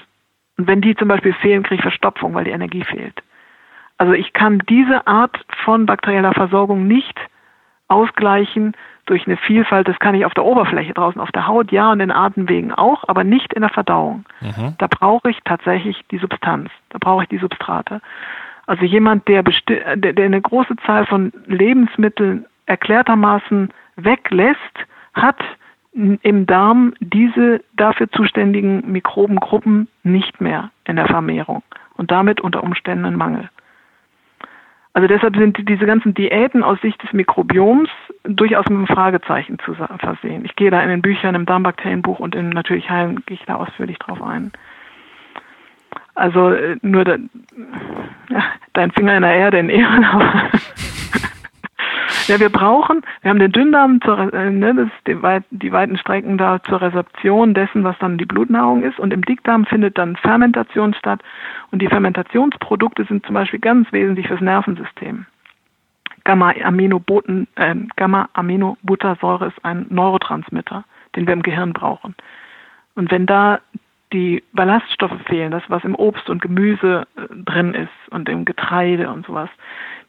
Und 0.58 0.68
wenn 0.68 0.82
die 0.82 0.96
zum 0.96 1.08
Beispiel 1.08 1.34
fehlen, 1.34 1.63
kriege 1.63 1.76
ich 1.76 1.82
Verstopfung, 1.82 2.34
weil 2.34 2.44
die 2.44 2.52
Energie 2.52 2.84
fehlt. 2.84 3.24
Also 3.98 4.13
ich 4.13 4.34
kann 4.34 4.60
diese 4.70 5.08
Art 5.08 5.46
von 5.63 5.86
bakterieller 5.86 6.34
Versorgung 6.34 6.88
nicht 6.88 7.20
ausgleichen 7.89 8.73
durch 9.06 9.25
eine 9.25 9.38
Vielfalt, 9.38 9.88
das 9.88 9.97
kann 9.99 10.15
ich 10.15 10.23
auf 10.23 10.36
der 10.36 10.45
Oberfläche 10.45 10.93
draußen, 10.93 11.19
auf 11.19 11.32
der 11.32 11.47
Haut, 11.47 11.71
ja, 11.71 11.91
und 11.91 11.99
in 11.99 12.12
Atemwegen 12.12 12.71
auch, 12.71 13.04
aber 13.08 13.23
nicht 13.23 13.54
in 13.54 13.62
der 13.62 13.71
Verdauung. 13.71 14.23
Mhm. 14.39 14.75
Da 14.78 14.88
brauche 14.88 15.32
ich 15.32 15.39
tatsächlich 15.45 15.99
die 16.12 16.19
Substanz, 16.19 16.69
da 16.89 16.99
brauche 16.99 17.23
ich 17.23 17.30
die 17.30 17.39
Substrate. 17.39 18.02
Also 18.67 18.86
jemand, 18.86 19.28
der, 19.28 19.41
der, 19.41 20.13
der 20.13 20.25
eine 20.25 20.39
große 20.39 20.75
Zahl 20.86 21.08
von 21.08 21.34
Lebensmitteln 21.47 22.45
erklärtermaßen 22.67 23.69
weglässt, 23.95 24.60
hat 25.15 25.39
im 25.91 26.45
Darm 26.45 26.93
diese 26.99 27.62
dafür 27.75 28.12
zuständigen 28.12 28.91
Mikrobengruppen 28.91 29.88
nicht 30.04 30.39
mehr 30.39 30.69
in 30.86 30.97
der 30.97 31.08
Vermehrung 31.08 31.63
und 31.97 32.12
damit 32.12 32.41
unter 32.41 32.63
Umständen 32.63 33.06
ein 33.06 33.15
Mangel. 33.15 33.49
Also 34.93 35.08
deshalb 35.08 35.36
sind 35.36 35.58
diese 35.69 35.86
ganzen 35.86 36.13
Diäten 36.13 36.63
aus 36.63 36.82
Sicht 36.82 37.02
des 37.04 37.13
Mikrobioms 37.13 37.89
durchaus 38.23 38.65
mit 38.65 38.78
einem 38.78 38.88
Fragezeichen 38.88 39.58
zu 39.60 39.75
versehen. 39.75 40.45
Ich 40.45 40.56
gehe 40.56 40.71
da 40.71 40.82
in 40.82 40.89
den 40.89 41.02
Büchern, 41.02 41.36
im 41.36 41.45
Darmbakterienbuch 41.45 42.19
und 42.19 42.36
in 42.36 42.49
natürlich 42.49 42.89
Heilen 42.89 43.23
gehe 43.25 43.38
ich 43.38 43.45
da 43.45 43.56
ausführlich 43.56 43.99
drauf 43.99 44.21
ein. 44.21 44.52
Also 46.15 46.49
äh, 46.49 46.78
nur 46.82 47.06
de, 47.06 47.19
ja, 48.30 48.43
dein 48.73 48.91
Finger 48.91 49.15
in 49.15 49.21
der 49.21 49.36
Erde 49.36 49.60
in 49.60 49.69
Ehren, 49.69 50.04
aber 50.04 50.34
Ja, 52.30 52.39
wir 52.39 52.50
brauchen, 52.50 53.02
wir 53.24 53.32
haben 53.32 53.39
den 53.39 53.52
Dünndarm, 53.52 54.02
zur, 54.02 54.32
äh, 54.32 54.52
ne, 54.52 54.76
das 54.76 54.86
ist 54.86 55.08
die, 55.08 55.20
weit, 55.24 55.46
die 55.50 55.72
weiten 55.72 55.98
Strecken 55.98 56.38
da 56.38 56.62
zur 56.62 56.80
Rezeption 56.80 57.56
dessen, 57.56 57.84
was 57.84 57.98
dann 57.98 58.20
die 58.20 58.26
Blutnahrung 58.26 58.84
ist. 58.84 59.00
Und 59.00 59.12
im 59.12 59.26
Dickdarm 59.26 59.65
findet 59.65 59.98
dann 59.98 60.15
Fermentation 60.15 60.94
statt. 60.94 61.24
Und 61.72 61.82
die 61.82 61.88
Fermentationsprodukte 61.88 63.06
sind 63.06 63.26
zum 63.26 63.34
Beispiel 63.34 63.60
ganz 63.60 63.92
wesentlich 63.92 64.28
fürs 64.28 64.42
Nervensystem. 64.42 65.26
Gamma-Aminobuttersäure 66.24 67.46
äh, 67.56 67.76
Gamma 67.96 68.30
ist 69.48 69.65
ein 69.65 69.88
Neurotransmitter, 69.89 70.84
den 71.15 71.26
wir 71.26 71.34
im 71.34 71.42
Gehirn 71.42 71.74
brauchen. 71.74 72.13
Und 72.94 73.10
wenn 73.10 73.26
da 73.26 73.60
die 74.13 74.44
Ballaststoffe 74.54 75.20
fehlen, 75.26 75.50
das 75.50 75.63
was 75.68 75.84
im 75.84 75.96
Obst 75.96 76.30
und 76.30 76.44
Gemüse 76.44 77.08
äh, 77.18 77.22
drin 77.44 77.74
ist 77.74 78.12
und 78.12 78.30
im 78.30 78.46
Getreide 78.46 79.10
und 79.10 79.26
sowas, 79.26 79.50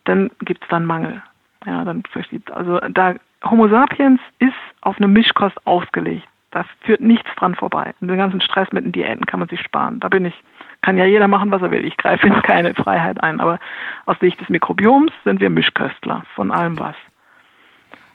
dann 0.04 0.30
gibt 0.40 0.64
es 0.64 0.68
dann 0.68 0.84
Mangel. 0.84 1.22
Ja, 1.66 1.84
dann 1.84 2.02
verschiebt. 2.10 2.50
Also 2.50 2.78
da 2.90 3.14
Homo 3.44 3.68
sapiens 3.68 4.20
ist 4.38 4.52
auf 4.80 4.96
eine 4.96 5.08
Mischkost 5.08 5.56
ausgelegt. 5.66 6.26
Da 6.50 6.64
führt 6.80 7.00
nichts 7.00 7.28
dran 7.36 7.54
vorbei. 7.54 7.94
Und 8.00 8.08
den 8.08 8.16
ganzen 8.16 8.40
Stress 8.40 8.70
mit 8.72 8.84
den 8.84 8.92
Diäten 8.92 9.26
kann 9.26 9.40
man 9.40 9.48
sich 9.48 9.60
sparen. 9.60 10.00
Da 10.00 10.08
bin 10.08 10.24
ich, 10.24 10.34
kann 10.82 10.98
ja 10.98 11.04
jeder 11.04 11.28
machen, 11.28 11.50
was 11.50 11.62
er 11.62 11.70
will. 11.70 11.84
Ich 11.84 11.96
greife 11.96 12.26
in 12.26 12.42
keine 12.42 12.74
Freiheit 12.74 13.22
ein. 13.22 13.40
Aber 13.40 13.58
aus 14.06 14.18
Sicht 14.18 14.40
des 14.40 14.48
Mikrobioms 14.48 15.12
sind 15.24 15.40
wir 15.40 15.48
Mischköstler 15.48 16.24
von 16.34 16.50
allem 16.50 16.78
was. 16.78 16.96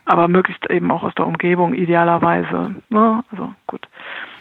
Aber 0.05 0.27
möglichst 0.27 0.69
eben 0.69 0.91
auch 0.91 1.03
aus 1.03 1.15
der 1.15 1.25
Umgebung, 1.25 1.73
idealerweise. 1.73 2.75
Ne? 2.89 3.23
Also 3.31 3.53
gut. 3.67 3.87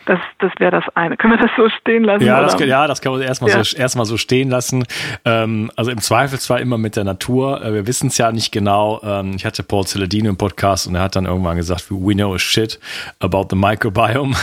Das, 0.07 0.19
das 0.38 0.53
wäre 0.59 0.71
das 0.71 0.85
eine. 0.95 1.17
Können 1.17 1.35
wir 1.35 1.38
das 1.38 1.51
so 1.57 1.69
stehen 1.69 2.05
lassen? 2.05 2.25
Ja, 2.25 2.40
das, 2.40 2.59
ja, 2.61 2.87
das 2.87 3.01
kann 3.01 3.12
man 3.12 3.23
erstmal 3.23 3.51
ja. 3.51 3.64
so, 3.64 3.77
erstmal 3.77 4.05
so 4.05 4.17
stehen 4.17 4.51
lassen. 4.51 4.85
Ähm, 5.25 5.71
also 5.77 5.90
im 5.90 6.01
Zweifelsfall 6.01 6.61
immer 6.61 6.79
mit 6.79 6.97
der 6.97 7.05
Natur. 7.05 7.62
Äh, 7.64 7.73
wir 7.73 7.87
wissen 7.87 8.09
es 8.09 8.19
ja 8.19 8.31
nicht 8.31 8.53
genau. 8.53 9.01
Ähm, 9.03 9.33
ich 9.37 9.47
hatte 9.47 9.62
Paul 9.62 9.87
Celadino 9.87 10.29
im 10.29 10.37
Podcast 10.37 10.87
und 10.87 10.95
er 10.95 11.03
hat 11.03 11.17
dann 11.17 11.25
irgendwann 11.25 11.57
gesagt, 11.57 11.90
we 11.90 12.14
know 12.14 12.35
a 12.35 12.38
shit 12.38 12.79
about 13.21 13.47
the 13.51 13.57
microbiome. 13.57 14.35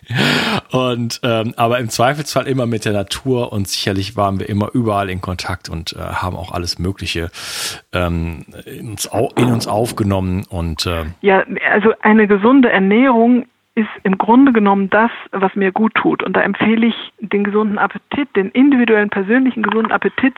und 0.70 1.20
ähm, 1.22 1.54
aber 1.56 1.78
im 1.78 1.88
Zweifelsfall 1.88 2.46
immer 2.46 2.66
mit 2.66 2.84
der 2.84 2.92
Natur 2.92 3.52
und 3.52 3.68
sicherlich 3.68 4.16
waren 4.16 4.38
wir 4.38 4.48
immer 4.48 4.70
überall 4.74 5.10
in 5.10 5.20
Kontakt 5.20 5.68
und 5.68 5.94
äh, 5.94 5.98
haben 5.98 6.36
auch 6.36 6.52
alles 6.52 6.78
Mögliche 6.78 7.30
ähm, 7.92 8.46
in, 8.64 8.90
uns, 8.90 9.10
in 9.36 9.52
uns 9.52 9.66
aufgenommen 9.66 10.44
und 10.48 10.86
äh, 10.86 11.04
ja, 11.20 11.44
also 11.72 11.92
eine 12.00 12.26
gesunde 12.26 12.70
Ernährung 12.70 13.46
ist 13.74 13.88
im 14.04 14.18
Grunde 14.18 14.52
genommen 14.52 14.88
das, 14.90 15.10
was 15.32 15.54
mir 15.56 15.72
gut 15.72 15.94
tut. 15.94 16.22
Und 16.22 16.36
da 16.36 16.40
empfehle 16.42 16.86
ich 16.86 17.12
den 17.18 17.44
gesunden 17.44 17.78
Appetit, 17.78 18.34
den 18.36 18.50
individuellen, 18.50 19.10
persönlichen 19.10 19.62
gesunden 19.62 19.92
Appetit 19.92 20.34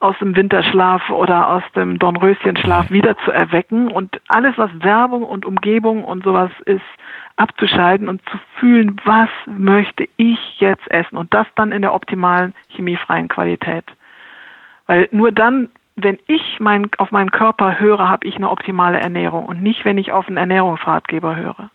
aus 0.00 0.18
dem 0.18 0.36
Winterschlaf 0.36 1.08
oder 1.10 1.48
aus 1.48 1.62
dem 1.74 1.98
Dornröschenschlaf 1.98 2.90
wieder 2.90 3.16
zu 3.18 3.30
erwecken 3.30 3.90
und 3.90 4.20
alles, 4.28 4.58
was 4.58 4.70
Werbung 4.80 5.22
und 5.22 5.46
Umgebung 5.46 6.04
und 6.04 6.24
sowas 6.24 6.50
ist, 6.66 6.82
abzuschalten 7.36 8.08
und 8.08 8.20
zu 8.30 8.38
fühlen, 8.58 9.00
was 9.04 9.28
möchte 9.46 10.08
ich 10.16 10.60
jetzt 10.60 10.90
essen 10.90 11.16
und 11.16 11.32
das 11.32 11.46
dann 11.54 11.72
in 11.72 11.82
der 11.82 11.94
optimalen 11.94 12.54
chemiefreien 12.68 13.28
Qualität. 13.28 13.84
Weil 14.86 15.08
nur 15.12 15.32
dann, 15.32 15.70
wenn 15.96 16.18
ich 16.26 16.60
mein, 16.60 16.90
auf 16.98 17.10
meinen 17.10 17.30
Körper 17.30 17.78
höre, 17.78 18.08
habe 18.08 18.26
ich 18.26 18.36
eine 18.36 18.50
optimale 18.50 19.00
Ernährung 19.00 19.46
und 19.46 19.62
nicht, 19.62 19.84
wenn 19.84 19.98
ich 19.98 20.12
auf 20.12 20.28
einen 20.28 20.36
Ernährungsratgeber 20.36 21.36
höre. 21.36 21.70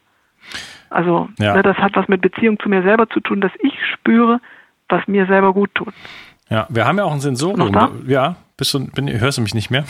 Also 0.91 1.29
ja. 1.39 1.55
ne, 1.55 1.63
das 1.63 1.77
hat 1.77 1.95
was 1.95 2.07
mit 2.09 2.21
Beziehung 2.21 2.59
zu 2.59 2.67
mir 2.67 2.83
selber 2.83 3.09
zu 3.09 3.21
tun, 3.21 3.39
dass 3.39 3.51
ich 3.61 3.73
spüre, 3.93 4.41
was 4.89 5.07
mir 5.07 5.25
selber 5.25 5.53
gut 5.53 5.73
tut. 5.73 5.93
Ja, 6.49 6.67
wir 6.69 6.85
haben 6.85 6.97
ja 6.97 7.05
auch 7.05 7.13
ein 7.13 7.21
Sensorium. 7.21 8.03
Ja, 8.07 8.35
bist 8.57 8.73
du, 8.73 8.85
bin, 8.87 9.07
hörst 9.07 9.37
du 9.37 9.41
mich 9.41 9.55
nicht 9.55 9.71
mehr? 9.71 9.85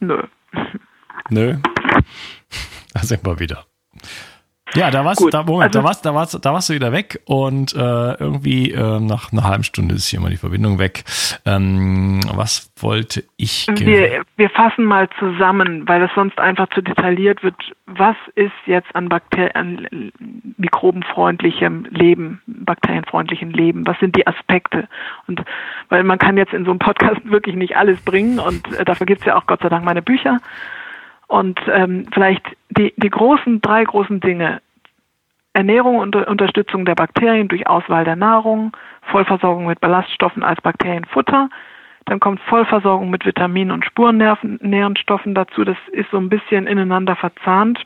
Nö. 0.00 0.20
Nö. 1.30 1.56
Da 2.92 3.00
sind 3.00 3.24
wir 3.24 3.38
wieder. 3.38 3.64
Ja, 4.74 4.90
da 4.90 5.04
warst, 5.04 5.20
Gut, 5.20 5.34
da, 5.34 5.42
Moment, 5.42 5.64
also, 5.64 5.80
da, 5.80 5.84
warst, 5.84 6.06
da, 6.06 6.14
warst, 6.14 6.44
da 6.44 6.52
warst 6.52 6.70
du 6.70 6.74
wieder 6.74 6.92
weg 6.92 7.20
und 7.26 7.74
äh, 7.74 7.78
irgendwie 7.78 8.70
äh, 8.70 9.00
nach 9.00 9.32
einer 9.32 9.44
halben 9.44 9.64
Stunde 9.64 9.94
ist 9.94 10.08
hier 10.08 10.20
mal 10.20 10.30
die 10.30 10.38
Verbindung 10.38 10.78
weg. 10.78 11.04
Ähm, 11.44 12.20
was 12.34 12.72
wollte 12.76 13.24
ich? 13.36 13.66
Wir, 13.68 14.22
wir 14.36 14.50
fassen 14.50 14.84
mal 14.84 15.08
zusammen, 15.18 15.86
weil 15.86 16.02
es 16.02 16.10
sonst 16.14 16.38
einfach 16.38 16.68
zu 16.70 16.80
detailliert 16.80 17.42
wird. 17.42 17.56
Was 17.86 18.16
ist 18.34 18.52
jetzt 18.66 18.94
an, 18.94 19.08
Bakter 19.10 19.54
an 19.54 20.10
mikrobenfreundlichem 20.56 21.86
Leben, 21.90 22.40
bakterienfreundlichem 22.46 23.50
Leben? 23.50 23.86
Was 23.86 23.98
sind 24.00 24.16
die 24.16 24.26
Aspekte? 24.26 24.88
Und 25.26 25.42
weil 25.90 26.02
man 26.02 26.18
kann 26.18 26.38
jetzt 26.38 26.54
in 26.54 26.64
so 26.64 26.70
einem 26.70 26.78
Podcast 26.78 27.20
wirklich 27.24 27.56
nicht 27.56 27.76
alles 27.76 28.00
bringen 28.00 28.38
und 28.38 28.72
äh, 28.72 28.84
dafür 28.84 29.06
gibt 29.06 29.20
es 29.20 29.26
ja 29.26 29.36
auch 29.36 29.46
Gott 29.46 29.60
sei 29.60 29.68
Dank 29.68 29.84
meine 29.84 30.02
Bücher. 30.02 30.38
Und 31.32 31.58
ähm, 31.66 32.04
vielleicht 32.12 32.44
die, 32.68 32.92
die 32.98 33.08
großen, 33.08 33.62
drei 33.62 33.84
großen 33.84 34.20
Dinge. 34.20 34.60
Ernährung 35.54 35.96
und 35.96 36.14
Unterstützung 36.14 36.84
der 36.84 36.94
Bakterien 36.94 37.48
durch 37.48 37.66
Auswahl 37.66 38.04
der 38.04 38.16
Nahrung, 38.16 38.76
Vollversorgung 39.10 39.64
mit 39.64 39.80
Ballaststoffen 39.80 40.42
als 40.42 40.60
Bakterienfutter, 40.60 41.48
dann 42.04 42.20
kommt 42.20 42.38
Vollversorgung 42.40 43.08
mit 43.08 43.24
Vitaminen 43.24 43.70
und 43.70 43.86
Spurnährstoffen 43.86 45.34
dazu. 45.34 45.64
Das 45.64 45.78
ist 45.92 46.10
so 46.10 46.18
ein 46.18 46.28
bisschen 46.28 46.66
ineinander 46.66 47.16
verzahnt, 47.16 47.80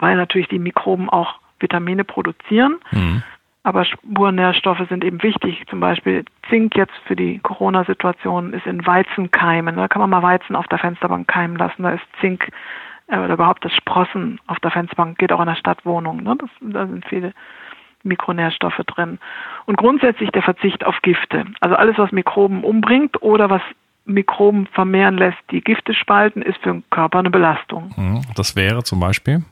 weil 0.00 0.16
natürlich 0.16 0.48
die 0.48 0.58
Mikroben 0.58 1.08
auch 1.08 1.38
Vitamine 1.60 2.02
produzieren. 2.02 2.80
Mhm. 2.90 3.22
Aber 3.64 3.84
Spurnährstoffe 3.84 4.88
sind 4.88 5.04
eben 5.04 5.22
wichtig. 5.22 5.62
Zum 5.70 5.78
Beispiel 5.78 6.24
Zink 6.48 6.76
jetzt 6.76 6.94
für 7.06 7.14
die 7.14 7.38
Corona-Situation 7.38 8.52
ist 8.52 8.66
in 8.66 8.84
Weizenkeimen. 8.84 9.76
Da 9.76 9.86
kann 9.86 10.00
man 10.00 10.10
mal 10.10 10.22
Weizen 10.22 10.56
auf 10.56 10.66
der 10.66 10.78
Fensterbank 10.78 11.28
keimen 11.28 11.56
lassen. 11.56 11.84
Da 11.84 11.90
ist 11.90 12.02
Zink 12.20 12.50
äh, 13.06 13.18
oder 13.18 13.34
überhaupt 13.34 13.64
das 13.64 13.72
Sprossen 13.74 14.40
auf 14.48 14.58
der 14.60 14.72
Fensterbank 14.72 15.18
geht 15.18 15.32
auch 15.32 15.40
in 15.40 15.46
der 15.46 15.54
Stadtwohnung. 15.54 16.22
Ne? 16.22 16.36
Das, 16.38 16.50
da 16.60 16.86
sind 16.86 17.06
viele 17.06 17.32
Mikronährstoffe 18.02 18.80
drin. 18.86 19.20
Und 19.66 19.76
grundsätzlich 19.76 20.30
der 20.30 20.42
Verzicht 20.42 20.84
auf 20.84 21.00
Gifte. 21.02 21.44
Also 21.60 21.76
alles, 21.76 21.98
was 21.98 22.10
Mikroben 22.10 22.64
umbringt 22.64 23.22
oder 23.22 23.48
was 23.48 23.62
Mikroben 24.04 24.66
vermehren 24.66 25.16
lässt, 25.16 25.38
die 25.52 25.60
Gifte 25.60 25.94
spalten, 25.94 26.42
ist 26.42 26.58
für 26.58 26.72
den 26.72 26.84
Körper 26.90 27.20
eine 27.20 27.30
Belastung. 27.30 27.90
Mhm. 27.96 28.22
Das 28.34 28.56
wäre 28.56 28.82
zum 28.82 28.98
Beispiel? 28.98 29.44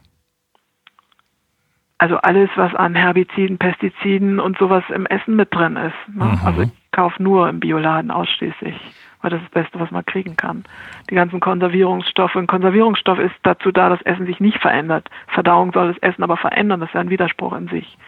Also 2.01 2.17
alles, 2.17 2.49
was 2.57 2.75
an 2.75 2.95
Herbiziden, 2.95 3.59
Pestiziden 3.59 4.41
und 4.41 4.57
sowas 4.57 4.83
im 4.89 5.05
Essen 5.05 5.37
mit 5.37 5.55
drin 5.55 5.77
ist. 5.77 6.17
Ne? 6.17 6.25
Mhm. 6.25 6.41
Also 6.43 6.63
ich 6.63 6.71
kaufe 6.93 7.23
nur 7.23 7.47
im 7.47 7.61
Bioladen 7.61 8.11
ausschließlich, 8.11 8.75
weil 9.21 9.31
das 9.31 9.43
ist 9.43 9.55
das 9.55 9.65
Beste, 9.65 9.81
was 9.81 9.91
man 9.91 10.07
kriegen 10.07 10.35
kann. 10.35 10.65
Die 11.11 11.15
ganzen 11.15 11.41
Konservierungsstoffe. 11.41 12.35
Ein 12.37 12.47
Konservierungsstoff 12.47 13.19
ist 13.19 13.35
dazu 13.43 13.71
da, 13.71 13.91
dass 13.91 14.01
Essen 14.01 14.25
sich 14.25 14.41
nicht 14.41 14.59
verändert. 14.63 15.11
Verdauung 15.27 15.73
soll 15.75 15.89
das 15.89 15.99
Essen 15.99 16.23
aber 16.23 16.39
verändern. 16.39 16.81
Das 16.81 16.89
ist 16.89 16.95
ja 16.95 17.03
ein 17.03 17.11
Widerspruch 17.11 17.53
in 17.53 17.69
sich. 17.69 17.99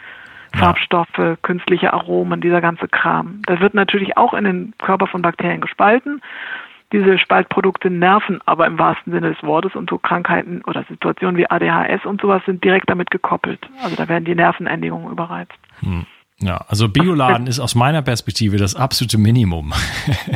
Ja. 0.55 0.61
Farbstoffe, 0.61 1.37
künstliche 1.42 1.92
Aromen, 1.92 2.40
dieser 2.40 2.62
ganze 2.62 2.88
Kram. 2.88 3.42
Das 3.44 3.61
wird 3.61 3.74
natürlich 3.74 4.16
auch 4.16 4.33
in 4.33 4.44
den 4.44 4.72
Körper 4.78 5.07
von 5.07 5.20
Bakterien 5.20 5.61
gespalten 5.61 6.22
diese 6.92 7.18
Spaltprodukte 7.18 7.90
nerven 7.90 8.40
aber 8.46 8.66
im 8.66 8.78
wahrsten 8.78 9.12
Sinne 9.12 9.33
des 9.35 9.42
Wortes 9.42 9.74
und 9.74 9.90
so 9.90 9.98
Krankheiten 9.98 10.62
oder 10.66 10.85
Situationen 10.88 11.37
wie 11.37 11.48
ADHS 11.48 12.05
und 12.05 12.20
sowas 12.20 12.42
sind 12.46 12.62
direkt 12.62 12.90
damit 12.90 13.11
gekoppelt. 13.11 13.61
Also 13.83 13.96
da 13.96 14.09
werden 14.09 14.24
die 14.24 14.35
Nervenendigungen 14.35 15.11
überreizt. 15.11 15.52
Hm. 15.81 16.07
Ja, 16.40 16.64
also 16.68 16.88
Bioladen 16.88 17.46
ist 17.48 17.61
aus 17.61 17.74
meiner 17.74 18.02
Perspektive 18.02 18.57
das 18.57 18.74
absolute 18.74 19.18
Minimum. 19.18 19.72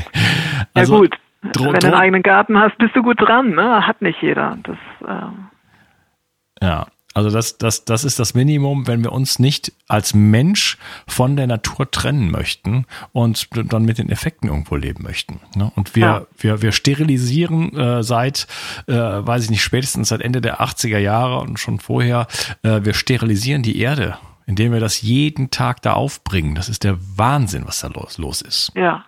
also, 0.75 0.95
ja 0.95 1.01
gut, 1.01 1.19
wenn 1.43 1.53
du 1.53 1.87
einen 1.87 1.95
eigenen 1.95 2.23
Garten 2.23 2.59
hast, 2.59 2.79
bist 2.79 2.97
du 2.97 3.03
gut 3.03 3.21
dran. 3.21 3.51
Ne? 3.51 3.87
Hat 3.87 4.03
nicht 4.03 4.21
jeder. 4.23 4.57
Das, 4.63 4.77
äh 5.07 6.65
ja, 6.65 6.87
also 7.17 7.31
das, 7.31 7.57
das, 7.57 7.87
das 7.87 8.05
ist 8.05 8.19
das 8.19 8.35
Minimum, 8.35 8.87
wenn 8.87 9.03
wir 9.03 9.11
uns 9.11 9.39
nicht 9.39 9.73
als 9.89 10.13
Mensch 10.13 10.77
von 11.09 11.35
der 11.35 11.47
Natur 11.47 11.91
trennen 11.91 12.31
möchten 12.31 12.85
und 13.13 13.49
dann 13.73 13.87
mit 13.87 13.97
den 13.97 14.11
Effekten 14.11 14.51
irgendwo 14.51 14.77
leben 14.77 15.03
möchten. 15.03 15.41
Ne? 15.57 15.73
Und 15.77 15.97
wir, 15.97 16.05
ja. 16.05 16.27
wir, 16.37 16.61
wir 16.61 16.73
sterilisieren 16.73 17.75
äh, 17.75 18.03
seit, 18.03 18.47
äh, 18.87 18.93
weiß 18.93 19.45
ich 19.45 19.51
nicht, 19.51 19.63
spätestens 19.63 20.11
seit 20.11 20.21
Ende 20.21 20.43
der 20.43 20.61
80er 20.61 20.99
Jahre 20.99 21.41
und 21.41 21.59
schon 21.59 21.79
vorher, 21.79 22.27
äh, 22.63 22.81
wir 22.83 22.93
sterilisieren 22.93 23.63
die 23.63 23.81
Erde, 23.81 24.19
indem 24.45 24.75
wir 24.75 24.81
das 24.81 25.01
jeden 25.01 25.49
Tag 25.49 25.81
da 25.81 25.95
aufbringen. 25.95 26.55
Das 26.55 26.69
ist 26.69 26.85
der 26.85 26.99
Wahnsinn, 27.17 27.63
was 27.65 27.81
da 27.81 27.89
los, 27.89 28.19
los 28.19 28.43
ist. 28.43 28.73
Ja. 28.77 29.07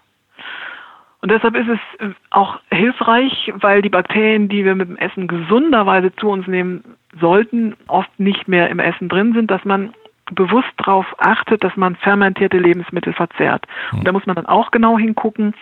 Und 1.21 1.31
deshalb 1.31 1.57
ist 1.57 1.69
es 1.69 2.01
äh, 2.01 2.15
auch 2.31 2.59
hilfreich, 2.71 3.53
weil 3.57 3.83
die 3.83 3.91
Bakterien, 3.91 4.49
die 4.49 4.65
wir 4.65 4.75
mit 4.75 4.89
dem 4.89 4.97
Essen 4.97 5.27
gesunderweise 5.27 6.11
zu 6.17 6.31
uns 6.31 6.47
nehmen 6.47 6.97
sollten, 7.19 7.75
oft 7.87 8.19
nicht 8.19 8.49
mehr 8.49 8.69
im 8.71 8.79
Essen 8.79 9.09
drin 9.09 9.33
sind, 9.33 9.51
dass 9.51 9.65
man 9.65 9.95
bewusst 10.33 10.73
darauf 10.77 11.07
achtet, 11.19 11.65
dass 11.65 11.77
man 11.77 11.97
fermentierte 11.97 12.59
Lebensmittel 12.59 13.13
verzehrt. 13.13 13.67
Und 13.93 14.07
da 14.07 14.13
muss 14.13 14.27
man 14.27 14.37
dann 14.37 14.47
auch 14.47 14.71
genau 14.71 14.99
hingucken. 14.99 15.55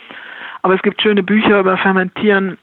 Aber 0.63 0.75
es 0.75 0.83
gibt 0.83 1.01
schöne 1.01 1.23
Bücher 1.23 1.61
über 1.61 1.77
Fermentieren 1.77 2.59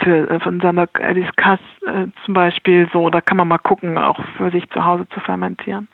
für, 0.00 0.28
äh, 0.28 0.40
von 0.40 0.60
Sander 0.60 0.88
Alice 0.94 1.30
Kass 1.36 1.60
äh, 1.86 2.06
zum 2.24 2.34
Beispiel. 2.34 2.88
So, 2.92 3.10
da 3.10 3.20
kann 3.20 3.36
man 3.36 3.48
mal 3.48 3.58
gucken, 3.58 3.96
auch 3.98 4.18
für 4.36 4.50
sich 4.50 4.68
zu 4.70 4.84
Hause 4.84 5.08
zu 5.10 5.20
fermentieren. 5.20 5.88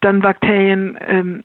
Dann 0.00 0.20
Bakterien 0.20 0.98
ähm, 1.00 1.44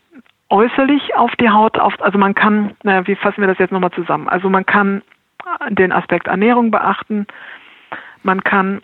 äußerlich 0.50 1.16
auf 1.16 1.36
die 1.38 1.50
Haut, 1.50 1.80
auf, 1.80 1.94
also 2.02 2.18
man 2.18 2.36
kann, 2.36 2.76
naja, 2.84 3.08
wie 3.08 3.16
fassen 3.16 3.42
wir 3.42 3.48
das 3.48 3.60
jetzt 3.60 3.72
nochmal 3.72 3.92
zusammen? 3.92 4.28
Also 4.28 4.50
man 4.50 4.66
kann 4.66 5.02
den 5.70 5.92
Aspekt 5.92 6.28
Ernährung 6.28 6.72
beachten, 6.72 7.26
man 8.24 8.44
kann 8.44 8.82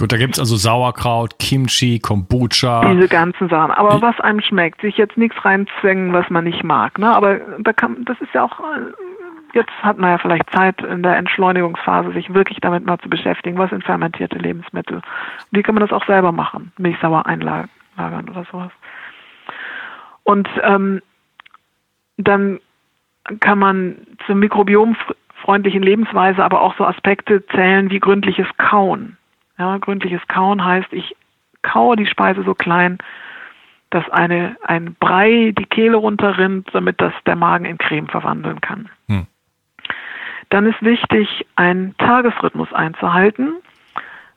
Gut, 0.00 0.12
da 0.12 0.16
gibt's 0.16 0.38
also 0.38 0.56
Sauerkraut, 0.56 1.38
Kimchi, 1.40 1.98
Kombucha. 1.98 2.92
Diese 2.92 3.08
ganzen 3.08 3.48
Sachen. 3.48 3.72
Aber 3.72 4.00
was 4.00 4.18
einem 4.20 4.40
schmeckt, 4.40 4.80
sich 4.80 4.96
jetzt 4.96 5.16
nichts 5.16 5.44
reinzwängen, 5.44 6.12
was 6.12 6.30
man 6.30 6.44
nicht 6.44 6.62
mag. 6.62 6.98
Ne? 6.98 7.12
Aber 7.12 7.40
da 7.58 7.72
kann, 7.72 8.04
das 8.04 8.20
ist 8.20 8.32
ja 8.32 8.44
auch 8.44 8.60
jetzt 9.54 9.72
hat 9.82 9.98
man 9.98 10.10
ja 10.10 10.18
vielleicht 10.18 10.50
Zeit 10.50 10.80
in 10.82 11.02
der 11.02 11.16
Entschleunigungsphase, 11.16 12.12
sich 12.12 12.32
wirklich 12.32 12.58
damit 12.60 12.84
mal 12.84 12.98
zu 12.98 13.08
beschäftigen, 13.08 13.58
was 13.58 13.70
sind 13.70 13.84
fermentierte 13.84 14.38
Lebensmittel. 14.38 15.02
Wie 15.50 15.62
kann 15.62 15.74
man 15.74 15.86
das 15.86 15.92
auch 15.92 16.06
selber 16.06 16.32
machen? 16.32 16.72
Milchsauer 16.78 17.26
einlagern 17.26 17.68
oder 17.96 18.46
sowas. 18.50 18.70
Und 20.24 20.48
ähm, 20.62 21.02
dann 22.16 22.60
kann 23.40 23.58
man 23.58 23.96
zur 24.26 24.34
mikrobiomfreundlichen 24.36 25.82
Lebensweise 25.82 26.42
aber 26.42 26.62
auch 26.62 26.76
so 26.76 26.84
Aspekte 26.84 27.44
zählen 27.48 27.90
wie 27.90 28.00
gründliches 28.00 28.46
Kauen. 28.56 29.17
Ja, 29.58 29.76
gründliches 29.78 30.26
Kauen 30.28 30.64
heißt, 30.64 30.92
ich 30.92 31.16
kaue 31.62 31.96
die 31.96 32.06
Speise 32.06 32.42
so 32.44 32.54
klein, 32.54 32.98
dass 33.90 34.08
eine, 34.10 34.56
ein 34.62 34.94
Brei 35.00 35.52
die 35.58 35.64
Kehle 35.64 35.96
runterrinnt, 35.96 36.68
damit 36.72 37.00
das 37.00 37.12
der 37.26 37.36
Magen 37.36 37.64
in 37.64 37.78
Creme 37.78 38.06
verwandeln 38.06 38.60
kann. 38.60 38.88
Hm. 39.08 39.26
Dann 40.50 40.66
ist 40.66 40.82
wichtig, 40.82 41.46
einen 41.56 41.96
Tagesrhythmus 41.98 42.72
einzuhalten, 42.72 43.54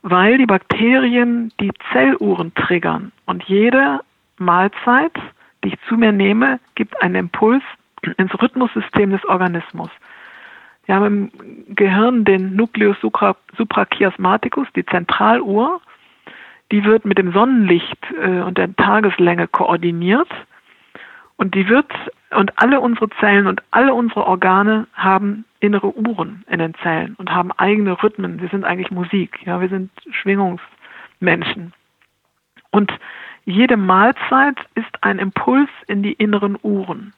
weil 0.01 0.37
die 0.37 0.45
Bakterien 0.45 1.53
die 1.59 1.71
Zelluhren 1.91 2.53
triggern 2.55 3.11
und 3.25 3.43
jede 3.43 3.99
Mahlzeit, 4.37 5.13
die 5.63 5.69
ich 5.69 5.77
zu 5.87 5.95
mir 5.95 6.11
nehme, 6.11 6.59
gibt 6.75 6.99
einen 7.01 7.15
Impuls 7.15 7.63
ins 8.17 8.33
Rhythmussystem 8.41 9.11
des 9.11 9.23
Organismus. 9.25 9.89
Wir 10.85 10.95
haben 10.95 11.31
im 11.35 11.75
Gehirn 11.75 12.25
den 12.25 12.55
Nucleus 12.55 12.97
suprachiasmaticus, 13.01 14.67
die 14.75 14.85
Zentraluhr, 14.85 15.81
die 16.71 16.83
wird 16.83 17.05
mit 17.05 17.17
dem 17.17 17.33
Sonnenlicht 17.33 17.99
äh, 18.21 18.41
und 18.41 18.57
der 18.57 18.75
Tageslänge 18.75 19.47
koordiniert 19.47 20.29
und 21.37 21.55
die 21.55 21.67
wird 21.67 21.91
und 22.31 22.57
alle 22.59 22.79
unsere 22.79 23.09
Zellen 23.19 23.47
und 23.47 23.61
alle 23.71 23.93
unsere 23.93 24.25
Organe 24.25 24.87
haben 24.93 25.45
innere 25.59 25.95
Uhren 25.95 26.43
in 26.49 26.59
den 26.59 26.73
Zellen 26.75 27.15
und 27.17 27.31
haben 27.31 27.51
eigene 27.51 28.01
Rhythmen. 28.01 28.41
Wir 28.41 28.49
sind 28.49 28.63
eigentlich 28.63 28.91
Musik, 28.91 29.39
ja, 29.45 29.59
wir 29.61 29.69
sind 29.69 29.91
Schwingungsmenschen. 30.11 31.73
Und 32.71 32.91
jede 33.45 33.75
Mahlzeit 33.75 34.57
ist 34.75 35.03
ein 35.03 35.19
Impuls 35.19 35.69
in 35.87 36.03
die 36.03 36.13
inneren 36.13 36.57
Uhren. 36.61 37.13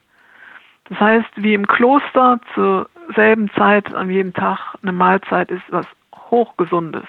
Das 0.89 0.99
heißt, 0.99 1.29
wie 1.35 1.53
im 1.53 1.67
Kloster 1.67 2.39
zur 2.53 2.89
selben 3.15 3.49
Zeit 3.51 3.93
an 3.93 4.09
jedem 4.09 4.33
Tag 4.33 4.75
eine 4.81 4.91
Mahlzeit 4.91 5.49
ist 5.49 5.63
was 5.69 5.87
hochgesundes. 6.29 7.05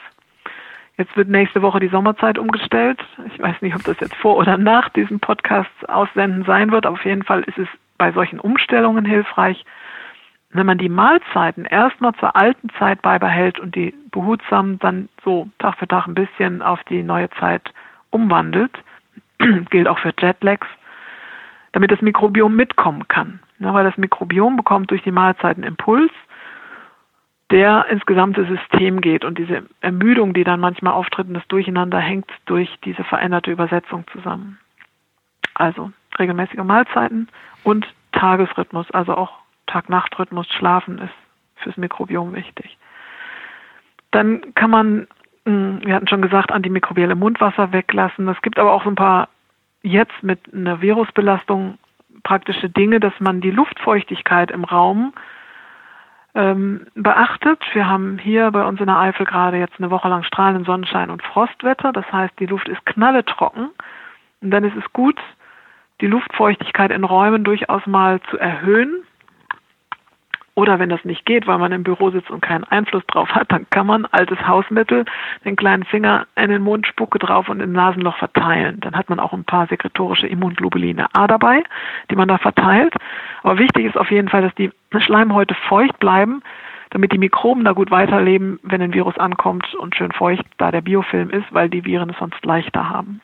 Jetzt 0.96 1.16
wird 1.16 1.28
nächste 1.28 1.60
Woche 1.62 1.80
die 1.80 1.88
Sommerzeit 1.88 2.38
umgestellt. 2.38 3.00
Ich 3.26 3.40
weiß 3.40 3.62
nicht, 3.62 3.74
ob 3.74 3.82
das 3.82 3.98
jetzt 3.98 4.14
vor 4.14 4.36
oder 4.36 4.56
nach 4.56 4.88
diesem 4.90 5.18
Podcast 5.18 5.70
aussenden 5.88 6.44
sein 6.44 6.70
wird. 6.70 6.86
Aber 6.86 6.94
auf 6.94 7.04
jeden 7.04 7.24
Fall 7.24 7.42
ist 7.42 7.58
es 7.58 7.68
bei 7.98 8.12
solchen 8.12 8.38
Umstellungen 8.38 9.04
hilfreich, 9.04 9.64
wenn 10.50 10.66
man 10.66 10.78
die 10.78 10.88
Mahlzeiten 10.88 11.64
erstmal 11.64 12.14
zur 12.14 12.36
alten 12.36 12.70
Zeit 12.78 13.02
beibehält 13.02 13.58
und 13.58 13.74
die 13.74 13.92
behutsam 14.12 14.78
dann 14.78 15.08
so 15.24 15.48
Tag 15.58 15.78
für 15.78 15.88
Tag 15.88 16.06
ein 16.06 16.14
bisschen 16.14 16.62
auf 16.62 16.82
die 16.84 17.02
neue 17.02 17.28
Zeit 17.30 17.72
umwandelt, 18.10 18.70
gilt 19.70 19.88
auch 19.88 19.98
für 19.98 20.14
Jetlags, 20.16 20.68
damit 21.74 21.90
das 21.90 22.00
Mikrobiom 22.00 22.54
mitkommen 22.54 23.08
kann. 23.08 23.40
Ja, 23.58 23.74
weil 23.74 23.84
das 23.84 23.98
Mikrobiom 23.98 24.56
bekommt 24.56 24.90
durch 24.90 25.02
die 25.02 25.10
Mahlzeiten 25.10 25.64
Impuls 25.64 26.12
der 27.50 27.86
ins 27.90 28.06
gesamte 28.06 28.46
System 28.46 29.00
geht. 29.00 29.24
Und 29.24 29.38
diese 29.38 29.64
Ermüdung, 29.80 30.34
die 30.34 30.44
dann 30.44 30.60
manchmal 30.60 30.94
auftritt 30.94 31.28
und 31.28 31.34
das 31.34 31.46
Durcheinander 31.48 31.98
hängt 31.98 32.30
durch 32.46 32.70
diese 32.84 33.04
veränderte 33.04 33.50
Übersetzung 33.50 34.04
zusammen. 34.12 34.58
Also 35.54 35.90
regelmäßige 36.18 36.62
Mahlzeiten 36.64 37.28
und 37.64 37.86
Tagesrhythmus, 38.12 38.90
also 38.92 39.14
auch 39.16 39.32
Tag-Nacht-Rhythmus, 39.66 40.46
Schlafen 40.48 40.98
ist 40.98 41.14
fürs 41.56 41.76
Mikrobiom 41.76 42.34
wichtig. 42.34 42.78
Dann 44.12 44.54
kann 44.54 44.70
man, 44.70 45.06
hm, 45.44 45.80
wir 45.84 45.94
hatten 45.94 46.08
schon 46.08 46.22
gesagt, 46.22 46.52
antimikrobielle 46.52 47.16
Mundwasser 47.16 47.72
weglassen. 47.72 48.28
Es 48.28 48.40
gibt 48.42 48.58
aber 48.58 48.72
auch 48.72 48.84
so 48.84 48.90
ein 48.90 48.96
paar 48.96 49.28
jetzt 49.84 50.22
mit 50.22 50.40
einer 50.52 50.80
Virusbelastung 50.80 51.78
praktische 52.24 52.70
Dinge, 52.70 53.00
dass 53.00 53.12
man 53.20 53.40
die 53.40 53.50
Luftfeuchtigkeit 53.50 54.50
im 54.50 54.64
Raum 54.64 55.12
ähm, 56.34 56.86
beachtet. 56.94 57.60
Wir 57.74 57.86
haben 57.86 58.18
hier 58.18 58.50
bei 58.50 58.64
uns 58.64 58.80
in 58.80 58.86
der 58.86 58.98
Eifel 58.98 59.26
gerade 59.26 59.58
jetzt 59.58 59.78
eine 59.78 59.90
Woche 59.90 60.08
lang 60.08 60.24
strahlenden 60.24 60.64
Sonnenschein 60.64 61.10
und 61.10 61.22
Frostwetter. 61.22 61.92
Das 61.92 62.10
heißt, 62.10 62.32
die 62.40 62.46
Luft 62.46 62.68
ist 62.68 62.84
knalletrocken. 62.86 63.70
Und 64.40 64.50
dann 64.50 64.64
ist 64.64 64.76
es 64.76 64.90
gut, 64.92 65.20
die 66.00 66.06
Luftfeuchtigkeit 66.06 66.90
in 66.90 67.04
Räumen 67.04 67.44
durchaus 67.44 67.86
mal 67.86 68.20
zu 68.30 68.38
erhöhen. 68.38 69.04
Oder 70.56 70.78
wenn 70.78 70.88
das 70.88 71.04
nicht 71.04 71.26
geht, 71.26 71.48
weil 71.48 71.58
man 71.58 71.72
im 71.72 71.82
Büro 71.82 72.10
sitzt 72.10 72.30
und 72.30 72.40
keinen 72.40 72.62
Einfluss 72.64 73.04
drauf 73.06 73.28
hat, 73.34 73.50
dann 73.50 73.66
kann 73.70 73.88
man 73.88 74.06
altes 74.06 74.38
Hausmittel 74.46 75.04
den 75.44 75.56
kleinen 75.56 75.84
Finger 75.84 76.26
in 76.36 76.50
den 76.50 76.62
Mund, 76.62 76.86
Spucke 76.86 77.18
drauf 77.18 77.48
und 77.48 77.60
im 77.60 77.72
Nasenloch 77.72 78.16
verteilen. 78.16 78.78
Dann 78.80 78.94
hat 78.94 79.08
man 79.08 79.18
auch 79.18 79.32
ein 79.32 79.44
paar 79.44 79.66
sekretorische 79.66 80.28
Immunglobuline 80.28 81.06
A 81.12 81.26
dabei, 81.26 81.64
die 82.08 82.14
man 82.14 82.28
da 82.28 82.38
verteilt. 82.38 82.94
Aber 83.42 83.58
wichtig 83.58 83.86
ist 83.86 83.98
auf 83.98 84.12
jeden 84.12 84.28
Fall, 84.28 84.42
dass 84.42 84.54
die 84.54 84.70
Schleimhäute 84.96 85.54
feucht 85.68 85.98
bleiben, 85.98 86.40
damit 86.90 87.12
die 87.12 87.18
Mikroben 87.18 87.64
da 87.64 87.72
gut 87.72 87.90
weiterleben, 87.90 88.60
wenn 88.62 88.80
ein 88.80 88.94
Virus 88.94 89.18
ankommt 89.18 89.74
und 89.74 89.96
schön 89.96 90.12
feucht 90.12 90.46
da 90.58 90.70
der 90.70 90.82
Biofilm 90.82 91.30
ist, 91.30 91.52
weil 91.52 91.68
die 91.68 91.84
Viren 91.84 92.10
es 92.10 92.18
sonst 92.18 92.44
leichter 92.44 92.88
haben. 92.88 93.20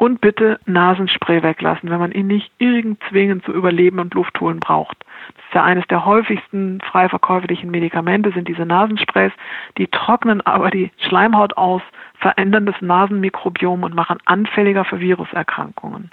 Und 0.00 0.22
bitte 0.22 0.58
Nasenspray 0.64 1.42
weglassen, 1.42 1.90
wenn 1.90 1.98
man 1.98 2.12
ihn 2.12 2.26
nicht 2.26 2.50
irgend 2.56 3.02
zwingend 3.10 3.44
zu 3.44 3.52
überleben 3.52 3.98
und 3.98 4.14
Luft 4.14 4.40
holen 4.40 4.58
braucht. 4.58 4.96
Das 5.36 5.44
ist 5.44 5.54
ja 5.54 5.62
eines 5.62 5.86
der 5.88 6.06
häufigsten 6.06 6.80
frei 6.80 7.06
verkäuflichen 7.10 7.70
Medikamente, 7.70 8.32
sind 8.32 8.48
diese 8.48 8.64
Nasensprays. 8.64 9.32
Die 9.76 9.88
trocknen 9.88 10.40
aber 10.40 10.70
die 10.70 10.90
Schleimhaut 11.06 11.58
aus, 11.58 11.82
verändern 12.14 12.64
das 12.64 12.80
Nasenmikrobiom 12.80 13.82
und 13.82 13.94
machen 13.94 14.16
anfälliger 14.24 14.86
für 14.86 15.00
Viruserkrankungen. 15.00 16.10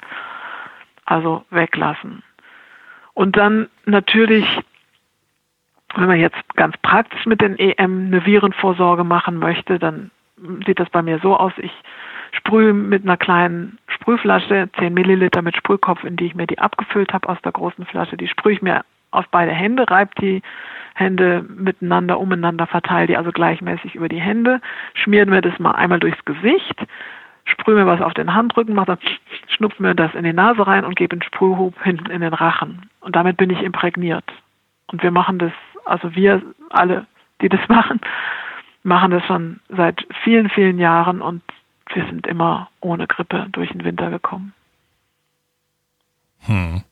Also 1.06 1.46
weglassen. 1.50 2.24
Und 3.14 3.38
dann 3.38 3.70
natürlich, 3.86 4.46
wenn 5.96 6.08
man 6.08 6.20
jetzt 6.20 6.56
ganz 6.58 6.76
praktisch 6.82 7.26
mit 7.26 7.40
den 7.40 7.58
EM 7.58 8.08
eine 8.08 8.26
Virenvorsorge 8.26 9.06
machen 9.06 9.38
möchte, 9.40 9.80
dann 9.80 10.12
sieht 10.66 10.82
das 10.82 10.90
bei 10.90 11.02
mir 11.02 11.20
so 11.20 11.38
aus. 11.38 11.54
Ich 11.56 11.72
sprühe 12.48 12.74
mit 12.74 13.04
einer 13.04 13.18
kleinen 13.18 13.78
Sprühflasche 13.88 14.70
10 14.80 14.94
Milliliter 14.94 15.42
mit 15.42 15.58
Sprühkopf, 15.58 16.06
in 16.06 16.16
die 16.16 16.28
ich 16.28 16.36
mir 16.36 16.48
die 16.48 16.60
abgefüllt 16.60 17.12
habe 17.12 17.28
aus 17.28 17.38
der 17.44 17.52
großen 17.52 17.86
Flasche. 17.86 18.16
Die 18.16 18.30
sprühe 18.30 18.54
ich 18.54 18.62
mir 18.62 18.86
auf 19.12 19.26
beide 19.32 19.52
Hände, 19.52 19.90
reibe 19.90 20.12
die 20.22 20.42
Hände 20.96 21.46
miteinander, 21.50 22.20
umeinander, 22.20 22.66
verteile 22.66 23.08
die 23.08 23.18
also 23.18 23.32
gleichmäßig 23.32 23.96
über 23.96 24.08
die 24.08 24.22
Hände, 24.22 24.62
schmiere 24.94 25.26
mir 25.26 25.42
das 25.42 25.60
mal 25.60 25.72
einmal 25.72 26.00
durchs 26.00 26.24
Gesicht, 26.24 26.88
sprühe 27.44 27.76
mir 27.76 27.86
was 27.86 28.02
auf 28.02 28.14
den 28.14 28.34
Handrücken, 28.34 28.76
mache 28.76 28.88
dann, 28.88 29.00
schnupfe 29.50 29.84
mir 29.84 29.94
das 29.94 30.16
in 30.16 30.24
die 30.24 30.34
Nase 30.34 30.66
rein 30.66 30.86
und 30.86 30.96
gebe 30.96 31.14
einen 31.14 31.24
Sprühhub 31.24 31.76
hinten 31.84 32.10
in 32.10 32.22
den 32.22 32.34
Rachen. 32.34 32.90
Und 33.02 33.18
damit 33.18 33.36
bin 33.36 33.50
ich 33.50 33.62
imprägniert. 33.62 34.26
Und 34.90 35.04
wir 35.04 35.12
machen 35.12 35.38
das, 35.38 35.52
also 35.84 36.16
wir 36.16 36.42
alle, 36.70 37.08
die 37.42 37.50
das 37.50 37.60
machen, 37.68 38.00
machen 38.84 39.12
das 39.12 39.24
schon 39.26 39.60
seit 39.68 40.08
vielen, 40.24 40.50
vielen 40.50 40.80
Jahren 40.80 41.22
und 41.22 41.42
wir 41.94 42.06
sind 42.06 42.28
immer 42.28 42.70
ohne 42.82 43.08
Grippe 43.08 43.48
durch 43.52 43.72
den 43.72 43.84
Winter 43.84 44.10
gekommen. 44.10 44.54
Hm. 46.46 46.84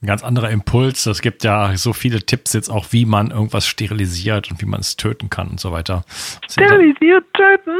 Ein 0.00 0.06
ganz 0.06 0.22
anderer 0.22 0.50
Impuls. 0.50 1.06
Es 1.06 1.22
gibt 1.22 1.42
ja 1.42 1.76
so 1.76 1.92
viele 1.92 2.20
Tipps 2.20 2.52
jetzt 2.52 2.68
auch, 2.68 2.86
wie 2.92 3.04
man 3.04 3.32
irgendwas 3.32 3.66
sterilisiert 3.66 4.48
und 4.48 4.62
wie 4.62 4.66
man 4.66 4.78
es 4.78 4.96
töten 4.96 5.28
kann 5.28 5.48
und 5.48 5.58
so 5.58 5.72
weiter. 5.72 6.04
Sterilisiert 6.48 7.24
töten. 7.34 7.72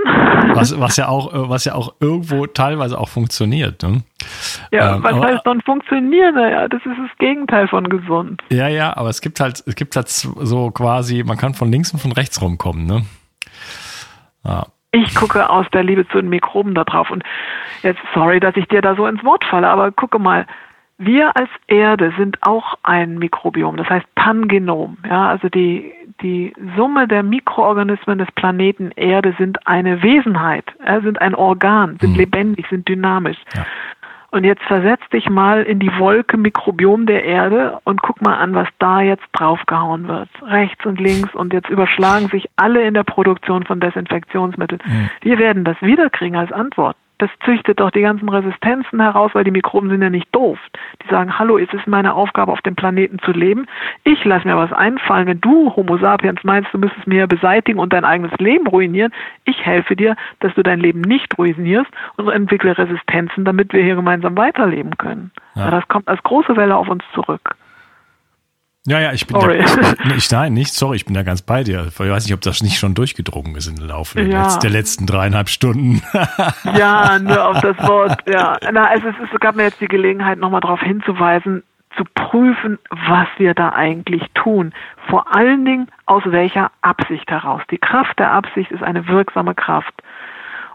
Was, 0.52 0.78
was 0.80 0.96
ja 0.96 1.06
auch, 1.06 1.30
was 1.48 1.64
ja 1.64 1.76
auch 1.76 1.94
irgendwo 2.00 2.46
teilweise 2.46 2.98
auch 2.98 3.08
funktioniert. 3.08 3.84
Ne? 3.84 4.02
Ja, 4.72 4.96
ähm, 4.96 5.04
was 5.04 5.12
aber, 5.12 5.26
heißt 5.26 5.46
dann 5.46 5.60
funktionieren? 5.60 6.34
Naja, 6.34 6.66
das 6.66 6.80
ist 6.84 6.98
das 6.98 7.18
Gegenteil 7.18 7.68
von 7.68 7.88
gesund. 7.88 8.42
Ja, 8.50 8.66
ja, 8.66 8.96
aber 8.96 9.10
es 9.10 9.20
gibt 9.20 9.38
halt, 9.38 9.62
es 9.64 9.76
gibt 9.76 9.94
halt 9.94 10.08
so 10.08 10.72
quasi, 10.72 11.22
man 11.22 11.36
kann 11.36 11.54
von 11.54 11.70
links 11.70 11.92
und 11.92 12.00
von 12.00 12.10
rechts 12.10 12.42
rumkommen, 12.42 12.84
ne? 12.84 13.04
Ja. 14.44 14.66
Ich 14.90 15.14
gucke 15.14 15.50
aus 15.50 15.66
der 15.72 15.84
Liebe 15.84 16.08
zu 16.08 16.20
den 16.20 16.30
Mikroben 16.30 16.74
da 16.74 16.84
drauf. 16.84 17.10
Und 17.10 17.22
jetzt, 17.82 18.00
sorry, 18.14 18.40
dass 18.40 18.56
ich 18.56 18.66
dir 18.68 18.80
da 18.80 18.94
so 18.94 19.06
ins 19.06 19.22
Wort 19.24 19.44
falle, 19.44 19.68
aber 19.68 19.92
gucke 19.92 20.18
mal, 20.18 20.46
wir 20.98 21.36
als 21.36 21.50
Erde 21.68 22.12
sind 22.18 22.38
auch 22.42 22.74
ein 22.82 23.18
Mikrobiom, 23.18 23.76
das 23.76 23.88
heißt 23.88 24.06
Pangenom. 24.16 24.98
Ja, 25.08 25.28
also 25.28 25.48
die, 25.48 25.92
die 26.22 26.52
Summe 26.76 27.06
der 27.06 27.22
Mikroorganismen 27.22 28.18
des 28.18 28.30
Planeten 28.32 28.90
Erde 28.96 29.32
sind 29.38 29.64
eine 29.66 30.02
Wesenheit, 30.02 30.64
sind 31.04 31.20
ein 31.20 31.36
Organ, 31.36 31.98
sind 32.00 32.12
mhm. 32.12 32.16
lebendig, 32.16 32.66
sind 32.68 32.88
dynamisch. 32.88 33.38
Ja. 33.54 33.64
Und 34.30 34.44
jetzt 34.44 34.62
versetz 34.64 35.00
dich 35.10 35.30
mal 35.30 35.62
in 35.62 35.78
die 35.78 35.90
Wolke 35.98 36.36
Mikrobiom 36.36 37.06
der 37.06 37.24
Erde 37.24 37.78
und 37.84 38.02
guck 38.02 38.20
mal 38.20 38.36
an, 38.36 38.54
was 38.54 38.68
da 38.78 39.00
jetzt 39.00 39.24
draufgehauen 39.32 40.06
wird. 40.06 40.28
Rechts 40.42 40.84
und 40.84 41.00
links 41.00 41.34
und 41.34 41.54
jetzt 41.54 41.70
überschlagen 41.70 42.28
sich 42.28 42.46
alle 42.56 42.82
in 42.82 42.92
der 42.92 43.04
Produktion 43.04 43.64
von 43.64 43.80
Desinfektionsmitteln. 43.80 44.82
Mhm. 44.84 45.10
Wir 45.22 45.38
werden 45.38 45.64
das 45.64 45.80
wiederkriegen 45.80 46.36
als 46.36 46.52
Antwort. 46.52 46.96
Das 47.18 47.30
züchtet 47.44 47.80
doch 47.80 47.90
die 47.90 48.02
ganzen 48.02 48.28
Resistenzen 48.28 49.00
heraus, 49.00 49.32
weil 49.34 49.44
die 49.44 49.50
Mikroben 49.50 49.90
sind 49.90 50.02
ja 50.02 50.10
nicht 50.10 50.32
doof. 50.34 50.58
Die 51.02 51.08
sagen, 51.08 51.38
hallo, 51.38 51.58
es 51.58 51.72
ist 51.72 51.86
meine 51.86 52.14
Aufgabe, 52.14 52.52
auf 52.52 52.62
dem 52.62 52.76
Planeten 52.76 53.18
zu 53.20 53.32
leben. 53.32 53.66
Ich 54.04 54.24
lasse 54.24 54.46
mir 54.46 54.56
was 54.56 54.72
einfallen. 54.72 55.26
Wenn 55.26 55.40
du, 55.40 55.74
Homo 55.74 55.98
sapiens, 55.98 56.44
meinst, 56.44 56.72
du 56.72 56.78
müsstest 56.78 57.06
mir 57.06 57.26
beseitigen 57.26 57.78
und 57.80 57.92
dein 57.92 58.04
eigenes 58.04 58.32
Leben 58.38 58.66
ruinieren, 58.66 59.12
ich 59.44 59.64
helfe 59.66 59.96
dir, 59.96 60.16
dass 60.40 60.54
du 60.54 60.62
dein 60.62 60.80
Leben 60.80 61.00
nicht 61.00 61.36
ruinierst 61.36 61.90
und 62.16 62.28
entwickle 62.28 62.78
Resistenzen, 62.78 63.44
damit 63.44 63.72
wir 63.72 63.82
hier 63.82 63.96
gemeinsam 63.96 64.36
weiterleben 64.36 64.96
können. 64.96 65.32
Ja. 65.54 65.64
Ja, 65.64 65.70
das 65.72 65.88
kommt 65.88 66.08
als 66.08 66.22
große 66.22 66.56
Welle 66.56 66.76
auf 66.76 66.88
uns 66.88 67.02
zurück. 67.14 67.56
Ja, 68.88 69.00
ja, 69.00 69.12
ich 69.12 69.26
bin 69.26 69.38
sorry. 69.38 69.58
Da, 70.08 70.14
ich, 70.16 70.30
nein, 70.30 70.54
nicht, 70.54 70.72
sorry, 70.72 70.96
ich 70.96 71.04
bin 71.04 71.14
da 71.14 71.22
ganz 71.22 71.42
bei 71.42 71.62
dir. 71.62 71.86
Ich 71.88 72.00
weiß 72.00 72.24
nicht, 72.24 72.34
ob 72.34 72.40
das 72.40 72.62
nicht 72.62 72.78
schon 72.78 72.94
durchgedrungen 72.94 73.54
ist 73.54 73.66
in 73.66 73.76
der 73.76 73.86
Laufe 73.86 74.22
ja. 74.22 74.58
der 74.58 74.70
letzten 74.70 75.06
dreieinhalb 75.06 75.48
Stunden. 75.50 76.02
ja, 76.76 77.18
nur 77.18 77.48
auf 77.48 77.60
das 77.60 77.76
Wort, 77.86 78.18
ja. 78.28 78.56
Na, 78.72 78.84
also 78.84 79.08
es, 79.08 79.16
ist, 79.16 79.34
es 79.34 79.40
gab 79.40 79.56
mir 79.56 79.64
jetzt 79.64 79.80
die 79.80 79.88
Gelegenheit, 79.88 80.38
nochmal 80.38 80.62
darauf 80.62 80.80
hinzuweisen, 80.80 81.62
zu 81.96 82.04
prüfen, 82.14 82.78
was 82.90 83.28
wir 83.36 83.54
da 83.54 83.70
eigentlich 83.70 84.22
tun. 84.34 84.72
Vor 85.08 85.34
allen 85.34 85.64
Dingen 85.64 85.88
aus 86.06 86.22
welcher 86.24 86.70
Absicht 86.80 87.30
heraus. 87.30 87.60
Die 87.70 87.78
Kraft 87.78 88.18
der 88.18 88.32
Absicht 88.32 88.70
ist 88.70 88.82
eine 88.82 89.06
wirksame 89.08 89.54
Kraft. 89.54 89.94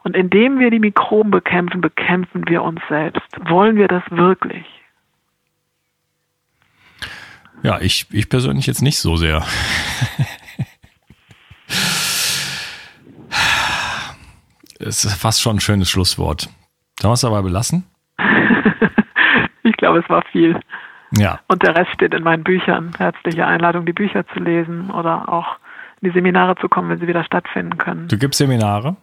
Und 0.03 0.16
indem 0.16 0.59
wir 0.59 0.70
die 0.70 0.80
Mikroben 0.80 1.32
bekämpfen, 1.32 1.82
bekämpfen 1.82 2.47
wir 2.47 2.61
uns 2.61 2.82
selbst. 2.89 3.24
Wollen 3.49 3.78
wir 3.78 3.88
das 3.88 4.03
wirklich? 4.09 4.83
Ja, 7.64 7.80
ich, 7.80 8.07
ich 8.11 8.30
persönlich 8.30 8.68
jetzt 8.68 8.82
nicht 8.82 8.99
so 8.99 9.16
sehr. 9.16 9.43
Es 14.86 15.05
ist 15.05 15.16
fast 15.16 15.41
schon 15.41 15.57
ein 15.57 15.59
schönes 15.61 15.89
Schlusswort. 15.89 16.49
Sollen 16.99 17.11
wir 17.11 17.14
es 17.14 17.22
dabei 17.22 17.41
belassen? 17.41 17.86
ich 19.64 19.78
glaube, 19.78 19.99
es 19.99 20.09
war 20.09 20.24
viel. 20.32 20.59
Ja. 21.18 21.39
Und 21.47 21.64
der 21.64 21.76
Rest 21.76 21.91
steht 21.93 22.14
in 22.14 22.24
meinen 22.24 22.43
Büchern. 22.43 22.91
Herzliche 22.97 23.45
Einladung, 23.47 23.86
die 23.86 23.93
Bücher 23.93 24.28
zu 24.28 24.39
lesen 24.39 24.91
oder 24.91 25.30
auch 25.32 25.57
in 26.01 26.09
die 26.09 26.14
Seminare 26.14 26.55
zu 26.57 26.68
kommen, 26.68 26.89
wenn 26.89 26.99
sie 26.99 27.07
wieder 27.07 27.24
stattfinden 27.24 27.78
können. 27.78 28.09
Du 28.09 28.18
gibst 28.18 28.39
Seminare? 28.39 28.97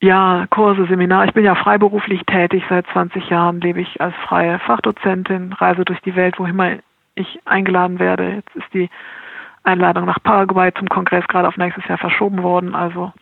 Ja, 0.00 0.46
Kurse, 0.48 0.86
Seminare. 0.86 1.26
Ich 1.26 1.34
bin 1.34 1.44
ja 1.44 1.54
freiberuflich 1.54 2.22
tätig. 2.24 2.64
Seit 2.70 2.86
20 2.86 3.28
Jahren 3.28 3.60
lebe 3.60 3.82
ich 3.82 4.00
als 4.00 4.14
freie 4.26 4.58
Fachdozentin, 4.60 5.52
reise 5.52 5.84
durch 5.84 6.00
die 6.00 6.16
Welt, 6.16 6.38
wo 6.38 6.46
immer 6.46 6.76
ich 7.20 7.40
eingeladen 7.44 7.98
werde. 7.98 8.36
Jetzt 8.36 8.56
ist 8.56 8.74
die 8.74 8.90
Einladung 9.62 10.06
nach 10.06 10.22
Paraguay 10.22 10.72
zum 10.74 10.88
Kongress 10.88 11.26
gerade 11.28 11.48
auf 11.48 11.56
nächstes 11.56 11.86
Jahr 11.86 11.98
verschoben 11.98 12.42
worden. 12.42 12.74
Also 12.74 13.12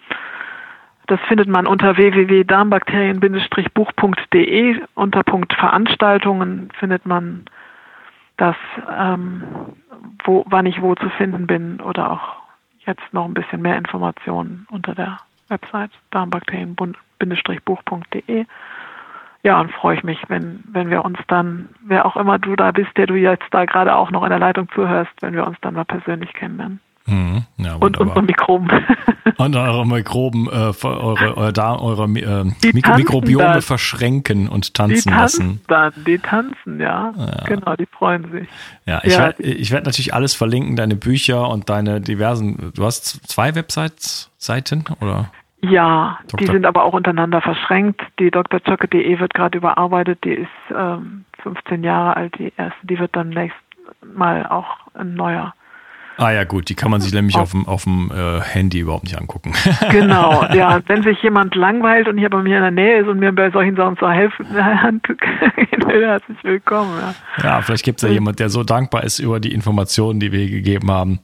das 1.09 1.21
findet 1.27 1.49
man 1.49 1.67
unter 1.67 1.97
www.darmbakterien-buch.de. 1.97 4.83
Unter 4.95 5.23
Punkt 5.23 5.55
Veranstaltungen 5.55 6.69
findet 6.79 7.07
man 7.07 7.47
das, 8.37 8.57
ähm, 8.97 9.43
wo, 10.25 10.45
wann 10.49 10.67
ich 10.67 10.83
wo 10.83 10.95
zu 10.95 11.09
finden 11.11 11.47
bin 11.47 11.81
oder 11.81 12.13
auch 12.13 12.37
jetzt 12.87 13.13
noch 13.13 13.25
ein 13.25 13.35
bisschen 13.35 13.63
mehr 13.63 13.77
Informationen 13.77 14.67
unter 14.71 14.95
der 14.95 15.19
Website 15.49 15.91
darmbakterien-buch.de 16.11 18.47
ja, 19.45 19.61
und 19.61 19.71
freue 19.73 19.97
ich 19.97 20.03
mich, 20.03 20.19
wenn, 20.29 20.65
wenn 20.71 20.91
wir 20.91 21.05
uns 21.05 21.19
dann, 21.29 21.69
wer 21.83 22.07
auch 22.07 22.17
immer 22.17 22.39
du 22.39 22.57
da 22.57 22.73
bist, 22.73 22.97
der 22.97 23.07
du 23.07 23.15
jetzt 23.15 23.47
da 23.51 23.65
gerade 23.65 23.95
auch 23.95 24.11
noch 24.11 24.25
in 24.25 24.31
der 24.31 24.39
Leitung 24.39 24.69
zuhörst, 24.75 25.13
wenn 25.21 25.35
wir 25.35 25.47
uns 25.47 25.57
dann 25.61 25.75
mal 25.75 25.85
persönlich 25.85 26.33
kennenlernen. 26.33 26.81
Mhm, 27.07 27.45
ja, 27.57 27.77
und 27.77 27.99
unsere 27.99 28.23
Mikroben. 28.23 28.69
Und 29.39 29.55
eure 29.55 29.87
Mikroben, 29.87 30.49
äh, 30.49 30.73
eure, 30.83 31.37
eure, 31.37 31.53
da, 31.53 31.77
eure 31.79 32.05
äh, 32.07 32.45
Mik 32.73 32.97
Mikrobiome 32.97 33.45
dann. 33.45 33.63
verschränken 33.63 34.49
und 34.49 34.75
tanzen, 34.75 34.95
die 34.97 35.03
tanzen 35.03 35.11
lassen. 35.13 35.61
Dann, 35.69 35.93
die 36.05 36.19
tanzen, 36.19 36.81
ja. 36.81 37.15
ja. 37.17 37.45
Genau, 37.47 37.77
die 37.77 37.87
freuen 37.87 38.29
sich. 38.33 38.49
Ja, 38.85 39.01
ich 39.05 39.13
ja, 39.13 39.21
werde 39.21 39.71
werd 39.71 39.87
natürlich 39.87 40.13
alles 40.13 40.35
verlinken, 40.35 40.75
deine 40.75 40.97
Bücher 40.97 41.49
und 41.49 41.71
deine 41.71 42.01
diversen, 42.01 42.73
du 42.75 42.85
hast 42.85 43.29
zwei 43.29 43.55
Websites, 43.55 44.33
Seiten, 44.39 44.85
oder? 45.01 45.31
Ja, 45.61 46.19
Dr. 46.29 46.39
die 46.39 46.47
sind 46.47 46.67
aber 46.67 46.85
auch 46.85 46.93
untereinander 46.93 47.41
verschränkt. 47.41 48.01
Die 48.19 48.31
drzocke.de 48.31 49.19
wird 49.19 49.35
gerade 49.35 49.59
überarbeitet, 49.59 50.23
die 50.25 50.35
ist 50.35 50.49
ähm, 50.75 51.25
15 51.43 51.83
Jahre 51.83 52.17
alt, 52.17 52.39
die 52.39 52.53
erste, 52.57 52.87
die 52.87 52.99
wird 52.99 53.15
dann 53.17 53.31
nächstes 53.31 53.63
Mal 54.03 54.47
auch 54.47 54.77
ein 54.95 55.15
neuer 55.15 55.55
Ah 56.21 56.33
ja, 56.33 56.43
gut, 56.43 56.69
die 56.69 56.75
kann 56.75 56.91
man 56.91 57.01
sich 57.01 57.15
nämlich 57.15 57.37
auf 57.37 57.53
dem, 57.53 57.69
auf 57.69 57.85
dem 57.85 58.11
äh, 58.11 58.41
Handy 58.41 58.81
überhaupt 58.81 59.05
nicht 59.05 59.17
angucken. 59.17 59.53
genau, 59.93 60.45
ja. 60.53 60.81
Wenn 60.89 61.05
sich 61.05 61.23
jemand 61.23 61.55
langweilt 61.55 62.09
und 62.09 62.19
hier 62.19 62.29
bei 62.29 62.43
mir 62.43 62.57
in 62.57 62.63
der 62.63 62.71
Nähe 62.73 63.03
ist 63.03 63.07
und 63.07 63.21
mir 63.21 63.31
bei 63.31 63.53
solchen 63.53 63.77
Sachen 63.77 63.97
zu 63.97 64.11
helfen, 64.11 64.47
herzlich 65.89 66.39
willkommen. 66.43 66.91
Ja, 67.01 67.45
ja 67.45 67.63
vielleicht 67.63 67.85
gibt 67.85 68.03
es 68.03 68.09
ja 68.09 68.13
jemand, 68.13 68.41
der 68.41 68.49
so 68.49 68.65
dankbar 68.65 69.05
ist 69.05 69.21
über 69.21 69.39
die 69.39 69.55
Informationen, 69.55 70.19
die 70.19 70.33
wir 70.33 70.51
gegeben 70.51 70.91
haben 70.91 71.21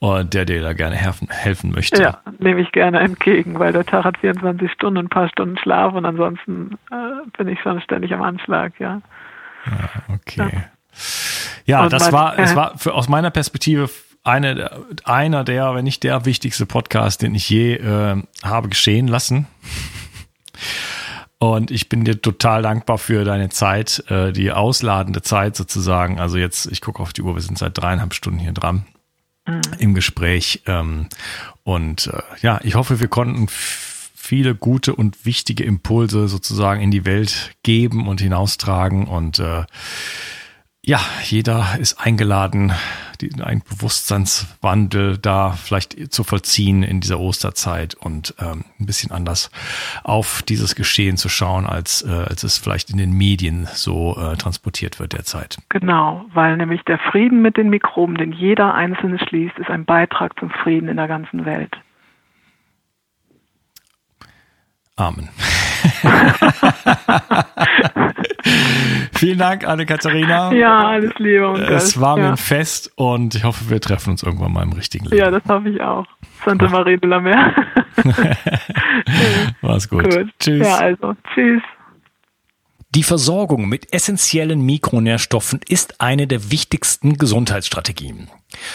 und 0.00 0.34
der 0.34 0.44
dir 0.44 0.60
da 0.60 0.72
gerne 0.72 0.96
helfen, 0.96 1.28
helfen 1.30 1.70
möchte. 1.70 2.02
Ja, 2.02 2.18
nehme 2.40 2.60
ich 2.60 2.72
gerne 2.72 2.98
entgegen, 2.98 3.60
weil 3.60 3.72
der 3.72 3.86
Tag 3.86 4.04
hat 4.04 4.18
24 4.18 4.72
Stunden, 4.72 4.98
ein 4.98 5.08
paar 5.08 5.28
Stunden 5.28 5.56
Schlaf 5.56 5.94
und 5.94 6.04
ansonsten 6.04 6.72
äh, 6.90 7.28
bin 7.38 7.46
ich 7.46 7.60
schon 7.60 7.80
ständig 7.80 8.12
am 8.12 8.22
Anschlag, 8.22 8.72
ja. 8.80 9.00
Ja, 9.66 9.88
okay. 10.12 10.48
Ja, 11.64 11.82
ja 11.82 11.88
das 11.88 12.10
war, 12.10 12.36
es 12.40 12.56
war 12.56 12.76
für, 12.76 12.92
aus 12.92 13.08
meiner 13.08 13.30
Perspektive 13.30 13.88
eine, 14.26 14.70
einer 15.04 15.44
der, 15.44 15.74
wenn 15.74 15.84
nicht 15.84 16.02
der 16.02 16.24
wichtigste 16.24 16.66
Podcast, 16.66 17.22
den 17.22 17.34
ich 17.34 17.48
je 17.48 17.74
äh, 17.74 18.22
habe 18.42 18.68
geschehen 18.68 19.06
lassen. 19.06 19.46
Und 21.38 21.70
ich 21.70 21.88
bin 21.88 22.04
dir 22.04 22.20
total 22.20 22.62
dankbar 22.62 22.98
für 22.98 23.24
deine 23.24 23.50
Zeit, 23.50 24.02
äh, 24.08 24.32
die 24.32 24.50
ausladende 24.52 25.22
Zeit 25.22 25.54
sozusagen. 25.54 26.18
Also 26.18 26.38
jetzt, 26.38 26.66
ich 26.72 26.80
gucke 26.80 27.00
auf 27.02 27.12
die 27.12 27.22
Uhr, 27.22 27.34
wir 27.34 27.42
sind 27.42 27.58
seit 27.58 27.78
dreieinhalb 27.78 28.14
Stunden 28.14 28.38
hier 28.38 28.52
dran 28.52 28.86
mhm. 29.46 29.60
im 29.78 29.94
Gespräch. 29.94 30.62
Ähm, 30.66 31.08
und 31.62 32.08
äh, 32.08 32.22
ja, 32.40 32.60
ich 32.64 32.74
hoffe, 32.74 33.00
wir 33.00 33.08
konnten 33.08 33.46
viele 33.48 34.54
gute 34.54 34.94
und 34.96 35.24
wichtige 35.24 35.62
Impulse 35.62 36.26
sozusagen 36.26 36.80
in 36.80 36.90
die 36.90 37.04
Welt 37.04 37.52
geben 37.62 38.08
und 38.08 38.20
hinaustragen. 38.20 39.06
Und 39.06 39.38
äh, 39.38 39.64
ja, 40.86 41.00
jeder 41.24 41.76
ist 41.80 42.00
eingeladen, 42.00 42.72
einen 43.42 43.62
Bewusstseinswandel 43.68 45.18
da 45.18 45.50
vielleicht 45.50 46.12
zu 46.12 46.22
vollziehen 46.22 46.84
in 46.84 47.00
dieser 47.00 47.18
Osterzeit 47.18 47.94
und 47.94 48.34
ähm, 48.38 48.64
ein 48.78 48.86
bisschen 48.86 49.10
anders 49.10 49.50
auf 50.04 50.42
dieses 50.42 50.76
Geschehen 50.76 51.16
zu 51.16 51.28
schauen, 51.28 51.66
als, 51.66 52.02
äh, 52.02 52.12
als 52.12 52.44
es 52.44 52.58
vielleicht 52.58 52.90
in 52.90 52.98
den 52.98 53.10
Medien 53.10 53.66
so 53.72 54.16
äh, 54.16 54.36
transportiert 54.36 55.00
wird 55.00 55.14
derzeit. 55.14 55.58
Genau, 55.70 56.24
weil 56.34 56.56
nämlich 56.56 56.82
der 56.82 56.98
Frieden 56.98 57.42
mit 57.42 57.56
den 57.56 57.68
Mikroben, 57.68 58.16
den 58.16 58.30
jeder 58.30 58.72
Einzelne 58.72 59.18
schließt, 59.18 59.58
ist 59.58 59.70
ein 59.70 59.86
Beitrag 59.86 60.38
zum 60.38 60.50
Frieden 60.50 60.88
in 60.88 60.98
der 60.98 61.08
ganzen 61.08 61.44
Welt. 61.44 61.76
Amen. 64.94 65.30
Vielen 69.12 69.38
Dank, 69.38 69.66
Anne-Katharina. 69.66 70.52
Ja, 70.52 70.88
alles 70.88 71.12
Liebe. 71.18 71.48
Und 71.48 71.60
es 71.60 72.00
war 72.00 72.16
mir 72.16 72.24
ja. 72.24 72.30
ein 72.30 72.36
Fest 72.36 72.92
und 72.96 73.34
ich 73.34 73.44
hoffe, 73.44 73.70
wir 73.70 73.80
treffen 73.80 74.10
uns 74.10 74.22
irgendwann 74.22 74.52
mal 74.52 74.62
im 74.62 74.72
richtigen 74.72 75.06
Leben. 75.06 75.18
Ja, 75.18 75.30
das 75.30 75.42
hoffe 75.48 75.70
ich 75.70 75.80
auch. 75.80 76.06
Santa 76.44 76.68
Maria 76.68 76.96
de 76.96 77.08
la 77.08 77.20
Mer. 77.20 77.54
Mach's 79.62 79.88
gut. 79.88 80.04
gut. 80.04 80.28
Tschüss. 80.38 80.66
Ja, 80.66 80.76
also, 80.76 81.14
tschüss. 81.34 81.62
Die 82.94 83.02
Versorgung 83.02 83.68
mit 83.68 83.92
essentiellen 83.92 84.62
Mikronährstoffen 84.62 85.60
ist 85.68 86.00
eine 86.00 86.26
der 86.26 86.50
wichtigsten 86.50 87.18
Gesundheitsstrategien. 87.18 88.30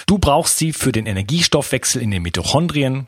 Du 0.06 0.20
brauchst 0.20 0.58
sie 0.58 0.74
für 0.74 0.92
den 0.92 1.08
Energiestoffwechsel 1.08 2.02
in 2.02 2.12
den 2.12 2.22
Mitochondrien, 2.22 3.08